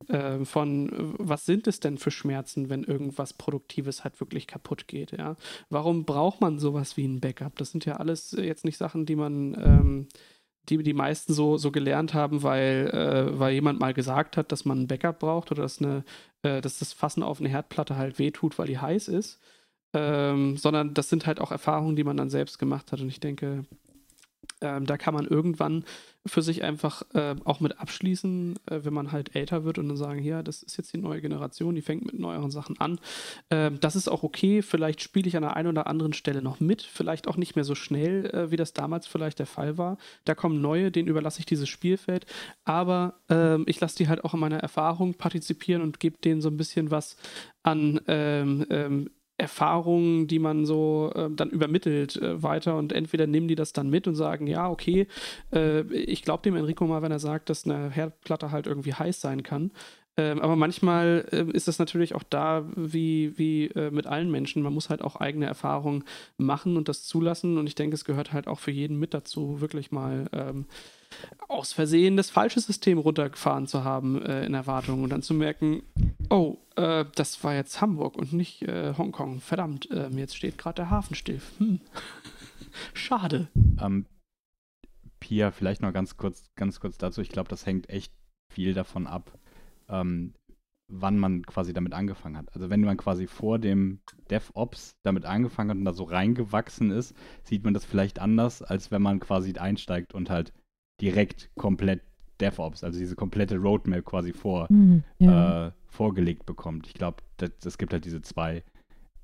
äh, 0.08 0.44
von, 0.44 0.88
äh, 0.90 1.14
was 1.18 1.44
sind 1.44 1.66
es 1.66 1.80
denn 1.80 1.98
für 1.98 2.10
Schmerzen, 2.10 2.70
wenn 2.70 2.84
irgendwas 2.84 3.32
Produktives 3.32 4.04
halt 4.04 4.20
wirklich 4.20 4.46
kaputt 4.46 4.88
geht. 4.88 5.12
Ja? 5.12 5.36
Warum 5.70 6.04
braucht 6.04 6.40
man 6.40 6.58
sowas 6.58 6.96
wie 6.96 7.06
ein 7.06 7.20
Backup? 7.20 7.56
Das 7.56 7.70
sind 7.70 7.84
ja 7.84 7.96
alles 7.96 8.32
jetzt 8.38 8.64
nicht 8.64 8.78
Sachen, 8.78 9.06
die 9.06 9.16
man... 9.16 9.54
Ähm, 9.54 10.08
die 10.68 10.82
die 10.82 10.94
meisten 10.94 11.32
so, 11.32 11.56
so 11.56 11.70
gelernt 11.70 12.14
haben, 12.14 12.42
weil, 12.42 12.90
äh, 12.92 13.38
weil 13.38 13.54
jemand 13.54 13.80
mal 13.80 13.94
gesagt 13.94 14.36
hat, 14.36 14.52
dass 14.52 14.64
man 14.64 14.82
ein 14.82 14.86
Backup 14.86 15.18
braucht 15.18 15.50
oder 15.50 15.62
dass, 15.62 15.80
eine, 15.80 16.04
äh, 16.42 16.60
dass 16.60 16.78
das 16.78 16.92
Fassen 16.92 17.22
auf 17.22 17.40
eine 17.40 17.48
Herdplatte 17.48 17.96
halt 17.96 18.18
wehtut, 18.18 18.58
weil 18.58 18.66
die 18.66 18.78
heiß 18.78 19.08
ist. 19.08 19.40
Ähm, 19.94 20.56
sondern 20.58 20.92
das 20.92 21.08
sind 21.08 21.26
halt 21.26 21.40
auch 21.40 21.50
Erfahrungen, 21.50 21.96
die 21.96 22.04
man 22.04 22.16
dann 22.16 22.30
selbst 22.30 22.58
gemacht 22.58 22.92
hat. 22.92 23.00
Und 23.00 23.08
ich 23.08 23.20
denke, 23.20 23.64
ähm, 24.60 24.86
da 24.86 24.96
kann 24.96 25.14
man 25.14 25.26
irgendwann 25.26 25.84
für 26.26 26.42
sich 26.42 26.62
einfach 26.62 27.02
äh, 27.14 27.36
auch 27.44 27.60
mit 27.60 27.78
abschließen, 27.80 28.58
äh, 28.66 28.80
wenn 28.82 28.92
man 28.92 29.12
halt 29.12 29.34
älter 29.34 29.64
wird 29.64 29.78
und 29.78 29.88
dann 29.88 29.96
sagen, 29.96 30.22
ja, 30.22 30.42
das 30.42 30.62
ist 30.62 30.76
jetzt 30.76 30.92
die 30.92 30.98
neue 30.98 31.20
Generation, 31.20 31.74
die 31.74 31.82
fängt 31.82 32.04
mit 32.04 32.18
neueren 32.18 32.50
Sachen 32.50 32.78
an. 32.80 33.00
Ähm, 33.50 33.78
das 33.80 33.96
ist 33.96 34.08
auch 34.08 34.22
okay, 34.22 34.62
vielleicht 34.62 35.00
spiele 35.00 35.28
ich 35.28 35.36
an 35.36 35.42
der 35.42 35.56
einen 35.56 35.68
oder 35.68 35.86
anderen 35.86 36.12
Stelle 36.12 36.42
noch 36.42 36.60
mit, 36.60 36.82
vielleicht 36.82 37.28
auch 37.28 37.36
nicht 37.36 37.56
mehr 37.56 37.64
so 37.64 37.74
schnell, 37.74 38.26
äh, 38.26 38.50
wie 38.50 38.56
das 38.56 38.72
damals 38.72 39.06
vielleicht 39.06 39.38
der 39.38 39.46
Fall 39.46 39.78
war. 39.78 39.96
Da 40.24 40.34
kommen 40.34 40.60
neue, 40.60 40.90
denen 40.90 41.08
überlasse 41.08 41.40
ich 41.40 41.46
dieses 41.46 41.68
Spielfeld, 41.68 42.26
aber 42.64 43.14
ähm, 43.28 43.64
ich 43.66 43.80
lasse 43.80 43.96
die 43.96 44.08
halt 44.08 44.24
auch 44.24 44.34
in 44.34 44.40
meiner 44.40 44.58
Erfahrung 44.58 45.14
partizipieren 45.14 45.82
und 45.82 46.00
gebe 46.00 46.18
denen 46.18 46.40
so 46.40 46.48
ein 46.48 46.56
bisschen 46.56 46.90
was 46.90 47.16
an 47.62 48.00
ähm, 48.06 48.66
ähm, 48.70 49.10
Erfahrungen, 49.38 50.26
die 50.26 50.40
man 50.40 50.66
so 50.66 51.12
äh, 51.14 51.30
dann 51.30 51.50
übermittelt 51.50 52.16
äh, 52.16 52.42
weiter 52.42 52.76
und 52.76 52.92
entweder 52.92 53.26
nehmen 53.28 53.46
die 53.46 53.54
das 53.54 53.72
dann 53.72 53.88
mit 53.88 54.08
und 54.08 54.16
sagen, 54.16 54.48
ja, 54.48 54.68
okay, 54.68 55.06
äh, 55.52 55.82
ich 55.92 56.22
glaube 56.22 56.42
dem 56.42 56.56
Enrico 56.56 56.86
mal, 56.86 57.02
wenn 57.02 57.12
er 57.12 57.20
sagt, 57.20 57.48
dass 57.48 57.64
eine 57.64 57.90
Herdplatte 57.90 58.50
halt 58.50 58.66
irgendwie 58.66 58.94
heiß 58.94 59.20
sein 59.20 59.44
kann. 59.44 59.70
Ähm, 60.18 60.40
aber 60.40 60.56
manchmal 60.56 61.26
äh, 61.30 61.44
ist 61.52 61.68
das 61.68 61.78
natürlich 61.78 62.16
auch 62.16 62.24
da 62.24 62.64
wie, 62.74 63.38
wie 63.38 63.66
äh, 63.66 63.92
mit 63.92 64.08
allen 64.08 64.32
Menschen. 64.32 64.62
Man 64.62 64.74
muss 64.74 64.90
halt 64.90 65.00
auch 65.00 65.14
eigene 65.14 65.46
Erfahrungen 65.46 66.02
machen 66.36 66.76
und 66.76 66.88
das 66.88 67.04
zulassen. 67.04 67.56
Und 67.56 67.68
ich 67.68 67.76
denke, 67.76 67.94
es 67.94 68.04
gehört 68.04 68.32
halt 68.32 68.48
auch 68.48 68.58
für 68.58 68.72
jeden 68.72 68.98
mit 68.98 69.14
dazu, 69.14 69.60
wirklich 69.60 69.92
mal 69.92 70.28
ähm, 70.32 70.66
aus 71.46 71.72
Versehen 71.72 72.16
das 72.16 72.30
falsche 72.30 72.58
System 72.58 72.98
runtergefahren 72.98 73.68
zu 73.68 73.84
haben 73.84 74.20
äh, 74.20 74.44
in 74.44 74.54
Erwartung 74.54 75.04
und 75.04 75.10
dann 75.10 75.22
zu 75.22 75.34
merken, 75.34 75.84
oh, 76.30 76.58
äh, 76.74 77.04
das 77.14 77.42
war 77.44 77.54
jetzt 77.54 77.80
Hamburg 77.80 78.16
und 78.16 78.32
nicht 78.32 78.62
äh, 78.62 78.94
Hongkong. 78.98 79.38
Verdammt, 79.38 79.88
ähm, 79.92 80.18
jetzt 80.18 80.36
steht 80.36 80.58
gerade 80.58 80.82
der 80.82 80.90
Hafen 80.90 81.14
still. 81.14 81.40
Hm. 81.58 81.80
Schade. 82.92 83.46
Ähm, 83.80 84.04
Pia, 85.20 85.52
vielleicht 85.52 85.80
noch 85.80 85.92
ganz 85.92 86.16
kurz, 86.16 86.50
ganz 86.56 86.80
kurz 86.80 86.98
dazu. 86.98 87.20
Ich 87.20 87.28
glaube, 87.28 87.48
das 87.48 87.66
hängt 87.66 87.88
echt 87.88 88.12
viel 88.52 88.74
davon 88.74 89.06
ab, 89.06 89.30
ähm, 89.88 90.34
wann 90.90 91.18
man 91.18 91.42
quasi 91.44 91.72
damit 91.74 91.92
angefangen 91.92 92.36
hat. 92.38 92.52
Also 92.54 92.70
wenn 92.70 92.80
man 92.80 92.96
quasi 92.96 93.26
vor 93.26 93.58
dem 93.58 94.00
DevOps 94.30 94.96
damit 95.02 95.26
angefangen 95.26 95.70
hat 95.70 95.76
und 95.76 95.84
da 95.84 95.92
so 95.92 96.04
reingewachsen 96.04 96.90
ist, 96.90 97.14
sieht 97.44 97.64
man 97.64 97.74
das 97.74 97.84
vielleicht 97.84 98.18
anders, 98.20 98.62
als 98.62 98.90
wenn 98.90 99.02
man 99.02 99.20
quasi 99.20 99.52
einsteigt 99.54 100.14
und 100.14 100.30
halt 100.30 100.52
direkt 101.00 101.50
komplett 101.56 102.00
DevOps, 102.40 102.84
also 102.84 102.98
diese 102.98 103.16
komplette 103.16 103.58
Roadmap 103.58 104.04
quasi 104.04 104.32
vor, 104.32 104.66
Mhm, 104.70 105.02
ja. 105.18 105.66
äh, 105.66 105.72
vorgelegt 105.88 106.46
bekommt. 106.46 106.86
Ich 106.86 106.94
glaube, 106.94 107.22
es 107.64 107.78
gibt 107.78 107.92
halt 107.92 108.04
diese 108.04 108.22
zwei 108.22 108.62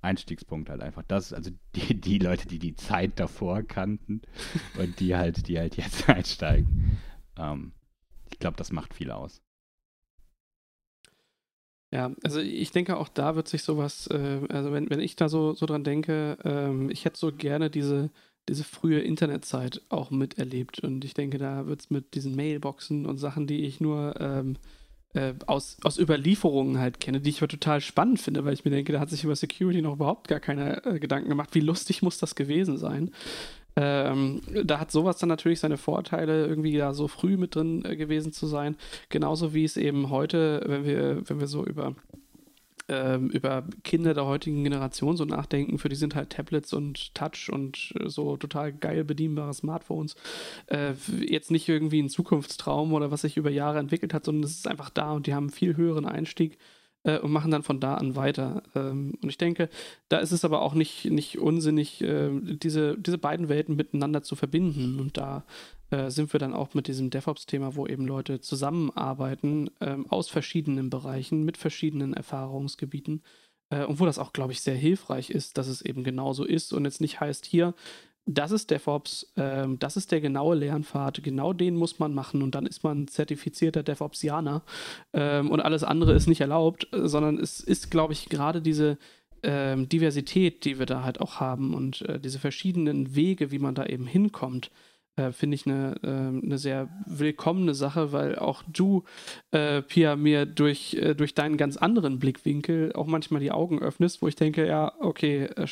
Einstiegspunkt 0.02 0.68
halt 0.68 0.82
einfach. 0.82 1.02
Das, 1.08 1.32
also 1.32 1.50
die, 1.74 1.98
die 1.98 2.18
Leute, 2.18 2.46
die 2.46 2.58
die 2.58 2.74
Zeit 2.74 3.18
davor 3.18 3.62
kannten 3.62 4.20
und 4.78 5.00
die 5.00 5.16
halt, 5.16 5.48
die 5.48 5.58
halt 5.58 5.76
jetzt 5.76 6.08
einsteigen. 6.10 6.98
Ähm, 7.38 7.72
ich 8.30 8.38
glaube, 8.38 8.56
das 8.56 8.70
macht 8.72 8.92
viel 8.94 9.10
aus. 9.10 9.40
Ja, 11.94 12.10
also 12.24 12.40
ich 12.40 12.72
denke 12.72 12.96
auch 12.96 13.08
da 13.08 13.36
wird 13.36 13.46
sich 13.46 13.62
sowas, 13.62 14.08
äh, 14.08 14.40
also 14.48 14.72
wenn, 14.72 14.90
wenn 14.90 14.98
ich 14.98 15.14
da 15.14 15.28
so, 15.28 15.52
so 15.52 15.64
dran 15.64 15.84
denke, 15.84 16.36
ähm, 16.42 16.90
ich 16.90 17.04
hätte 17.04 17.16
so 17.16 17.30
gerne 17.30 17.70
diese, 17.70 18.10
diese 18.48 18.64
frühe 18.64 18.98
Internetzeit 18.98 19.80
auch 19.90 20.10
miterlebt 20.10 20.80
und 20.80 21.04
ich 21.04 21.14
denke, 21.14 21.38
da 21.38 21.68
wird 21.68 21.82
es 21.82 21.90
mit 21.90 22.16
diesen 22.16 22.34
Mailboxen 22.34 23.06
und 23.06 23.18
Sachen, 23.18 23.46
die 23.46 23.64
ich 23.64 23.80
nur 23.80 24.20
ähm, 24.20 24.56
äh, 25.12 25.34
aus, 25.46 25.76
aus 25.84 25.96
Überlieferungen 25.96 26.80
halt 26.80 26.98
kenne, 26.98 27.20
die 27.20 27.30
ich 27.30 27.38
aber 27.38 27.46
total 27.46 27.80
spannend 27.80 28.20
finde, 28.20 28.44
weil 28.44 28.54
ich 28.54 28.64
mir 28.64 28.72
denke, 28.72 28.92
da 28.92 28.98
hat 28.98 29.10
sich 29.10 29.22
über 29.22 29.36
Security 29.36 29.80
noch 29.80 29.94
überhaupt 29.94 30.26
gar 30.26 30.40
keine 30.40 30.84
äh, 30.84 30.98
Gedanken 30.98 31.28
gemacht. 31.28 31.50
Wie 31.52 31.60
lustig 31.60 32.02
muss 32.02 32.18
das 32.18 32.34
gewesen 32.34 32.76
sein? 32.76 33.12
Ähm, 33.76 34.40
da 34.64 34.78
hat 34.78 34.92
sowas 34.92 35.18
dann 35.18 35.28
natürlich 35.28 35.60
seine 35.60 35.76
Vorteile, 35.76 36.46
irgendwie 36.46 36.76
da 36.76 36.94
so 36.94 37.08
früh 37.08 37.36
mit 37.36 37.56
drin 37.56 37.84
äh, 37.84 37.96
gewesen 37.96 38.32
zu 38.32 38.46
sein. 38.46 38.76
Genauso 39.08 39.52
wie 39.52 39.64
es 39.64 39.76
eben 39.76 40.10
heute, 40.10 40.62
wenn 40.66 40.84
wir, 40.84 41.28
wenn 41.28 41.40
wir 41.40 41.48
so 41.48 41.64
über 41.64 41.94
ähm, 42.88 43.30
über 43.30 43.64
Kinder 43.82 44.14
der 44.14 44.26
heutigen 44.26 44.62
Generation 44.62 45.16
so 45.16 45.24
nachdenken, 45.24 45.78
für 45.78 45.88
die 45.88 45.96
sind 45.96 46.14
halt 46.14 46.30
Tablets 46.30 46.72
und 46.72 47.14
Touch 47.14 47.50
und 47.50 47.94
äh, 47.98 48.08
so 48.08 48.36
total 48.36 48.72
geil 48.72 49.04
bedienbare 49.04 49.54
Smartphones 49.54 50.16
äh, 50.66 50.92
jetzt 51.20 51.50
nicht 51.50 51.68
irgendwie 51.68 52.02
ein 52.02 52.10
Zukunftstraum 52.10 52.92
oder 52.92 53.10
was 53.10 53.22
sich 53.22 53.36
über 53.36 53.50
Jahre 53.50 53.78
entwickelt 53.78 54.12
hat, 54.12 54.24
sondern 54.24 54.44
es 54.44 54.56
ist 54.56 54.68
einfach 54.68 54.90
da 54.90 55.12
und 55.12 55.26
die 55.26 55.34
haben 55.34 55.44
einen 55.44 55.50
viel 55.50 55.76
höheren 55.76 56.04
Einstieg 56.04 56.58
äh, 57.04 57.18
und 57.18 57.30
machen 57.30 57.50
dann 57.50 57.62
von 57.62 57.80
da 57.80 57.94
an 57.94 58.16
weiter. 58.16 58.62
Ähm, 58.74 59.14
und 59.22 59.28
ich 59.28 59.38
denke, 59.38 59.68
da 60.08 60.18
ist 60.18 60.32
es 60.32 60.44
aber 60.44 60.62
auch 60.62 60.74
nicht, 60.74 61.04
nicht 61.06 61.38
unsinnig, 61.38 62.02
äh, 62.02 62.30
diese, 62.42 62.98
diese 62.98 63.18
beiden 63.18 63.48
Welten 63.48 63.76
miteinander 63.76 64.22
zu 64.22 64.34
verbinden. 64.34 64.98
Und 64.98 65.16
da 65.16 65.44
äh, 65.90 66.10
sind 66.10 66.32
wir 66.32 66.40
dann 66.40 66.54
auch 66.54 66.74
mit 66.74 66.88
diesem 66.88 67.10
DevOps-Thema, 67.10 67.76
wo 67.76 67.86
eben 67.86 68.06
Leute 68.06 68.40
zusammenarbeiten 68.40 69.70
ähm, 69.80 70.06
aus 70.10 70.28
verschiedenen 70.28 70.90
Bereichen, 70.90 71.44
mit 71.44 71.56
verschiedenen 71.56 72.14
Erfahrungsgebieten. 72.14 73.22
Äh, 73.70 73.84
und 73.84 74.00
wo 74.00 74.06
das 74.06 74.18
auch, 74.18 74.32
glaube 74.32 74.52
ich, 74.52 74.60
sehr 74.60 74.76
hilfreich 74.76 75.30
ist, 75.30 75.58
dass 75.58 75.68
es 75.68 75.82
eben 75.82 76.04
genauso 76.04 76.44
ist 76.44 76.72
und 76.72 76.84
jetzt 76.84 77.00
nicht 77.00 77.20
heißt, 77.20 77.46
hier, 77.46 77.74
das 78.26 78.52
ist 78.52 78.70
DevOps, 78.70 79.32
ähm, 79.36 79.78
das 79.78 79.96
ist 79.96 80.10
der 80.12 80.20
genaue 80.20 80.54
Lernpfad, 80.54 81.22
genau 81.22 81.52
den 81.52 81.76
muss 81.76 81.98
man 81.98 82.14
machen 82.14 82.42
und 82.42 82.54
dann 82.54 82.66
ist 82.66 82.82
man 82.82 83.06
zertifizierter 83.08 83.82
DevOpsianer 83.82 84.62
ähm, 85.12 85.50
und 85.50 85.60
alles 85.60 85.84
andere 85.84 86.14
ist 86.14 86.26
nicht 86.26 86.40
erlaubt, 86.40 86.88
sondern 86.92 87.38
es 87.38 87.60
ist, 87.60 87.90
glaube 87.90 88.14
ich, 88.14 88.28
gerade 88.28 88.62
diese 88.62 88.98
ähm, 89.42 89.88
Diversität, 89.88 90.64
die 90.64 90.78
wir 90.78 90.86
da 90.86 91.02
halt 91.02 91.20
auch 91.20 91.38
haben 91.38 91.74
und 91.74 92.02
äh, 92.02 92.18
diese 92.18 92.38
verschiedenen 92.38 93.14
Wege, 93.14 93.50
wie 93.50 93.58
man 93.58 93.74
da 93.74 93.84
eben 93.84 94.06
hinkommt, 94.06 94.70
äh, 95.16 95.30
finde 95.30 95.54
ich 95.54 95.66
eine, 95.66 95.94
äh, 96.02 96.44
eine 96.44 96.58
sehr 96.58 96.88
willkommene 97.06 97.74
Sache, 97.74 98.10
weil 98.10 98.36
auch 98.36 98.64
du, 98.66 99.04
äh, 99.52 99.80
Pia, 99.82 100.16
mir 100.16 100.44
durch, 100.44 100.94
äh, 100.94 101.14
durch 101.14 101.34
deinen 101.34 101.56
ganz 101.56 101.76
anderen 101.76 102.18
Blickwinkel 102.18 102.92
auch 102.94 103.06
manchmal 103.06 103.40
die 103.40 103.52
Augen 103.52 103.80
öffnest, 103.80 104.22
wo 104.22 104.28
ich 104.28 104.34
denke, 104.34 104.66
ja, 104.66 104.92
okay, 104.98 105.44
äh, 105.44 105.66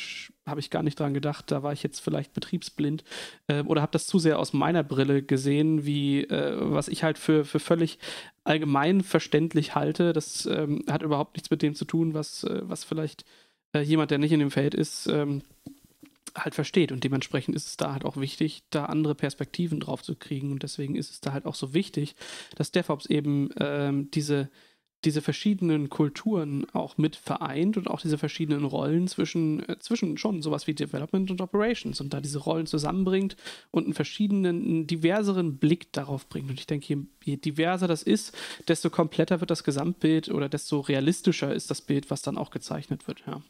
habe 0.45 0.59
ich 0.59 0.69
gar 0.69 0.83
nicht 0.83 0.99
dran 0.99 1.13
gedacht, 1.13 1.51
da 1.51 1.61
war 1.61 1.73
ich 1.73 1.83
jetzt 1.83 1.99
vielleicht 1.99 2.33
betriebsblind 2.33 3.03
äh, 3.47 3.63
oder 3.63 3.81
habe 3.81 3.91
das 3.91 4.07
zu 4.07 4.17
sehr 4.17 4.39
aus 4.39 4.53
meiner 4.53 4.83
Brille 4.83 5.23
gesehen, 5.23 5.85
wie 5.85 6.27
was 6.29 6.87
ich 6.87 7.03
halt 7.03 7.17
für, 7.17 7.45
für 7.45 7.59
völlig 7.59 7.99
allgemein 8.43 9.01
verständlich 9.01 9.75
halte. 9.75 10.13
Das 10.13 10.45
ähm, 10.45 10.83
hat 10.89 11.01
überhaupt 11.01 11.35
nichts 11.35 11.49
mit 11.49 11.61
dem 11.61 11.75
zu 11.75 11.85
tun, 11.85 12.13
was, 12.13 12.45
was 12.49 12.83
vielleicht 12.83 13.25
jemand, 13.75 14.11
der 14.11 14.19
nicht 14.19 14.31
in 14.31 14.39
dem 14.39 14.51
Feld 14.51 14.75
ist, 14.75 15.07
ähm, 15.07 15.41
halt 16.35 16.55
versteht. 16.55 16.91
Und 16.91 17.03
dementsprechend 17.03 17.55
ist 17.55 17.67
es 17.67 17.77
da 17.77 17.93
halt 17.93 18.05
auch 18.05 18.17
wichtig, 18.17 18.63
da 18.69 18.85
andere 18.85 19.15
Perspektiven 19.15 19.79
drauf 19.79 20.01
zu 20.03 20.15
kriegen. 20.15 20.51
Und 20.51 20.63
deswegen 20.63 20.95
ist 20.95 21.11
es 21.11 21.21
da 21.21 21.33
halt 21.33 21.45
auch 21.45 21.55
so 21.55 21.73
wichtig, 21.73 22.15
dass 22.55 22.71
DevOps 22.71 23.05
eben 23.05 23.49
ähm, 23.59 24.09
diese, 24.11 24.49
diese 25.05 25.21
verschiedenen 25.21 25.89
Kulturen 25.89 26.65
auch 26.73 26.97
mit 26.97 27.15
vereint 27.15 27.77
und 27.77 27.89
auch 27.89 28.01
diese 28.01 28.17
verschiedenen 28.17 28.65
Rollen 28.65 29.07
zwischen, 29.07 29.67
äh, 29.67 29.77
zwischen 29.79 30.17
schon 30.17 30.41
sowas 30.41 30.65
wie 30.65 30.73
Development 30.73 31.29
und 31.29 31.41
Operations 31.41 32.01
und 32.01 32.13
da 32.13 32.21
diese 32.21 32.39
Rollen 32.39 32.65
zusammenbringt 32.65 33.35
und 33.71 33.83
einen 33.83 33.93
verschiedenen, 33.93 34.63
einen 34.63 34.87
diverseren 34.87 35.57
Blick 35.57 35.91
darauf 35.93 36.27
bringt. 36.29 36.49
Und 36.49 36.59
ich 36.59 36.67
denke, 36.67 36.87
je, 36.87 36.97
je 37.23 37.37
diverser 37.37 37.87
das 37.87 38.01
ist, 38.01 38.35
desto 38.67 38.89
kompletter 38.89 39.39
wird 39.39 39.51
das 39.51 39.63
Gesamtbild 39.63 40.29
oder 40.29 40.49
desto 40.49 40.79
realistischer 40.79 41.53
ist 41.53 41.69
das 41.69 41.81
Bild, 41.81 42.09
was 42.09 42.21
dann 42.21 42.37
auch 42.37 42.49
gezeichnet 42.49 43.07
wird, 43.07 43.23
ja. 43.27 43.41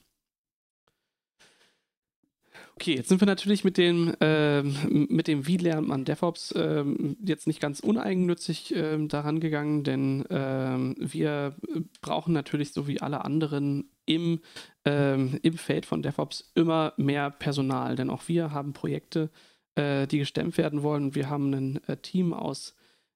Okay, 2.76 2.96
jetzt 2.96 3.10
sind 3.10 3.22
wir 3.22 3.28
natürlich 3.28 3.64
mit 3.64 3.78
dem, 3.78 4.16
äh, 4.20 4.64
mit 4.64 5.28
dem 5.28 5.46
Wie 5.46 5.58
lernt 5.58 5.88
man 5.88 6.06
DevOps 6.06 6.52
äh, 6.54 6.84
jetzt 7.24 7.46
nicht 7.46 7.60
ganz 7.60 7.80
uneigennützig 7.80 8.76
äh, 8.76 8.98
daran 9.08 9.40
gegangen, 9.40 9.84
denn 9.84 10.26
ähm, 10.30 10.96
wir 11.00 11.56
brauchen 12.02 12.34
natürlich 12.34 12.74
so 12.74 12.88
wie 12.88 13.00
alle 13.00 13.24
anderen 13.24 13.90
im, 14.06 14.40
ähm, 14.86 15.40
im 15.44 15.54
Feld 15.58 15.86
von 15.86 16.02
DevOps 16.02 16.52
immer 16.56 16.94
mehr 16.98 17.30
Personal, 17.30 17.96
denn 17.96 18.10
auch 18.10 18.28
wir 18.28 18.52
haben 18.52 18.74
Projekte, 18.74 19.30
äh, 19.76 20.08
die 20.08 20.18
gestemmt 20.18 20.58
werden 20.58 20.82
wollen. 20.82 21.16
Wir 21.16 21.30
haben 21.30 21.54
ein 21.54 21.80
äh, 21.88 21.98
Team 21.98 22.34
aus 22.34 22.76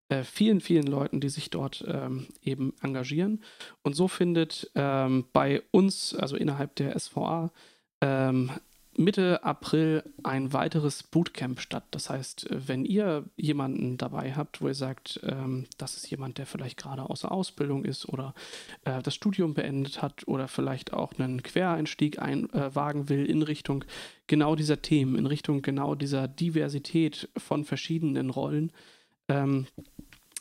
äh, 0.09 0.23
vielen, 0.23 0.61
vielen 0.61 0.87
Leuten, 0.87 1.19
die 1.19 1.29
sich 1.29 1.49
dort 1.49 1.83
ähm, 1.87 2.27
eben 2.41 2.73
engagieren. 2.81 3.43
Und 3.81 3.95
so 3.95 4.07
findet 4.07 4.71
ähm, 4.75 5.25
bei 5.33 5.63
uns, 5.71 6.15
also 6.15 6.35
innerhalb 6.35 6.75
der 6.75 6.97
SVA, 6.97 7.51
ähm, 8.01 8.51
Mitte 8.97 9.43
April 9.43 10.03
ein 10.23 10.53
weiteres 10.53 11.03
Bootcamp 11.03 11.61
statt. 11.61 11.83
Das 11.91 12.09
heißt, 12.09 12.47
wenn 12.49 12.83
ihr 12.83 13.25
jemanden 13.35 13.97
dabei 13.97 14.33
habt, 14.33 14.59
wo 14.59 14.67
ihr 14.67 14.73
sagt, 14.73 15.19
ähm, 15.23 15.65
das 15.77 15.95
ist 15.97 16.09
jemand, 16.09 16.39
der 16.39 16.47
vielleicht 16.47 16.77
gerade 16.77 17.03
außer 17.03 17.31
Ausbildung 17.31 17.85
ist 17.85 18.09
oder 18.09 18.33
äh, 18.85 19.03
das 19.03 19.13
Studium 19.13 19.53
beendet 19.53 20.01
hat 20.01 20.27
oder 20.27 20.47
vielleicht 20.47 20.93
auch 20.93 21.13
einen 21.17 21.43
Quereinstieg 21.43 22.19
einwagen 22.19 23.03
äh, 23.03 23.09
will 23.09 23.25
in 23.25 23.43
Richtung 23.43 23.85
genau 24.25 24.55
dieser 24.55 24.81
Themen, 24.81 25.15
in 25.15 25.27
Richtung 25.27 25.61
genau 25.61 25.93
dieser 25.93 26.27
Diversität 26.27 27.29
von 27.37 27.65
verschiedenen 27.65 28.31
Rollen, 28.31 28.71
ähm, 29.29 29.67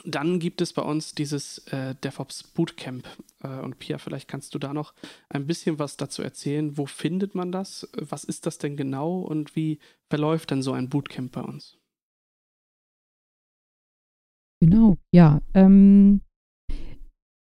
dann 0.05 0.39
gibt 0.39 0.61
es 0.61 0.73
bei 0.73 0.83
uns 0.83 1.15
dieses 1.15 1.59
äh, 1.69 1.95
DevOps 1.97 2.43
Bootcamp. 2.43 3.07
Äh, 3.43 3.61
und 3.61 3.79
Pia, 3.79 3.99
vielleicht 3.99 4.29
kannst 4.29 4.55
du 4.55 4.59
da 4.59 4.73
noch 4.73 4.95
ein 5.29 5.47
bisschen 5.47 5.79
was 5.79 5.97
dazu 5.97 6.23
erzählen. 6.23 6.77
Wo 6.77 6.87
findet 6.87 7.35
man 7.35 7.53
das? 7.53 7.89
Was 7.97 8.25
ist 8.25 8.47
das 8.47 8.59
denn 8.59 8.77
genau 8.77 9.21
und 9.21 9.57
wie 9.57 9.79
verläuft 10.09 10.51
denn 10.51 10.63
so 10.63 10.73
ein 10.73 10.89
Bootcamp 10.89 11.33
bei 11.33 11.43
uns? 11.43 11.79
Genau, 14.61 14.97
ja. 15.13 15.41
Ähm, 15.55 16.23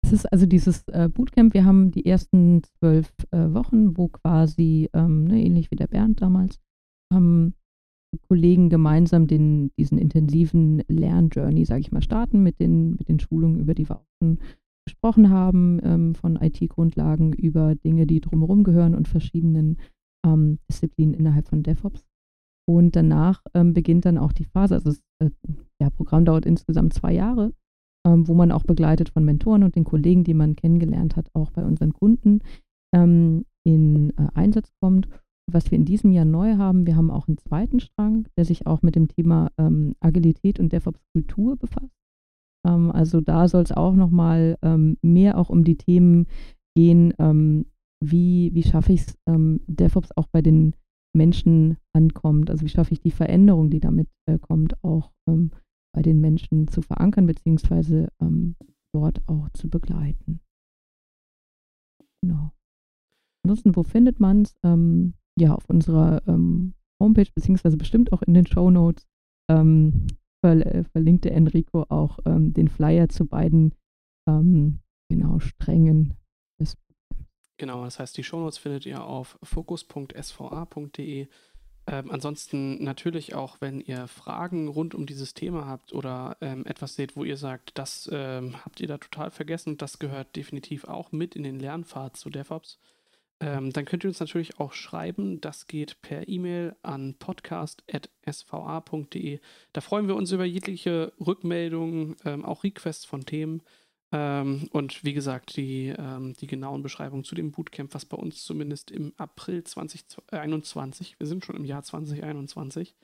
es 0.03 0.11
ist 0.11 0.25
also 0.31 0.45
dieses 0.45 0.87
äh, 0.89 1.09
Bootcamp. 1.09 1.53
Wir 1.53 1.65
haben 1.65 1.91
die 1.91 2.05
ersten 2.05 2.61
zwölf 2.63 3.11
äh, 3.31 3.53
Wochen, 3.53 3.97
wo 3.97 4.07
quasi, 4.07 4.89
ähm, 4.93 5.25
ne, 5.25 5.43
ähnlich 5.43 5.71
wie 5.71 5.75
der 5.75 5.87
Bernd 5.87 6.21
damals, 6.21 6.59
ähm, 7.11 7.53
Kollegen 8.17 8.69
gemeinsam 8.69 9.27
den, 9.27 9.71
diesen 9.77 9.97
intensiven 9.97 10.83
Lernjourney, 10.87 11.65
sage 11.65 11.81
ich 11.81 11.91
mal, 11.91 12.01
starten 12.01 12.43
mit 12.43 12.59
den, 12.59 12.95
mit 12.95 13.09
den 13.09 13.19
Schulungen, 13.19 13.59
über 13.59 13.73
die 13.73 13.89
wir 13.89 13.97
auch 13.97 14.05
schon 14.21 14.39
gesprochen 14.87 15.29
haben, 15.29 15.79
ähm, 15.83 16.15
von 16.15 16.35
IT-Grundlagen 16.35 17.33
über 17.33 17.75
Dinge, 17.75 18.05
die 18.05 18.21
drumherum 18.21 18.63
gehören 18.63 18.95
und 18.95 19.07
verschiedenen 19.07 19.77
ähm, 20.25 20.59
Disziplinen 20.69 21.13
innerhalb 21.13 21.47
von 21.47 21.63
DevOps. 21.63 22.05
Und 22.67 22.95
danach 22.95 23.43
ähm, 23.53 23.73
beginnt 23.73 24.05
dann 24.05 24.17
auch 24.17 24.31
die 24.31 24.45
Phase, 24.45 24.75
also 24.75 24.89
das 24.89 25.03
äh, 25.19 25.29
ja, 25.81 25.89
Programm 25.89 26.25
dauert 26.25 26.45
insgesamt 26.45 26.93
zwei 26.93 27.13
Jahre, 27.13 27.53
ähm, 28.07 28.27
wo 28.27 28.33
man 28.33 28.51
auch 28.51 28.63
begleitet 28.63 29.09
von 29.09 29.23
Mentoren 29.23 29.63
und 29.63 29.75
den 29.75 29.83
Kollegen, 29.83 30.23
die 30.23 30.33
man 30.33 30.55
kennengelernt 30.55 31.15
hat, 31.15 31.29
auch 31.33 31.51
bei 31.51 31.63
unseren 31.63 31.93
Kunden 31.93 32.39
ähm, 32.95 33.45
in 33.63 34.11
äh, 34.11 34.27
Einsatz 34.33 34.71
kommt 34.79 35.07
was 35.51 35.69
wir 35.71 35.77
in 35.77 35.85
diesem 35.85 36.11
Jahr 36.11 36.25
neu 36.25 36.57
haben, 36.57 36.87
wir 36.87 36.95
haben 36.95 37.11
auch 37.11 37.27
einen 37.27 37.37
zweiten 37.37 37.79
Strang, 37.79 38.27
der 38.37 38.45
sich 38.45 38.65
auch 38.65 38.81
mit 38.81 38.95
dem 38.95 39.07
Thema 39.07 39.51
ähm, 39.57 39.95
Agilität 39.99 40.59
und 40.59 40.73
DevOps-Kultur 40.73 41.55
befasst. 41.57 41.93
Ähm, 42.67 42.91
also 42.91 43.21
da 43.21 43.47
soll 43.47 43.63
es 43.63 43.71
auch 43.71 43.93
nochmal 43.93 44.57
ähm, 44.61 44.97
mehr 45.01 45.37
auch 45.37 45.49
um 45.49 45.63
die 45.63 45.77
Themen 45.77 46.27
gehen, 46.75 47.13
ähm, 47.19 47.67
wie, 48.03 48.51
wie 48.53 48.63
schaffe 48.63 48.93
ich 48.93 49.01
es, 49.01 49.17
ähm, 49.27 49.61
DevOps 49.67 50.11
auch 50.17 50.27
bei 50.27 50.41
den 50.41 50.75
Menschen 51.15 51.77
ankommt. 51.93 52.49
Also 52.49 52.65
wie 52.65 52.69
schaffe 52.69 52.93
ich 52.93 52.99
die 52.99 53.11
Veränderung, 53.11 53.69
die 53.69 53.79
damit 53.79 54.09
äh, 54.25 54.39
kommt, 54.39 54.83
auch 54.83 55.11
ähm, 55.29 55.51
bei 55.95 56.01
den 56.01 56.19
Menschen 56.19 56.67
zu 56.67 56.81
verankern, 56.81 57.25
beziehungsweise 57.25 58.09
dort 58.93 59.21
auch 59.27 59.47
zu 59.51 59.69
begleiten. 59.69 60.41
Genau. 62.21 62.51
Ansonsten, 63.45 63.77
wo 63.77 63.83
findet 63.83 64.19
man 64.19 64.41
es? 64.41 64.57
Ähm, 64.61 65.13
ja 65.37 65.53
auf 65.53 65.69
unserer 65.69 66.21
ähm, 66.27 66.73
Homepage, 67.01 67.29
beziehungsweise 67.33 67.77
bestimmt 67.77 68.13
auch 68.13 68.21
in 68.21 68.33
den 68.33 68.47
Show 68.47 68.69
Notes, 68.69 69.05
ähm, 69.49 70.07
ver 70.41 70.65
äh, 70.65 70.83
verlinkte 70.83 71.31
Enrico 71.31 71.85
auch 71.89 72.19
ähm, 72.25 72.53
den 72.53 72.67
Flyer 72.67 73.09
zu 73.09 73.25
beiden 73.25 73.73
ähm, 74.27 74.79
genau 75.09 75.39
Strängen 75.39 76.15
des 76.59 76.77
Genau, 77.57 77.85
das 77.85 77.99
heißt, 77.99 78.17
die 78.17 78.23
Shownotes 78.23 78.57
findet 78.57 78.85
ihr 78.85 79.03
auf 79.03 79.39
fokus.sva.de. 79.41 81.27
Ähm, 81.87 82.11
ansonsten 82.11 82.83
natürlich 82.83 83.35
auch, 83.35 83.57
wenn 83.61 83.79
ihr 83.79 84.07
Fragen 84.07 84.67
rund 84.67 84.95
um 84.95 85.05
dieses 85.05 85.35
Thema 85.35 85.67
habt 85.67 85.93
oder 85.93 86.35
ähm, 86.41 86.65
etwas 86.65 86.95
seht, 86.95 87.15
wo 87.15 87.23
ihr 87.23 87.37
sagt, 87.37 87.77
das 87.77 88.09
ähm, 88.11 88.55
habt 88.65 88.79
ihr 88.79 88.87
da 88.87 88.97
total 88.97 89.29
vergessen, 89.29 89.77
das 89.77 89.99
gehört 89.99 90.35
definitiv 90.35 90.85
auch 90.85 91.11
mit 91.11 91.35
in 91.35 91.43
den 91.43 91.59
Lernpfad 91.59 92.17
zu 92.17 92.31
DevOps, 92.31 92.79
ähm, 93.39 93.71
dann 93.73 93.85
könnt 93.85 94.03
ihr 94.03 94.09
uns 94.09 94.19
natürlich 94.19 94.59
auch 94.59 94.73
schreiben. 94.73 95.39
Das 95.41 95.67
geht 95.67 96.01
per 96.01 96.27
E-Mail 96.27 96.75
an 96.83 97.15
podcast.sva.de. 97.19 99.39
Da 99.73 99.81
freuen 99.81 100.07
wir 100.07 100.15
uns 100.15 100.31
über 100.31 100.45
jegliche 100.45 101.11
Rückmeldungen, 101.19 102.15
ähm, 102.23 102.45
auch 102.45 102.63
Requests 102.63 103.05
von 103.05 103.25
Themen. 103.25 103.61
Ähm, 104.11 104.69
und 104.71 105.03
wie 105.03 105.13
gesagt, 105.13 105.57
die, 105.57 105.93
ähm, 105.97 106.35
die 106.39 106.45
genauen 106.47 106.83
Beschreibungen 106.83 107.25
zu 107.25 107.35
dem 107.35 107.51
Bootcamp, 107.51 107.93
was 107.93 108.05
bei 108.05 108.15
uns 108.15 108.45
zumindest 108.45 108.89
im 108.91 109.11
April 109.17 109.63
2021, 109.63 111.19
wir 111.19 111.27
sind 111.27 111.43
schon 111.43 111.57
im 111.57 111.65
Jahr 111.65 111.83
2021, 111.83 112.95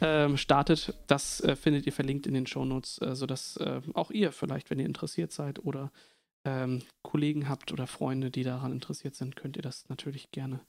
ähm, 0.00 0.36
startet, 0.36 0.94
das 1.08 1.40
äh, 1.40 1.56
findet 1.56 1.86
ihr 1.86 1.92
verlinkt 1.92 2.28
in 2.28 2.34
den 2.34 2.46
Shownotes, 2.46 2.98
äh, 2.98 3.16
sodass 3.16 3.56
äh, 3.56 3.80
auch 3.94 4.12
ihr 4.12 4.30
vielleicht, 4.30 4.70
wenn 4.70 4.78
ihr 4.78 4.86
interessiert 4.86 5.32
seid 5.32 5.64
oder 5.64 5.90
ähm, 6.44 6.82
Kollegen 7.02 7.48
habt 7.48 7.72
oder 7.72 7.86
Freunde, 7.86 8.30
die 8.30 8.42
daran 8.42 8.72
interessiert 8.72 9.14
sind, 9.14 9.36
könnt 9.36 9.56
ihr 9.56 9.62
das 9.62 9.88
natürlich 9.88 10.30
gerne 10.30 10.60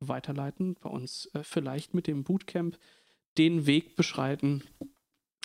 weiterleiten. 0.00 0.76
Bei 0.80 0.90
uns 0.90 1.26
äh, 1.34 1.42
vielleicht 1.42 1.94
mit 1.94 2.06
dem 2.06 2.24
Bootcamp 2.24 2.78
den 3.38 3.66
Weg 3.66 3.96
beschreiten, 3.96 4.62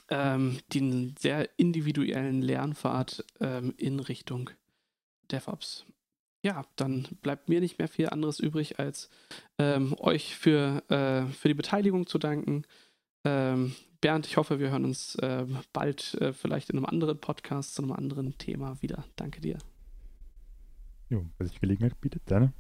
ähm, 0.10 0.60
den 0.74 1.16
sehr 1.18 1.50
individuellen 1.58 2.42
Lernpfad 2.42 3.24
ähm, 3.40 3.74
in 3.78 4.00
Richtung 4.00 4.50
DevOps. 5.32 5.86
Ja, 6.44 6.64
dann 6.76 7.08
bleibt 7.22 7.50
mir 7.50 7.60
nicht 7.60 7.80
mehr 7.80 7.88
viel 7.88 8.10
anderes 8.10 8.40
übrig, 8.40 8.80
als 8.80 9.10
ähm, 9.58 9.96
euch 10.00 10.36
für, 10.36 10.84
äh, 10.90 11.32
für 11.34 11.48
die 11.48 11.56
Beteiligung 11.56 12.06
zu 12.06 12.20
danken. 12.20 12.66
Ähm, 13.24 13.76
Bernd, 14.00 14.28
ich 14.28 14.38
hoffe, 14.38 14.60
wir 14.60 14.70
hören 14.70 14.86
uns 14.86 15.16
äh, 15.16 15.48
bald 15.74 16.14
äh, 16.22 16.34
vielleicht 16.34 16.70
in 16.70 16.78
einem 16.78 16.86
anderen 16.86 17.20
Podcast 17.20 17.74
zu 17.74 17.82
einem 17.82 17.94
anderen 17.94 18.38
Thema 18.38 18.80
wieder. 18.82 19.06
Danke 19.16 19.42
dir. 19.42 19.58
Jo, 21.10 21.26
wenn 21.38 21.48
sich 21.48 21.60
Gelegenheit 21.60 22.00
bietet, 22.02 22.24
dann. 22.26 22.54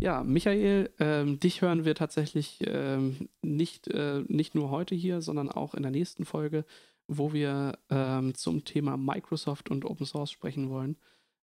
Ja, 0.00 0.22
Michael, 0.22 0.90
ähm, 0.98 1.38
dich 1.40 1.60
hören 1.62 1.84
wir 1.84 1.94
tatsächlich 1.94 2.58
ähm, 2.66 3.28
nicht, 3.42 3.88
äh, 3.88 4.24
nicht 4.28 4.54
nur 4.54 4.70
heute 4.70 4.94
hier, 4.94 5.20
sondern 5.20 5.50
auch 5.50 5.74
in 5.74 5.82
der 5.82 5.92
nächsten 5.92 6.24
Folge, 6.24 6.64
wo 7.06 7.32
wir 7.32 7.78
ähm, 7.90 8.34
zum 8.34 8.64
Thema 8.64 8.96
Microsoft 8.96 9.70
und 9.70 9.84
Open 9.84 10.06
Source 10.06 10.30
sprechen 10.30 10.70
wollen. 10.70 10.96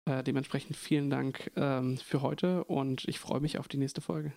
Äh, 0.07 0.23
dementsprechend 0.23 0.77
vielen 0.77 1.11
Dank 1.11 1.51
ähm, 1.57 1.97
für 1.99 2.23
heute 2.23 2.65
und 2.65 3.07
ich 3.09 3.19
freue 3.21 3.41
mich 3.41 3.59
auf 3.59 3.69
die 3.69 3.79
nächste 3.79 4.01
Folge. 4.01 4.33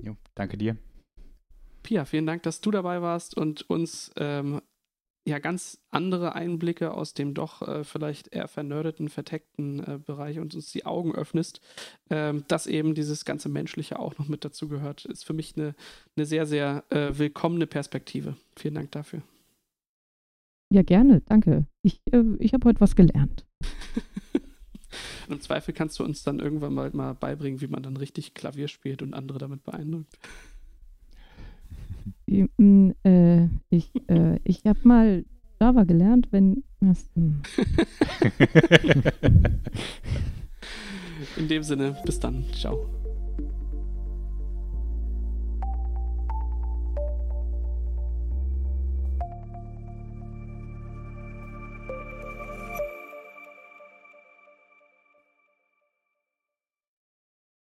Jo, 0.00 0.16
danke 0.34 0.56
dir. 0.56 0.76
Pia, 1.82 2.04
vielen 2.04 2.26
Dank, 2.26 2.42
dass 2.44 2.60
du 2.60 2.70
dabei 2.70 3.02
warst 3.02 3.36
und 3.36 3.68
uns 3.68 4.12
ähm, 4.16 4.60
ja 5.24 5.38
ganz 5.38 5.80
andere 5.90 6.34
Einblicke 6.34 6.92
aus 6.92 7.14
dem 7.14 7.34
doch 7.34 7.62
äh, 7.62 7.84
vielleicht 7.84 8.28
eher 8.28 8.48
vernördeten, 8.48 9.08
verteckten 9.08 9.80
äh, 9.80 9.98
Bereich 9.98 10.38
und 10.38 10.54
uns 10.54 10.72
die 10.72 10.84
Augen 10.84 11.14
öffnest, 11.14 11.60
ähm, 12.10 12.44
dass 12.48 12.66
eben 12.66 12.94
dieses 12.94 13.24
ganze 13.24 13.48
Menschliche 13.48 13.98
auch 13.98 14.18
noch 14.18 14.28
mit 14.28 14.44
dazu 14.44 14.68
gehört, 14.68 15.04
ist 15.04 15.24
für 15.24 15.32
mich 15.32 15.56
eine, 15.56 15.74
eine 16.16 16.26
sehr, 16.26 16.46
sehr 16.46 16.84
äh, 16.90 17.18
willkommene 17.18 17.66
Perspektive. 17.66 18.36
Vielen 18.56 18.74
Dank 18.74 18.90
dafür. 18.92 19.22
Ja, 20.72 20.82
gerne, 20.82 21.20
danke. 21.26 21.66
Ich, 21.82 22.00
äh, 22.12 22.22
ich 22.38 22.54
habe 22.54 22.68
heute 22.68 22.80
was 22.80 22.96
gelernt. 22.96 23.44
Im 25.28 25.40
Zweifel 25.40 25.72
kannst 25.72 25.98
du 25.98 26.04
uns 26.04 26.22
dann 26.22 26.40
irgendwann 26.40 26.74
mal, 26.74 26.90
mal 26.92 27.14
beibringen, 27.14 27.60
wie 27.60 27.66
man 27.66 27.82
dann 27.82 27.96
richtig 27.96 28.34
Klavier 28.34 28.68
spielt 28.68 29.02
und 29.02 29.14
andere 29.14 29.38
damit 29.38 29.62
beeindruckt. 29.64 30.18
Ich 33.70 33.90
äh, 34.08 34.38
ich 34.44 34.64
habe 34.64 34.80
mal 34.82 35.24
Java 35.60 35.84
gelernt, 35.84 36.28
wenn. 36.30 36.64
Das, 36.80 37.08
hm. 37.14 37.42
In 41.36 41.46
dem 41.48 41.62
Sinne, 41.62 41.96
bis 42.04 42.18
dann. 42.18 42.44
Ciao. 42.52 43.01